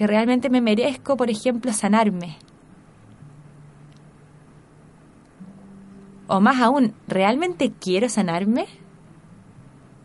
que 0.00 0.06
realmente 0.06 0.48
me 0.48 0.62
merezco, 0.62 1.14
por 1.14 1.28
ejemplo, 1.28 1.74
sanarme. 1.74 2.38
O 6.26 6.40
más 6.40 6.58
aún, 6.62 6.94
¿realmente 7.06 7.70
quiero 7.78 8.08
sanarme? 8.08 8.64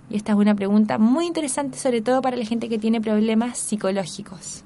Y 0.10 0.17
esta 0.17 0.34
es 0.34 0.38
una 0.38 0.53
pregunta 0.53 0.97
muy 0.97 1.25
interesante, 1.25 1.77
sobre 1.77 2.01
todo 2.01 2.21
para 2.21 2.36
la 2.36 2.43
gente 2.43 2.67
que 2.67 2.77
tiene 2.77 2.99
problemas 2.99 3.58
psicológicos. 3.58 4.65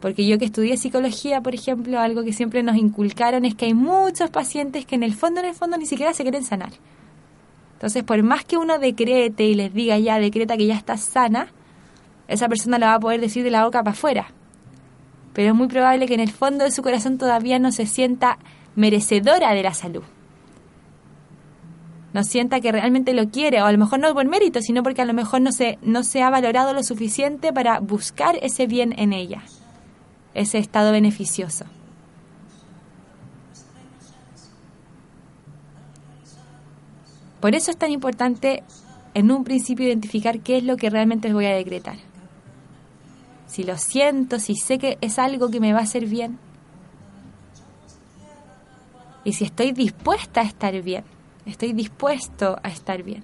Porque 0.00 0.24
yo 0.24 0.38
que 0.38 0.44
estudié 0.44 0.76
psicología, 0.76 1.40
por 1.40 1.56
ejemplo, 1.56 1.98
algo 1.98 2.22
que 2.22 2.32
siempre 2.32 2.62
nos 2.62 2.76
inculcaron 2.76 3.44
es 3.44 3.56
que 3.56 3.64
hay 3.64 3.74
muchos 3.74 4.30
pacientes 4.30 4.86
que 4.86 4.94
en 4.94 5.02
el 5.02 5.14
fondo, 5.14 5.40
en 5.40 5.46
el 5.46 5.54
fondo, 5.56 5.76
ni 5.78 5.86
siquiera 5.86 6.14
se 6.14 6.22
quieren 6.22 6.44
sanar. 6.44 6.74
Entonces, 7.72 8.04
por 8.04 8.22
más 8.22 8.44
que 8.44 8.56
uno 8.56 8.78
decrete 8.78 9.42
y 9.46 9.56
les 9.56 9.74
diga 9.74 9.98
ya, 9.98 10.20
decreta 10.20 10.56
que 10.56 10.66
ya 10.66 10.76
está 10.76 10.96
sana, 10.96 11.48
esa 12.32 12.48
persona 12.48 12.78
lo 12.78 12.86
va 12.86 12.94
a 12.94 13.00
poder 13.00 13.20
decir 13.20 13.44
de 13.44 13.50
la 13.50 13.64
boca 13.64 13.82
para 13.82 13.92
afuera. 13.92 14.26
Pero 15.32 15.50
es 15.50 15.54
muy 15.54 15.68
probable 15.68 16.06
que 16.06 16.14
en 16.14 16.20
el 16.20 16.30
fondo 16.30 16.64
de 16.64 16.70
su 16.70 16.82
corazón 16.82 17.18
todavía 17.18 17.58
no 17.58 17.72
se 17.72 17.86
sienta 17.86 18.38
merecedora 18.74 19.54
de 19.54 19.62
la 19.62 19.74
salud. 19.74 20.02
No 22.12 22.24
sienta 22.24 22.60
que 22.60 22.72
realmente 22.72 23.14
lo 23.14 23.30
quiere, 23.30 23.62
o 23.62 23.64
a 23.64 23.72
lo 23.72 23.78
mejor 23.78 23.98
no 23.98 24.12
por 24.12 24.26
mérito, 24.26 24.60
sino 24.60 24.82
porque 24.82 25.00
a 25.00 25.06
lo 25.06 25.14
mejor 25.14 25.40
no 25.40 25.52
se, 25.52 25.78
no 25.80 26.02
se 26.02 26.22
ha 26.22 26.28
valorado 26.28 26.74
lo 26.74 26.82
suficiente 26.82 27.52
para 27.52 27.80
buscar 27.80 28.36
ese 28.42 28.66
bien 28.66 28.94
en 28.98 29.14
ella, 29.14 29.42
ese 30.34 30.58
estado 30.58 30.92
beneficioso. 30.92 31.64
Por 37.40 37.54
eso 37.54 37.70
es 37.70 37.76
tan 37.76 37.90
importante 37.90 38.62
en 39.14 39.30
un 39.30 39.42
principio 39.42 39.86
identificar 39.86 40.40
qué 40.40 40.58
es 40.58 40.64
lo 40.64 40.76
que 40.76 40.90
realmente 40.90 41.32
voy 41.32 41.46
a 41.46 41.54
decretar. 41.54 42.11
Si 43.52 43.64
lo 43.64 43.76
siento, 43.76 44.38
si 44.38 44.56
sé 44.56 44.78
que 44.78 44.96
es 45.02 45.18
algo 45.18 45.50
que 45.50 45.60
me 45.60 45.74
va 45.74 45.80
a 45.80 45.82
hacer 45.82 46.06
bien. 46.06 46.38
Y 49.24 49.34
si 49.34 49.44
estoy 49.44 49.72
dispuesta 49.72 50.40
a 50.40 50.44
estar 50.44 50.80
bien, 50.80 51.04
estoy 51.44 51.74
dispuesto 51.74 52.58
a 52.62 52.70
estar 52.70 53.02
bien. 53.02 53.22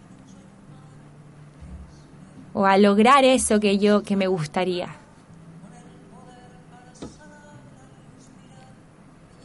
O 2.53 2.66
a 2.66 2.76
lograr 2.76 3.24
eso 3.24 3.59
que 3.59 3.79
yo 3.79 4.03
que 4.03 4.16
me 4.16 4.26
gustaría. 4.26 4.89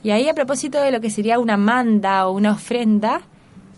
Y 0.03 0.11
ahí 0.11 0.27
a 0.27 0.33
propósito 0.33 0.81
de 0.81 0.91
lo 0.91 0.99
que 0.99 1.09
sería 1.09 1.39
una 1.39 1.55
manda 1.55 2.27
o 2.27 2.33
una 2.33 2.51
ofrenda, 2.51 3.21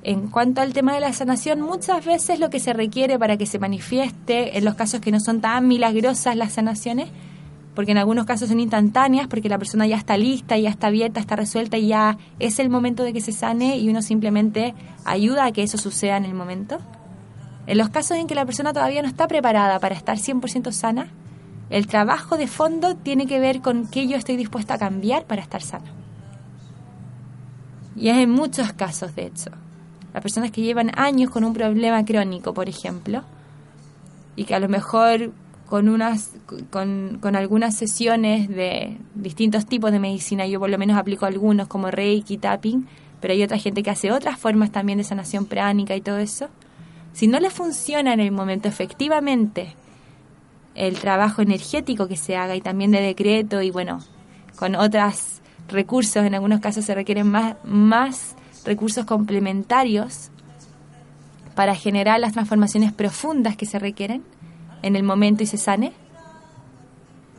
en 0.08 0.28
cuanto 0.28 0.62
al 0.62 0.72
tema 0.72 0.94
de 0.94 1.00
la 1.00 1.12
sanación, 1.14 1.62
muchas 1.62 2.06
veces 2.06 2.40
lo 2.40 2.52
que 2.52 2.60
se 2.60 2.74
requiere 2.74 3.18
para 3.18 3.38
que 3.38 3.48
se 3.48 3.58
manifieste, 3.58 4.56
en 4.56 4.64
los 4.64 4.76
casos 4.76 5.02
que 5.02 5.12
no 5.12 5.20
son 5.20 5.42
tan 5.42 5.68
milagrosas 5.68 6.36
las 6.36 6.54
sanaciones, 6.54 7.10
porque 7.74 7.94
en 7.94 7.98
algunos 7.98 8.28
casos 8.28 8.50
son 8.50 8.60
instantáneas, 8.60 9.28
porque 9.28 9.50
la 9.50 9.58
persona 9.58 9.88
ya 9.88 9.98
está 9.98 10.16
lista, 10.16 10.60
ya 10.60 10.70
está 10.70 10.88
abierta, 10.88 11.20
está 11.20 11.36
resuelta 11.36 11.78
y 11.80 11.88
ya 11.88 12.20
es 12.38 12.60
el 12.60 12.70
momento 12.70 13.02
de 13.02 13.14
que 13.14 13.20
se 13.20 13.32
sane 13.32 13.80
y 13.80 13.90
uno 13.90 14.04
simplemente 14.04 14.76
ayuda 15.06 15.46
a 15.46 15.52
que 15.52 15.64
eso 15.64 15.80
suceda 15.80 16.18
en 16.18 16.26
el 16.26 16.36
momento. 16.36 16.78
En 17.66 17.80
los 17.80 17.90
casos 17.90 18.18
en 18.18 18.28
que 18.28 18.36
la 18.36 18.46
persona 18.46 18.74
todavía 18.74 19.02
no 19.02 19.08
está 19.08 19.28
preparada 19.28 19.80
para 19.80 19.96
estar 19.96 20.20
100% 20.20 20.72
sana, 20.72 21.08
el 21.72 21.88
trabajo 21.88 22.38
de 22.38 22.46
fondo 22.46 22.96
tiene 22.96 23.26
que 23.26 23.40
ver 23.40 23.60
con 23.60 23.88
qué 23.88 24.08
yo 24.08 24.18
estoy 24.18 24.38
dispuesta 24.38 24.76
a 24.76 24.78
cambiar 24.78 25.26
para 25.26 25.42
estar 25.42 25.64
sana. 25.64 25.92
Y 27.96 28.10
es 28.10 28.18
en 28.18 28.30
muchos 28.30 28.72
casos, 28.74 29.16
de 29.16 29.26
hecho. 29.26 29.65
Las 30.16 30.22
personas 30.22 30.52
que 30.52 30.62
llevan 30.62 30.92
años 30.98 31.30
con 31.30 31.44
un 31.44 31.54
problema 31.54 32.06
crónico, 32.06 32.54
por 32.54 32.70
ejemplo, 32.70 33.24
y 34.38 34.46
que 34.46 34.56
a 34.56 34.62
lo 34.62 34.70
mejor 34.70 35.34
con 35.66 35.90
unas 35.90 36.32
con, 36.70 37.18
con, 37.20 37.36
algunas 37.36 37.76
sesiones 37.76 38.48
de 38.48 38.98
distintos 39.14 39.66
tipos 39.66 39.92
de 39.92 40.00
medicina, 40.00 40.48
yo 40.48 40.62
por 40.62 40.70
lo 40.70 40.78
menos 40.78 40.98
aplico 40.98 41.26
algunos 41.26 41.68
como 41.68 41.92
Reiki, 41.92 42.38
tapping, 42.38 42.88
pero 43.20 43.34
hay 43.34 43.44
otra 43.44 43.58
gente 43.58 43.84
que 43.84 43.90
hace 43.90 44.14
otras 44.14 44.40
formas 44.40 44.72
también 44.72 45.00
de 45.00 45.04
sanación 45.04 45.48
pránica 45.48 45.98
y 45.98 46.00
todo 46.00 46.20
eso. 46.20 46.48
Si 47.12 47.28
no 47.28 47.38
le 47.42 47.50
funciona 47.50 48.14
en 48.14 48.22
el 48.22 48.32
momento 48.32 48.70
efectivamente 48.70 49.76
el 50.76 50.98
trabajo 50.98 51.42
energético 51.42 52.08
que 52.08 52.16
se 52.16 52.38
haga 52.38 52.56
y 52.56 52.62
también 52.62 52.92
de 52.92 53.02
decreto 53.02 53.62
y 53.62 53.70
bueno, 53.70 54.00
con 54.56 54.76
otras 54.76 55.42
recursos, 55.68 56.24
en 56.24 56.36
algunos 56.36 56.62
casos 56.62 56.86
se 56.86 56.96
requieren 56.96 57.28
más, 57.28 57.58
más 57.66 58.38
recursos 58.66 59.06
complementarios 59.06 60.32
para 61.56 61.76
generar 61.76 62.20
las 62.20 62.34
transformaciones 62.34 62.92
profundas 62.92 63.56
que 63.56 63.66
se 63.66 63.80
requieren 63.80 64.24
en 64.82 64.96
el 64.96 65.04
momento 65.04 65.44
y 65.44 65.46
se 65.46 65.58
sane. 65.58 65.94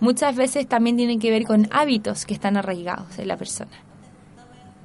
Muchas 0.00 0.36
veces 0.36 0.66
también 0.66 0.96
tienen 0.96 1.20
que 1.20 1.30
ver 1.30 1.44
con 1.44 1.68
hábitos 1.70 2.24
que 2.24 2.34
están 2.34 2.56
arraigados 2.56 3.18
en 3.18 3.28
la 3.28 3.36
persona. 3.36 3.72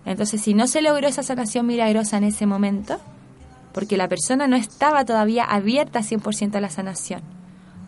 Entonces, 0.05 0.41
si 0.41 0.53
no 0.53 0.67
se 0.67 0.81
logró 0.81 1.07
esa 1.07 1.23
sanación 1.23 1.65
milagrosa 1.65 2.17
en 2.17 2.23
ese 2.23 2.45
momento, 2.45 2.99
porque 3.73 3.97
la 3.97 4.07
persona 4.07 4.47
no 4.47 4.55
estaba 4.55 5.05
todavía 5.05 5.43
abierta 5.45 5.99
100% 5.99 6.55
a 6.55 6.61
la 6.61 6.69
sanación, 6.69 7.21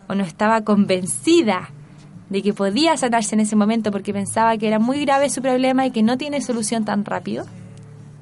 o 0.08 0.14
no 0.14 0.22
estaba 0.22 0.62
convencida 0.62 1.70
de 2.30 2.42
que 2.42 2.54
podía 2.54 2.96
sanarse 2.96 3.34
en 3.34 3.40
ese 3.40 3.56
momento 3.56 3.90
porque 3.90 4.12
pensaba 4.12 4.56
que 4.56 4.66
era 4.66 4.78
muy 4.78 5.04
grave 5.04 5.28
su 5.30 5.42
problema 5.42 5.86
y 5.86 5.90
que 5.90 6.02
no 6.02 6.16
tiene 6.16 6.40
solución 6.40 6.84
tan 6.84 7.04
rápido, 7.04 7.46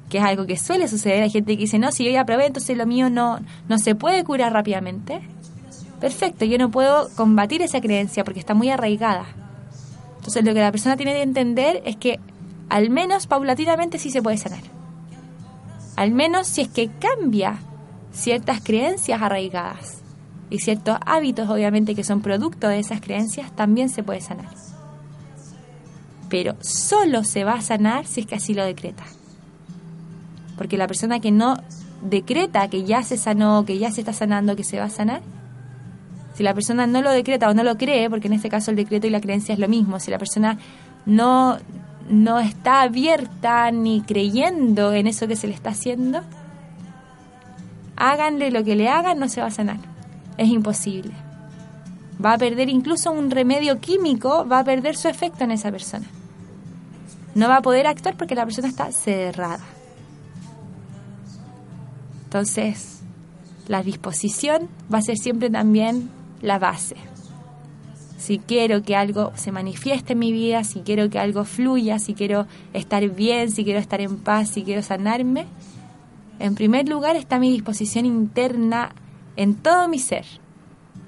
que 0.09 0.17
es 0.19 0.23
algo 0.23 0.45
que 0.45 0.57
suele 0.57 0.87
suceder. 0.87 1.23
Hay 1.23 1.29
gente 1.29 1.53
que 1.55 1.61
dice, 1.61 1.79
no, 1.79 1.91
si 1.91 2.05
yo 2.05 2.11
ya 2.11 2.25
probé, 2.25 2.47
entonces 2.47 2.77
lo 2.77 2.85
mío 2.85 3.09
no, 3.09 3.39
no 3.67 3.77
se 3.77 3.95
puede 3.95 4.23
curar 4.23 4.53
rápidamente. 4.53 5.21
Perfecto, 5.99 6.45
yo 6.45 6.57
no 6.57 6.69
puedo 6.69 7.09
combatir 7.15 7.61
esa 7.61 7.81
creencia 7.81 8.23
porque 8.23 8.39
está 8.39 8.53
muy 8.53 8.69
arraigada. 8.69 9.25
Entonces 10.17 10.43
lo 10.43 10.53
que 10.53 10.61
la 10.61 10.71
persona 10.71 10.97
tiene 10.97 11.13
que 11.13 11.21
entender 11.21 11.81
es 11.85 11.95
que 11.97 12.19
al 12.69 12.89
menos 12.89 13.27
paulatinamente 13.27 13.99
sí 13.99 14.09
se 14.09 14.21
puede 14.21 14.37
sanar. 14.37 14.61
Al 15.95 16.11
menos 16.11 16.47
si 16.47 16.61
es 16.61 16.67
que 16.69 16.89
cambia 16.89 17.59
ciertas 18.11 18.61
creencias 18.61 19.21
arraigadas 19.21 20.01
y 20.49 20.59
ciertos 20.59 20.97
hábitos, 21.05 21.49
obviamente, 21.49 21.95
que 21.95 22.03
son 22.03 22.21
producto 22.21 22.67
de 22.67 22.79
esas 22.79 23.01
creencias, 23.01 23.55
también 23.55 23.89
se 23.89 24.03
puede 24.03 24.21
sanar. 24.21 24.49
Pero 26.29 26.55
solo 26.61 27.23
se 27.23 27.43
va 27.43 27.53
a 27.53 27.61
sanar 27.61 28.05
si 28.05 28.21
es 28.21 28.27
que 28.27 28.35
así 28.35 28.53
lo 28.53 28.65
decreta. 28.65 29.03
Porque 30.57 30.77
la 30.77 30.87
persona 30.87 31.19
que 31.19 31.31
no 31.31 31.57
decreta 32.01 32.67
que 32.69 32.83
ya 32.83 33.03
se 33.03 33.17
sanó, 33.17 33.65
que 33.65 33.77
ya 33.77 33.91
se 33.91 34.01
está 34.01 34.13
sanando, 34.13 34.55
que 34.55 34.63
se 34.63 34.79
va 34.79 34.85
a 34.85 34.89
sanar, 34.89 35.21
si 36.35 36.43
la 36.43 36.53
persona 36.53 36.87
no 36.87 37.01
lo 37.01 37.11
decreta 37.11 37.49
o 37.49 37.53
no 37.53 37.63
lo 37.63 37.77
cree, 37.77 38.09
porque 38.09 38.27
en 38.27 38.33
este 38.33 38.49
caso 38.49 38.71
el 38.71 38.77
decreto 38.77 39.07
y 39.07 39.11
la 39.11 39.21
creencia 39.21 39.53
es 39.53 39.59
lo 39.59 39.67
mismo, 39.67 39.99
si 39.99 40.09
la 40.09 40.17
persona 40.17 40.57
no, 41.05 41.57
no 42.09 42.39
está 42.39 42.81
abierta 42.81 43.69
ni 43.71 44.01
creyendo 44.01 44.93
en 44.93 45.07
eso 45.07 45.27
que 45.27 45.35
se 45.35 45.47
le 45.47 45.53
está 45.53 45.69
haciendo, 45.69 46.21
háganle 47.95 48.51
lo 48.51 48.63
que 48.63 48.75
le 48.75 48.89
hagan, 48.89 49.19
no 49.19 49.29
se 49.29 49.41
va 49.41 49.47
a 49.47 49.51
sanar 49.51 49.93
es 50.37 50.49
imposible. 50.49 51.13
Va 52.23 52.33
a 52.33 52.37
perder 52.37 52.69
incluso 52.69 53.11
un 53.11 53.31
remedio 53.31 53.79
químico, 53.79 54.47
va 54.47 54.59
a 54.59 54.63
perder 54.63 54.95
su 54.95 55.07
efecto 55.07 55.43
en 55.43 55.51
esa 55.51 55.71
persona. 55.71 56.05
No 57.35 57.47
va 57.47 57.57
a 57.57 57.61
poder 57.61 57.87
actuar 57.87 58.15
porque 58.15 58.35
la 58.35 58.45
persona 58.45 58.67
está 58.67 58.91
cerrada. 58.91 59.63
Entonces, 62.33 63.03
la 63.67 63.83
disposición 63.83 64.67
va 64.91 64.97
a 64.97 65.01
ser 65.03 65.17
siempre 65.19 65.51
también 65.51 66.09
la 66.41 66.57
base. 66.57 66.95
Si 68.17 68.39
quiero 68.39 68.81
que 68.81 68.95
algo 68.95 69.31
se 69.35 69.51
manifieste 69.51 70.13
en 70.13 70.19
mi 70.19 70.31
vida, 70.31 70.63
si 70.63 70.79
quiero 70.79 71.11
que 71.11 71.19
algo 71.19 71.45
fluya, 71.45 71.99
si 71.99 72.15
quiero 72.15 72.47
estar 72.73 73.07
bien, 73.09 73.51
si 73.51 73.63
quiero 73.63 73.79
estar 73.79 74.01
en 74.01 74.17
paz, 74.17 74.49
si 74.49 74.63
quiero 74.63 74.81
sanarme, 74.81 75.45
en 76.39 76.55
primer 76.55 76.89
lugar 76.89 77.17
está 77.17 77.37
mi 77.37 77.51
disposición 77.51 78.07
interna 78.07 78.95
en 79.35 79.53
todo 79.53 79.87
mi 79.87 79.99
ser, 79.99 80.25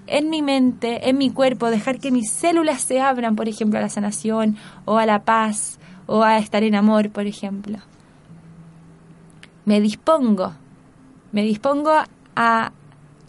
en 0.05 0.29
mi 0.29 0.43
mente, 0.43 1.09
en 1.09 1.17
mi 1.17 1.31
cuerpo, 1.31 1.71
dejar 1.71 1.97
que 1.97 2.11
mis 2.11 2.29
células 2.29 2.81
se 2.81 3.01
abran, 3.01 3.35
por 3.35 3.49
ejemplo, 3.49 3.79
a 3.79 3.81
la 3.81 3.89
sanación 3.89 4.57
o 4.85 4.99
a 4.99 5.07
la 5.07 5.23
paz 5.23 5.79
o 6.05 6.21
a 6.21 6.37
estar 6.37 6.61
en 6.61 6.75
amor, 6.75 7.09
por 7.09 7.25
ejemplo. 7.25 7.79
Me 9.65 9.81
dispongo, 9.81 10.53
me 11.35 11.43
dispongo 11.43 11.91
a 12.37 12.71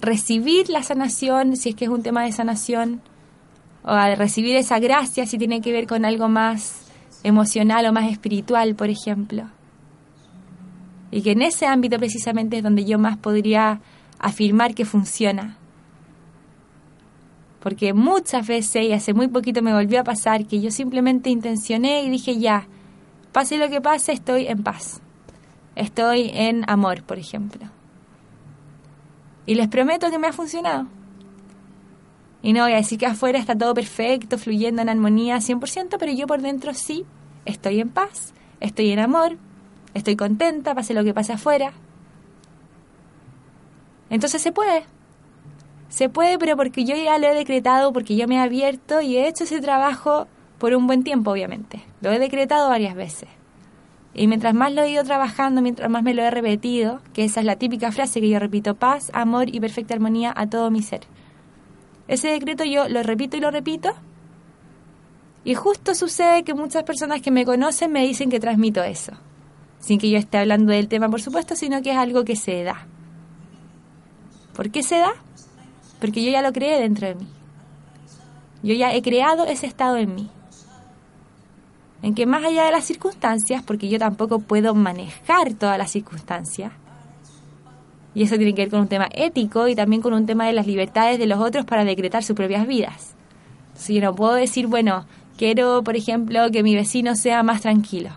recibir 0.01 0.69
la 0.69 0.85
sanación, 0.85 1.57
si 1.57 1.71
es 1.71 1.75
que 1.75 1.87
es 1.87 1.91
un 1.91 2.05
tema 2.05 2.23
de 2.23 2.31
sanación, 2.31 3.01
o 3.83 3.91
a 3.91 4.15
recibir 4.15 4.55
esa 4.55 4.79
gracia 4.79 5.27
si 5.27 5.39
tiene 5.39 5.61
que 5.61 5.73
ver 5.73 5.89
con 5.89 6.05
algo 6.05 6.29
más 6.29 6.87
emocional 7.25 7.85
o 7.85 7.93
más 7.93 8.09
espiritual, 8.09 8.77
por 8.77 8.91
ejemplo. 8.91 9.51
Y 11.11 11.23
que 11.23 11.33
en 11.33 11.43
ese 11.43 11.67
ámbito 11.67 11.99
precisamente 11.99 12.59
es 12.59 12.63
donde 12.63 12.85
yo 12.85 12.97
más 13.01 13.17
podría 13.17 13.81
afirmar 14.21 14.77
que 14.77 14.85
funciona. 14.85 15.57
Porque 17.59 17.93
muchas 17.93 18.47
veces, 18.47 18.85
y 18.85 18.93
hace 18.93 19.15
muy 19.15 19.27
poquito 19.27 19.63
me 19.63 19.75
volvió 19.75 19.99
a 19.99 20.05
pasar, 20.05 20.47
que 20.47 20.61
yo 20.61 20.71
simplemente 20.71 21.29
intencioné 21.29 22.05
y 22.05 22.11
dije 22.11 22.39
ya, 22.39 22.69
pase 23.33 23.59
lo 23.59 23.69
que 23.69 23.81
pase, 23.81 24.13
estoy 24.13 24.47
en 24.47 24.63
paz. 24.63 25.01
Estoy 25.75 26.31
en 26.33 26.63
amor, 26.71 27.03
por 27.03 27.19
ejemplo. 27.19 27.67
Y 29.47 29.55
les 29.55 29.69
prometo 29.69 30.11
que 30.11 30.19
me 30.19 30.27
ha 30.27 30.33
funcionado. 30.33 30.87
Y 32.43 32.53
no 32.53 32.65
voy 32.65 32.73
a 32.73 32.77
decir 32.77 32.99
que 32.99 33.07
afuera 33.07 33.39
está 33.39 33.57
todo 33.57 33.75
perfecto, 33.75 34.39
fluyendo 34.39 34.83
en 34.83 34.89
armonía 34.89 35.39
100%, 35.39 35.97
pero 35.99 36.13
yo 36.13 36.27
por 36.27 36.43
dentro 36.43 36.75
sí, 36.75 37.05
estoy 37.45 37.81
en 37.81 37.89
paz, 37.89 38.35
estoy 38.61 38.91
en 38.91 38.99
amor, 38.99 39.39
estoy 39.95 40.17
contenta, 40.17 40.75
pase 40.75 40.95
lo 40.95 41.03
que 41.03 41.15
pase 41.15 41.33
afuera, 41.33 41.73
entonces 44.11 44.41
se 44.43 44.53
puede. 44.53 44.85
Se 45.89 46.09
puede, 46.09 46.39
pero 46.39 46.57
porque 46.57 46.85
yo 46.85 46.95
ya 46.97 47.19
lo 47.19 47.27
he 47.27 47.35
decretado, 47.35 47.93
porque 47.93 48.17
yo 48.17 48.27
me 48.29 48.37
he 48.37 48.41
abierto 48.41 49.01
y 49.01 49.17
he 49.17 49.29
hecho 49.29 49.45
ese 49.45 49.61
trabajo 49.61 50.27
por 50.59 50.75
un 50.75 50.87
buen 50.87 51.05
tiempo, 51.05 51.31
obviamente. 51.31 51.83
Lo 52.01 52.13
he 52.13 52.19
decretado 52.19 52.69
varias 52.69 52.95
veces. 52.95 53.29
Y 54.19 54.29
mientras 54.29 54.55
más 54.55 54.73
lo 54.73 54.83
he 54.83 54.91
ido 54.91 55.05
trabajando, 55.05 55.61
mientras 55.61 55.91
más 55.91 56.03
me 56.03 56.15
lo 56.15 56.23
he 56.23 56.31
repetido, 56.31 57.03
que 57.13 57.25
esa 57.25 57.41
es 57.41 57.47
la 57.47 57.57
típica 57.57 57.93
frase 57.93 58.23
que 58.23 58.31
yo 58.31 58.39
repito, 58.39 58.75
paz, 58.75 59.11
amor 59.13 59.55
y 59.55 59.61
perfecta 59.61 59.93
armonía 59.93 60.33
a 60.35 60.47
todo 60.47 60.71
mi 60.71 60.81
ser. 60.81 61.03
Ese 62.09 62.29
decreto 62.29 62.65
yo 62.65 62.89
lo 62.89 63.03
repito 63.03 63.37
y 63.37 63.41
lo 63.41 63.51
repito. 63.51 63.91
Y 65.45 65.55
justo 65.55 65.95
sucede 65.95 66.45
que 66.45 66.55
muchas 66.55 66.85
personas 66.85 67.21
que 67.21 67.31
me 67.31 67.45
conocen 67.45 67.93
me 67.93 68.07
dicen 68.07 68.31
que 68.31 68.41
transmito 68.41 68.83
eso. 68.83 69.13
Sin 69.81 69.99
que 69.99 70.09
yo 70.09 70.17
esté 70.17 70.39
hablando 70.39 70.73
del 70.73 70.89
tema, 70.89 71.11
por 71.11 71.21
supuesto, 71.21 71.55
sino 71.55 71.83
que 71.83 71.91
es 71.91 71.99
algo 71.99 72.25
que 72.25 72.37
se 72.37 72.65
da. 72.65 72.87
¿Por 74.55 74.71
qué 74.71 74.83
se 74.83 74.97
da? 74.97 75.13
Porque 76.01 76.25
yo 76.25 76.31
ya 76.31 76.41
lo 76.41 76.55
creé 76.55 76.81
dentro 76.81 77.07
de 77.07 77.17
mí. 77.17 77.29
Yo 78.63 78.73
ya 78.73 78.95
he 78.95 79.03
creado 79.03 79.45
ese 79.45 79.67
estado 79.67 79.99
en 79.99 80.15
mí. 80.15 80.31
En 82.07 82.15
que 82.15 82.25
más 82.25 82.45
allá 82.45 82.67
de 82.67 82.71
las 82.71 82.85
circunstancias, 82.85 83.65
porque 83.67 83.89
yo 83.89 83.99
tampoco 83.99 84.39
puedo 84.39 84.77
manejar 84.77 85.55
todas 85.55 85.77
las 85.77 85.91
circunstancias, 85.91 86.71
y 88.15 88.23
eso 88.23 88.37
tiene 88.37 88.55
que 88.55 88.63
ver 88.63 88.71
con 88.71 88.79
un 88.83 88.87
tema 88.87 89.09
ético 89.11 89.67
y 89.67 89.75
también 89.75 90.03
con 90.03 90.15
un 90.15 90.25
tema 90.25 90.47
de 90.47 90.53
las 90.53 90.69
libertades 90.69 91.19
de 91.19 91.27
los 91.27 91.41
otros 91.41 91.65
para 91.65 91.85
decretar 91.85 92.23
sus 92.23 92.37
propias 92.37 92.65
vidas. 92.69 93.17
Si 93.75 93.95
yo 93.95 94.03
no 94.03 94.15
puedo 94.15 94.35
decir, 94.35 94.69
bueno, 94.69 95.05
quiero, 95.37 95.83
por 95.83 95.97
ejemplo, 95.97 96.49
que 96.53 96.63
mi 96.63 96.77
vecino 96.77 97.17
sea 97.17 97.43
más 97.43 97.63
tranquilo. 97.63 98.11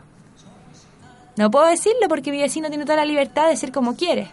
No 1.35 1.49
puedo 1.49 1.65
decirlo 1.65 2.07
porque 2.09 2.29
mi 2.29 2.37
vecino 2.37 2.69
tiene 2.69 2.85
toda 2.85 2.97
la 2.97 3.05
libertad 3.05 3.49
de 3.49 3.57
ser 3.57 3.71
como 3.71 3.95
quiere. 3.95 4.27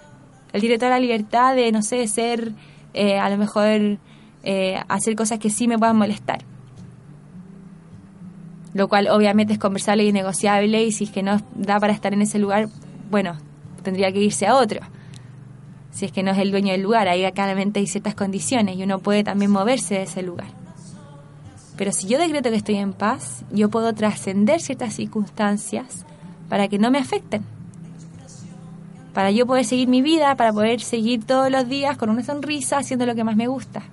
Él 0.52 0.60
tiene 0.60 0.76
toda 0.76 0.90
la 0.90 1.00
libertad 1.00 1.56
de, 1.56 1.72
no 1.72 1.80
sé, 1.80 2.06
ser, 2.08 2.52
eh, 2.92 3.18
a 3.18 3.30
lo 3.30 3.38
mejor, 3.38 3.96
eh, 4.42 4.78
hacer 4.86 5.16
cosas 5.16 5.38
que 5.38 5.48
sí 5.48 5.66
me 5.66 5.78
puedan 5.78 5.96
molestar. 5.96 6.44
Lo 8.76 8.88
cual 8.88 9.08
obviamente 9.08 9.54
es 9.54 9.58
conversable 9.58 10.04
y 10.04 10.12
negociable 10.12 10.84
y 10.84 10.92
si 10.92 11.04
es 11.04 11.10
que 11.10 11.22
no 11.22 11.40
da 11.54 11.80
para 11.80 11.94
estar 11.94 12.12
en 12.12 12.20
ese 12.20 12.38
lugar, 12.38 12.68
bueno, 13.10 13.38
tendría 13.82 14.12
que 14.12 14.20
irse 14.20 14.46
a 14.46 14.54
otro. 14.54 14.80
Si 15.92 16.04
es 16.04 16.12
que 16.12 16.22
no 16.22 16.32
es 16.32 16.38
el 16.38 16.50
dueño 16.50 16.72
del 16.72 16.82
lugar, 16.82 17.08
ahí 17.08 17.24
claramente 17.32 17.80
hay 17.80 17.86
ciertas 17.86 18.14
condiciones 18.14 18.76
y 18.76 18.82
uno 18.82 18.98
puede 18.98 19.24
también 19.24 19.50
moverse 19.50 19.94
de 19.94 20.02
ese 20.02 20.20
lugar. 20.20 20.48
Pero 21.78 21.90
si 21.90 22.06
yo 22.06 22.18
decreto 22.18 22.50
que 22.50 22.56
estoy 22.56 22.74
en 22.74 22.92
paz, 22.92 23.44
yo 23.50 23.70
puedo 23.70 23.94
trascender 23.94 24.60
ciertas 24.60 24.92
circunstancias 24.92 26.04
para 26.50 26.68
que 26.68 26.78
no 26.78 26.90
me 26.90 26.98
afecten. 26.98 27.46
Para 29.14 29.30
yo 29.30 29.46
poder 29.46 29.64
seguir 29.64 29.88
mi 29.88 30.02
vida, 30.02 30.34
para 30.36 30.52
poder 30.52 30.82
seguir 30.82 31.24
todos 31.24 31.50
los 31.50 31.66
días 31.66 31.96
con 31.96 32.10
una 32.10 32.22
sonrisa 32.22 32.76
haciendo 32.76 33.06
lo 33.06 33.14
que 33.14 33.24
más 33.24 33.36
me 33.36 33.46
gusta. 33.46 33.84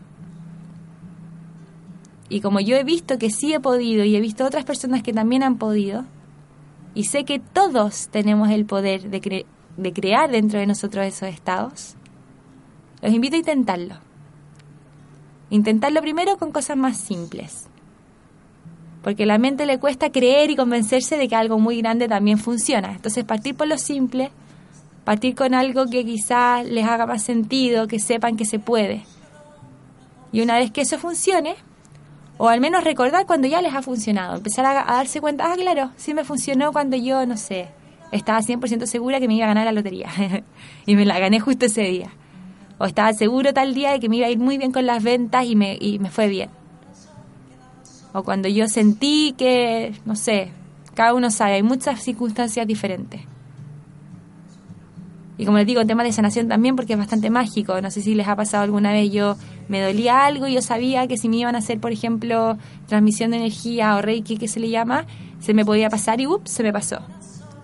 Y 2.34 2.42
como 2.42 2.60
yo 2.60 2.76
he 2.78 2.84
visto 2.84 3.20
que 3.20 3.30
sí 3.30 3.54
he 3.54 3.60
podido 3.60 4.04
y 4.06 4.16
he 4.16 4.20
visto 4.20 4.44
otras 4.44 4.66
personas 4.66 5.04
que 5.04 5.14
también 5.14 5.44
han 5.44 5.60
podido, 5.60 6.04
y 6.96 7.04
sé 7.04 7.26
que 7.26 7.38
todos 7.38 8.08
tenemos 8.08 8.50
el 8.50 8.66
poder 8.66 9.12
de, 9.12 9.46
crear 9.94 10.32
dentro 10.32 10.60
de 10.60 10.66
nosotros 10.66 11.06
esos 11.06 11.30
estados, 11.30 11.94
los 13.04 13.14
invito 13.14 13.36
a 13.36 13.38
intentarlo. 13.38 13.98
Intentarlo 15.52 16.02
primero 16.02 16.38
con 16.38 16.52
cosas 16.52 16.76
más 16.76 16.98
simples. 16.98 17.68
Porque 19.04 19.26
a 19.26 19.28
la 19.28 19.38
mente 19.38 19.68
le 19.68 19.78
cuesta 19.78 20.12
creer 20.12 20.50
y 20.50 20.56
convencerse 20.56 21.18
de 21.18 21.28
que 21.28 21.36
algo 21.36 21.60
muy 21.60 21.84
grande 21.84 22.08
también 22.08 22.40
funciona. 22.40 22.94
Entonces 22.94 23.26
partir 23.26 23.56
por 23.56 23.68
lo 23.68 23.78
simple, 23.78 24.32
partir 25.04 25.36
con 25.36 25.54
algo 25.54 25.86
que 25.86 26.04
quizás 26.04 26.66
les 26.66 26.88
haga 26.88 27.06
más 27.06 27.22
sentido, 27.22 27.88
que 27.88 28.00
sepan 28.00 28.38
que 28.38 28.46
se 28.46 28.58
puede. 28.58 29.06
Y 30.32 30.42
una 30.42 30.58
vez 30.58 30.72
que 30.72 30.82
eso 30.82 30.98
funcione, 30.98 31.58
o 32.38 32.50
al 32.50 32.60
menos 32.60 32.84
recordar 32.84 33.26
cuando 33.26 33.48
ya 33.48 33.62
les 33.62 33.74
ha 33.74 33.82
funcionado, 33.82 34.38
empezar 34.38 34.66
a, 34.66 34.86
darse 34.86 35.22
cuenta, 35.22 35.52
ah, 35.52 35.56
claro, 35.56 35.92
sí 35.96 36.14
me 36.14 36.24
funcionó 36.24 36.72
cuando 36.72 36.98
yo, 36.98 37.26
no 37.26 37.38
sé, 37.38 37.68
estaba 38.12 38.40
100% 38.42 38.86
segura 38.86 39.20
que 39.20 39.28
me 39.28 39.36
iba 39.36 39.46
a 39.46 39.50
ganar 39.50 39.66
la 39.66 39.72
lotería 39.72 40.10
y 40.86 40.96
me 40.96 41.06
la 41.06 41.20
gané 41.20 41.40
justo 41.40 41.66
ese 41.66 41.82
día. 41.84 42.10
O 42.80 42.86
estaba 42.86 43.14
seguro 43.14 43.54
tal 43.54 43.74
día 43.74 43.92
de 43.92 44.00
que 44.00 44.10
me 44.10 44.18
iba 44.18 44.28
a 44.28 44.30
ir 44.30 44.40
muy 44.40 44.58
bien 44.58 44.72
con 44.72 44.86
las 44.86 45.04
ventas 45.04 45.46
y 45.46 45.56
me, 45.56 45.78
y 45.80 46.00
me 46.00 46.10
fue 46.10 46.28
bien. 46.28 46.50
O 48.14 48.24
cuando 48.24 48.48
yo 48.48 48.68
sentí 48.68 49.34
que, 49.38 49.96
no 50.06 50.16
sé, 50.16 50.52
cada 50.94 51.14
uno 51.14 51.32
sabe, 51.32 51.54
hay 51.54 51.64
muchas 51.64 52.04
circunstancias 52.04 52.68
diferentes. 52.68 53.22
Y 55.38 55.46
como 55.46 55.58
les 55.58 55.68
digo, 55.68 55.82
en 55.82 55.88
temas 55.88 56.06
de 56.06 56.14
sanación 56.14 56.48
también, 56.48 56.76
porque 56.76 56.94
es 56.94 57.00
bastante 57.00 57.30
mágico. 57.30 57.82
No 57.82 57.90
sé 57.90 58.02
si 58.02 58.14
les 58.14 58.28
ha 58.28 58.36
pasado 58.36 58.64
alguna 58.64 58.92
vez, 58.92 59.12
yo 59.12 59.36
me 59.68 59.82
dolía 59.82 60.26
algo 60.26 60.48
y 60.48 60.54
yo 60.54 60.62
sabía 60.62 61.08
que 61.08 61.18
si 61.18 61.30
me 61.30 61.38
iban 61.38 61.56
a 61.56 61.60
hacer, 61.60 61.80
por 61.80 61.92
ejemplo, 61.92 62.58
transmisión 62.88 63.32
de 63.32 63.38
energía 63.38 63.96
o 63.96 64.02
reiki, 64.02 64.38
que 64.38 64.48
se 64.48 64.60
le 64.60 64.70
llama, 64.70 65.06
se 65.40 65.54
me 65.54 65.66
podía 65.66 65.90
pasar 65.90 66.22
y 66.22 66.28
ups, 66.28 66.52
se 66.52 66.64
me 66.64 66.74
pasó. 66.74 67.00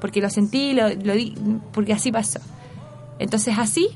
Porque 0.01 0.21
lo 0.21 0.29
sentí, 0.29 0.73
lo, 0.73 0.89
lo 0.89 1.13
di, 1.13 1.35
porque 1.73 1.93
así 1.93 2.11
pasó. 2.11 2.39
Entonces 3.19 3.55
así, 3.57 3.89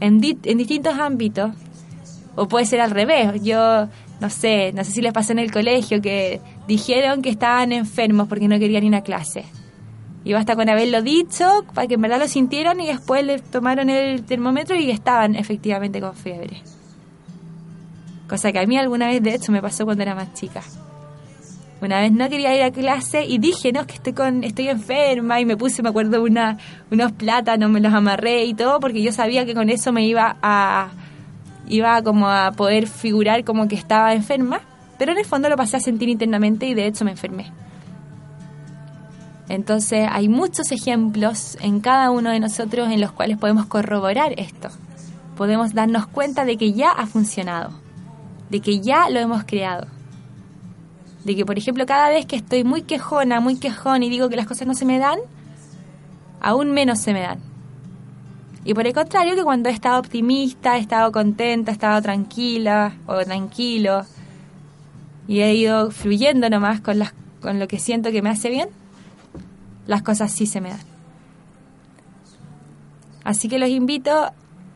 en, 0.00 0.20
en 0.22 0.58
distintos 0.58 0.98
ámbitos, 0.98 1.50
o 2.36 2.48
puede 2.48 2.66
ser 2.66 2.80
al 2.80 2.90
revés. 2.90 3.42
Yo, 3.42 3.88
no 4.20 4.30
sé, 4.30 4.72
no 4.72 4.82
sé 4.84 4.90
si 4.92 5.02
les 5.02 5.12
pasó 5.12 5.32
en 5.32 5.38
el 5.38 5.52
colegio 5.52 6.00
que 6.00 6.40
dijeron 6.66 7.22
que 7.22 7.30
estaban 7.30 7.72
enfermos 7.72 8.28
porque 8.28 8.48
no 8.48 8.58
querían 8.58 8.84
ir 8.84 8.94
a 8.94 9.02
clase 9.02 9.44
y 10.24 10.32
basta 10.32 10.56
con 10.56 10.68
haberlo 10.68 11.02
dicho 11.02 11.64
para 11.74 11.86
que 11.86 11.94
en 11.94 12.00
verdad 12.00 12.18
lo 12.18 12.28
sintieron 12.28 12.80
y 12.80 12.86
después 12.86 13.24
le 13.24 13.38
tomaron 13.38 13.90
el 13.90 14.24
termómetro 14.24 14.74
y 14.74 14.90
estaban 14.90 15.36
efectivamente 15.36 16.00
con 16.00 16.14
fiebre. 16.14 16.62
Cosa 18.28 18.52
que 18.52 18.58
a 18.58 18.66
mí 18.66 18.78
alguna 18.78 19.08
vez 19.08 19.22
de 19.22 19.34
hecho 19.34 19.52
me 19.52 19.60
pasó 19.60 19.84
cuando 19.84 20.02
era 20.02 20.14
más 20.14 20.32
chica. 20.34 20.62
Una 21.80 22.00
vez 22.00 22.12
no 22.12 22.28
quería 22.30 22.56
ir 22.56 22.62
a 22.62 22.70
clase 22.70 23.26
y 23.26 23.38
dije, 23.38 23.70
no, 23.72 23.86
que 23.86 23.94
estoy 23.94 24.14
con, 24.14 24.42
estoy 24.42 24.68
enferma 24.68 25.40
y 25.40 25.44
me 25.44 25.56
puse, 25.56 25.82
me 25.82 25.90
acuerdo, 25.90 26.22
una, 26.22 26.56
unos 26.90 27.12
plátanos, 27.12 27.70
me 27.70 27.80
los 27.80 27.92
amarré 27.92 28.44
y 28.44 28.54
todo 28.54 28.80
porque 28.80 29.02
yo 29.02 29.12
sabía 29.12 29.44
que 29.44 29.54
con 29.54 29.68
eso 29.68 29.92
me 29.92 30.06
iba 30.06 30.36
a, 30.40 30.88
iba 31.68 32.02
como 32.02 32.28
a 32.28 32.52
poder 32.52 32.86
figurar 32.86 33.44
como 33.44 33.68
que 33.68 33.74
estaba 33.74 34.14
enferma, 34.14 34.60
pero 34.98 35.12
en 35.12 35.18
el 35.18 35.26
fondo 35.26 35.50
lo 35.50 35.56
pasé 35.56 35.76
a 35.76 35.80
sentir 35.80 36.08
internamente 36.08 36.66
y 36.66 36.74
de 36.74 36.86
hecho 36.86 37.04
me 37.04 37.10
enfermé. 37.10 37.52
Entonces 39.48 40.08
hay 40.10 40.28
muchos 40.28 40.72
ejemplos 40.72 41.58
en 41.60 41.80
cada 41.80 42.10
uno 42.10 42.30
de 42.30 42.40
nosotros 42.40 42.90
en 42.90 43.00
los 43.00 43.12
cuales 43.12 43.36
podemos 43.36 43.66
corroborar 43.66 44.32
esto. 44.38 44.70
Podemos 45.36 45.74
darnos 45.74 46.06
cuenta 46.06 46.46
de 46.46 46.56
que 46.56 46.72
ya 46.72 46.90
ha 46.90 47.06
funcionado, 47.06 47.83
de 48.54 48.60
que 48.60 48.78
ya 48.78 49.10
lo 49.10 49.18
hemos 49.18 49.42
creado. 49.42 49.88
De 51.24 51.34
que, 51.34 51.44
por 51.44 51.58
ejemplo, 51.58 51.86
cada 51.86 52.08
vez 52.10 52.24
que 52.24 52.36
estoy 52.36 52.62
muy 52.62 52.82
quejona, 52.82 53.40
muy 53.40 53.56
quejón 53.56 54.04
y 54.04 54.10
digo 54.10 54.28
que 54.28 54.36
las 54.36 54.46
cosas 54.46 54.68
no 54.68 54.74
se 54.74 54.84
me 54.84 55.00
dan, 55.00 55.18
aún 56.40 56.70
menos 56.70 57.00
se 57.00 57.12
me 57.12 57.22
dan. 57.22 57.40
Y 58.64 58.72
por 58.72 58.86
el 58.86 58.94
contrario, 58.94 59.34
que 59.34 59.42
cuando 59.42 59.68
he 59.68 59.72
estado 59.72 59.98
optimista, 59.98 60.76
he 60.76 60.80
estado 60.80 61.10
contenta, 61.10 61.72
he 61.72 61.74
estado 61.74 62.00
tranquila 62.00 62.94
o 63.06 63.24
tranquilo 63.24 64.06
y 65.26 65.40
he 65.40 65.52
ido 65.56 65.90
fluyendo 65.90 66.48
nomás 66.48 66.80
con, 66.80 67.00
las, 67.00 67.12
con 67.40 67.58
lo 67.58 67.66
que 67.66 67.80
siento 67.80 68.12
que 68.12 68.22
me 68.22 68.30
hace 68.30 68.50
bien, 68.50 68.68
las 69.88 70.02
cosas 70.02 70.30
sí 70.30 70.46
se 70.46 70.60
me 70.60 70.68
dan. 70.68 70.86
Así 73.24 73.48
que 73.48 73.58
los 73.58 73.68
invito 73.68 74.30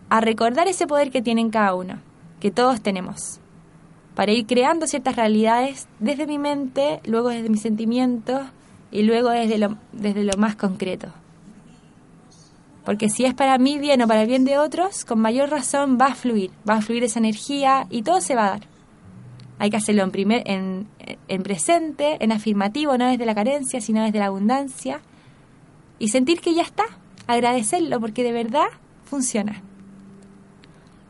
a 0.08 0.20
recordar 0.20 0.66
ese 0.66 0.88
poder 0.88 1.12
que 1.12 1.22
tienen 1.22 1.50
cada 1.50 1.76
uno, 1.76 2.00
que 2.40 2.50
todos 2.50 2.80
tenemos, 2.80 3.38
para 4.18 4.32
ir 4.32 4.46
creando 4.48 4.88
ciertas 4.88 5.14
realidades 5.14 5.86
desde 6.00 6.26
mi 6.26 6.38
mente, 6.38 6.98
luego 7.04 7.28
desde 7.28 7.48
mis 7.50 7.62
sentimientos 7.62 8.48
y 8.90 9.04
luego 9.04 9.30
desde 9.30 9.58
lo, 9.58 9.78
desde 9.92 10.24
lo 10.24 10.36
más 10.36 10.56
concreto. 10.56 11.06
Porque 12.84 13.10
si 13.10 13.26
es 13.26 13.34
para 13.34 13.56
mí 13.58 13.78
bien 13.78 14.02
o 14.02 14.08
para 14.08 14.22
el 14.22 14.26
bien 14.26 14.44
de 14.44 14.58
otros, 14.58 15.04
con 15.04 15.20
mayor 15.20 15.50
razón 15.50 15.98
va 16.00 16.06
a 16.06 16.14
fluir, 16.16 16.50
va 16.68 16.78
a 16.78 16.82
fluir 16.82 17.04
esa 17.04 17.20
energía 17.20 17.86
y 17.90 18.02
todo 18.02 18.20
se 18.20 18.34
va 18.34 18.46
a 18.46 18.50
dar. 18.50 18.62
Hay 19.60 19.70
que 19.70 19.76
hacerlo 19.76 20.02
en, 20.02 20.10
primer, 20.10 20.42
en, 20.46 20.88
en 21.28 21.42
presente, 21.44 22.16
en 22.18 22.32
afirmativo, 22.32 22.98
no 22.98 23.06
desde 23.06 23.24
la 23.24 23.36
carencia, 23.36 23.80
sino 23.80 24.02
desde 24.02 24.18
la 24.18 24.26
abundancia. 24.26 25.00
Y 26.00 26.08
sentir 26.08 26.40
que 26.40 26.54
ya 26.54 26.62
está, 26.62 26.86
agradecerlo, 27.28 28.00
porque 28.00 28.24
de 28.24 28.32
verdad 28.32 28.66
funciona. 29.04 29.62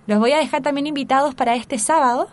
Los 0.06 0.18
voy 0.18 0.32
a 0.32 0.38
dejar 0.40 0.60
también 0.60 0.86
invitados 0.86 1.34
para 1.34 1.54
este 1.54 1.78
sábado, 1.78 2.28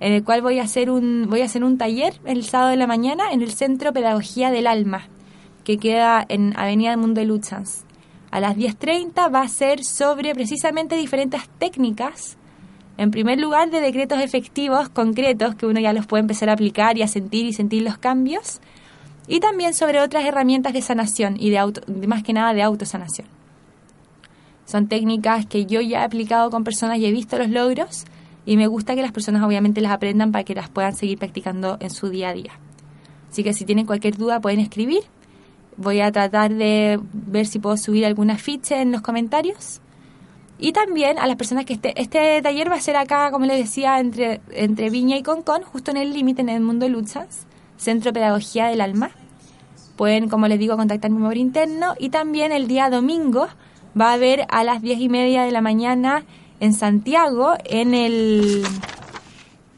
en 0.00 0.12
el 0.12 0.24
cual 0.24 0.42
voy 0.42 0.58
a 0.58 0.64
hacer 0.64 0.90
un, 0.90 1.26
voy 1.28 1.42
a 1.42 1.46
hacer 1.46 1.64
un 1.64 1.78
taller 1.78 2.20
el 2.24 2.44
sábado 2.44 2.70
de 2.70 2.76
la 2.76 2.86
mañana 2.86 3.32
en 3.32 3.42
el 3.42 3.52
Centro 3.52 3.92
Pedagogía 3.92 4.50
del 4.50 4.66
Alma, 4.66 5.08
que 5.64 5.78
queda 5.78 6.24
en 6.28 6.52
Avenida 6.58 6.90
del 6.90 7.00
Mundo 7.00 7.20
de 7.20 7.26
Luchans. 7.26 7.84
A 8.30 8.40
las 8.40 8.56
10.30 8.56 9.32
va 9.32 9.42
a 9.42 9.48
ser 9.48 9.84
sobre 9.84 10.34
precisamente 10.34 10.96
diferentes 10.96 11.48
técnicas 11.58 12.36
en 12.98 13.10
primer 13.10 13.38
lugar, 13.38 13.70
de 13.70 13.80
decretos 13.80 14.20
efectivos, 14.20 14.88
concretos, 14.88 15.54
que 15.54 15.66
uno 15.66 15.80
ya 15.80 15.92
los 15.92 16.06
puede 16.06 16.22
empezar 16.22 16.48
a 16.48 16.54
aplicar 16.54 16.96
y 16.96 17.02
a 17.02 17.08
sentir 17.08 17.44
y 17.44 17.52
sentir 17.52 17.82
los 17.82 17.98
cambios. 17.98 18.60
Y 19.28 19.40
también 19.40 19.74
sobre 19.74 20.00
otras 20.00 20.24
herramientas 20.24 20.72
de 20.72 20.80
sanación 20.80 21.36
y 21.38 21.50
de, 21.50 21.58
auto, 21.58 21.82
más 22.06 22.22
que 22.22 22.32
nada 22.32 22.54
de 22.54 22.62
autosanación. 22.62 23.26
Son 24.64 24.88
técnicas 24.88 25.46
que 25.46 25.66
yo 25.66 25.80
ya 25.80 26.00
he 26.00 26.04
aplicado 26.04 26.50
con 26.50 26.64
personas 26.64 26.98
y 26.98 27.06
he 27.06 27.12
visto 27.12 27.36
los 27.38 27.50
logros 27.50 28.04
y 28.46 28.56
me 28.56 28.66
gusta 28.68 28.94
que 28.94 29.02
las 29.02 29.12
personas 29.12 29.42
obviamente 29.42 29.82
las 29.82 29.92
aprendan 29.92 30.32
para 30.32 30.44
que 30.44 30.54
las 30.54 30.70
puedan 30.70 30.94
seguir 30.94 31.18
practicando 31.18 31.76
en 31.80 31.90
su 31.90 32.08
día 32.08 32.30
a 32.30 32.32
día. 32.32 32.52
Así 33.30 33.44
que 33.44 33.52
si 33.52 33.66
tienen 33.66 33.84
cualquier 33.84 34.16
duda 34.16 34.40
pueden 34.40 34.60
escribir. 34.60 35.02
Voy 35.76 36.00
a 36.00 36.10
tratar 36.10 36.54
de 36.54 36.98
ver 37.12 37.46
si 37.46 37.58
puedo 37.58 37.76
subir 37.76 38.06
alguna 38.06 38.38
ficha 38.38 38.80
en 38.80 38.92
los 38.92 39.02
comentarios 39.02 39.82
y 40.58 40.72
también 40.72 41.18
a 41.18 41.26
las 41.26 41.36
personas 41.36 41.66
que 41.66 41.74
este, 41.74 42.00
este 42.00 42.40
taller 42.40 42.70
va 42.70 42.76
a 42.76 42.80
ser 42.80 42.96
acá, 42.96 43.30
como 43.30 43.44
les 43.44 43.58
decía, 43.58 44.00
entre, 44.00 44.40
entre 44.50 44.88
Viña 44.88 45.16
y 45.16 45.22
Concón, 45.22 45.62
justo 45.62 45.90
en 45.90 45.98
el 45.98 46.14
límite 46.14 46.40
en 46.40 46.48
el 46.48 46.62
mundo 46.62 46.86
de 46.86 46.90
Luchas, 46.90 47.46
Centro 47.76 48.12
Pedagogía 48.12 48.66
del 48.68 48.80
Alma. 48.80 49.10
Pueden, 49.96 50.28
como 50.28 50.48
les 50.48 50.58
digo, 50.58 50.76
contactar 50.76 51.10
mi 51.10 51.18
móvil 51.18 51.38
interno. 51.38 51.94
Y 51.98 52.08
también 52.08 52.52
el 52.52 52.68
día 52.68 52.88
domingo 52.88 53.48
va 53.98 54.10
a 54.10 54.14
haber 54.14 54.46
a 54.48 54.64
las 54.64 54.80
diez 54.80 54.98
y 54.98 55.10
media 55.10 55.42
de 55.42 55.52
la 55.52 55.60
mañana 55.60 56.24
en 56.60 56.72
Santiago, 56.72 57.54
en 57.64 57.94
el... 57.94 58.64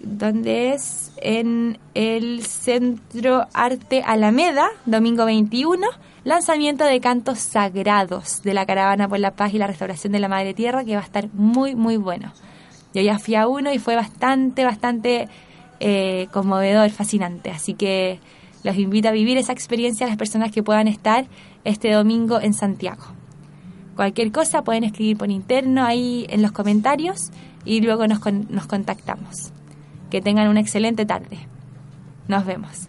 ¿Dónde 0.01 0.73
es? 0.73 1.13
En 1.21 1.79
el 1.95 2.47
Centro 2.47 3.47
Arte 3.53 4.03
Alameda, 4.07 4.69
domingo 4.87 5.25
21, 5.25 5.87
lanzamiento 6.25 6.85
de 6.85 7.01
cantos 7.01 7.41
sagrados 7.41 8.43
de 8.43 8.55
la 8.55 8.65
Caravana 8.65 9.09
por 9.09 9.19
la 9.19 9.33
Paz 9.33 9.53
y 9.55 9.59
la 9.59 9.67
Restauración 9.67 10.13
de 10.13 10.21
la 10.21 10.29
Madre 10.29 10.55
Tierra, 10.55 10.85
que 10.85 10.95
va 10.95 11.03
a 11.03 11.05
estar 11.05 11.29
muy, 11.33 11.75
muy 11.75 11.97
bueno. 11.97 12.33
Yo 12.95 13.03
ya 13.03 13.19
fui 13.19 13.35
a 13.35 13.49
uno 13.49 13.73
y 13.73 13.79
fue 13.79 13.97
bastante, 13.97 14.65
bastante 14.65 15.29
eh, 15.81 16.29
conmovedor, 16.33 16.91
fascinante. 16.91 17.51
Así 17.51 17.75
que 17.75 18.21
los 18.63 18.77
invito 18.77 19.09
a 19.09 19.13
vivir 19.13 19.37
esa 19.37 19.53
experiencia 19.53 20.07
a 20.07 20.09
las 20.09 20.19
personas 20.19 20.53
que 20.53 20.63
puedan 20.63 20.89
estar 20.89 21.27
este 21.65 21.93
domingo 21.93 22.41
en 22.41 22.55
Santiago. 22.55 23.18
Cualquier 23.99 24.31
cosa 24.31 24.63
pueden 24.63 24.85
escribir 24.85 25.17
por 25.17 25.29
interno 25.29 25.85
ahí 25.85 26.25
en 26.29 26.41
los 26.41 26.53
comentarios 26.53 27.33
y 27.65 27.81
luego 27.81 28.07
nos, 28.07 28.21
nos 28.49 28.69
contactamos. 28.69 29.51
Que 30.09 30.21
tengan 30.21 30.47
una 30.47 30.61
excelente 30.61 31.05
tarde. 31.05 31.37
Nos 32.29 32.47
vemos. 32.47 32.87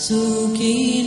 Sukhi 0.00 0.99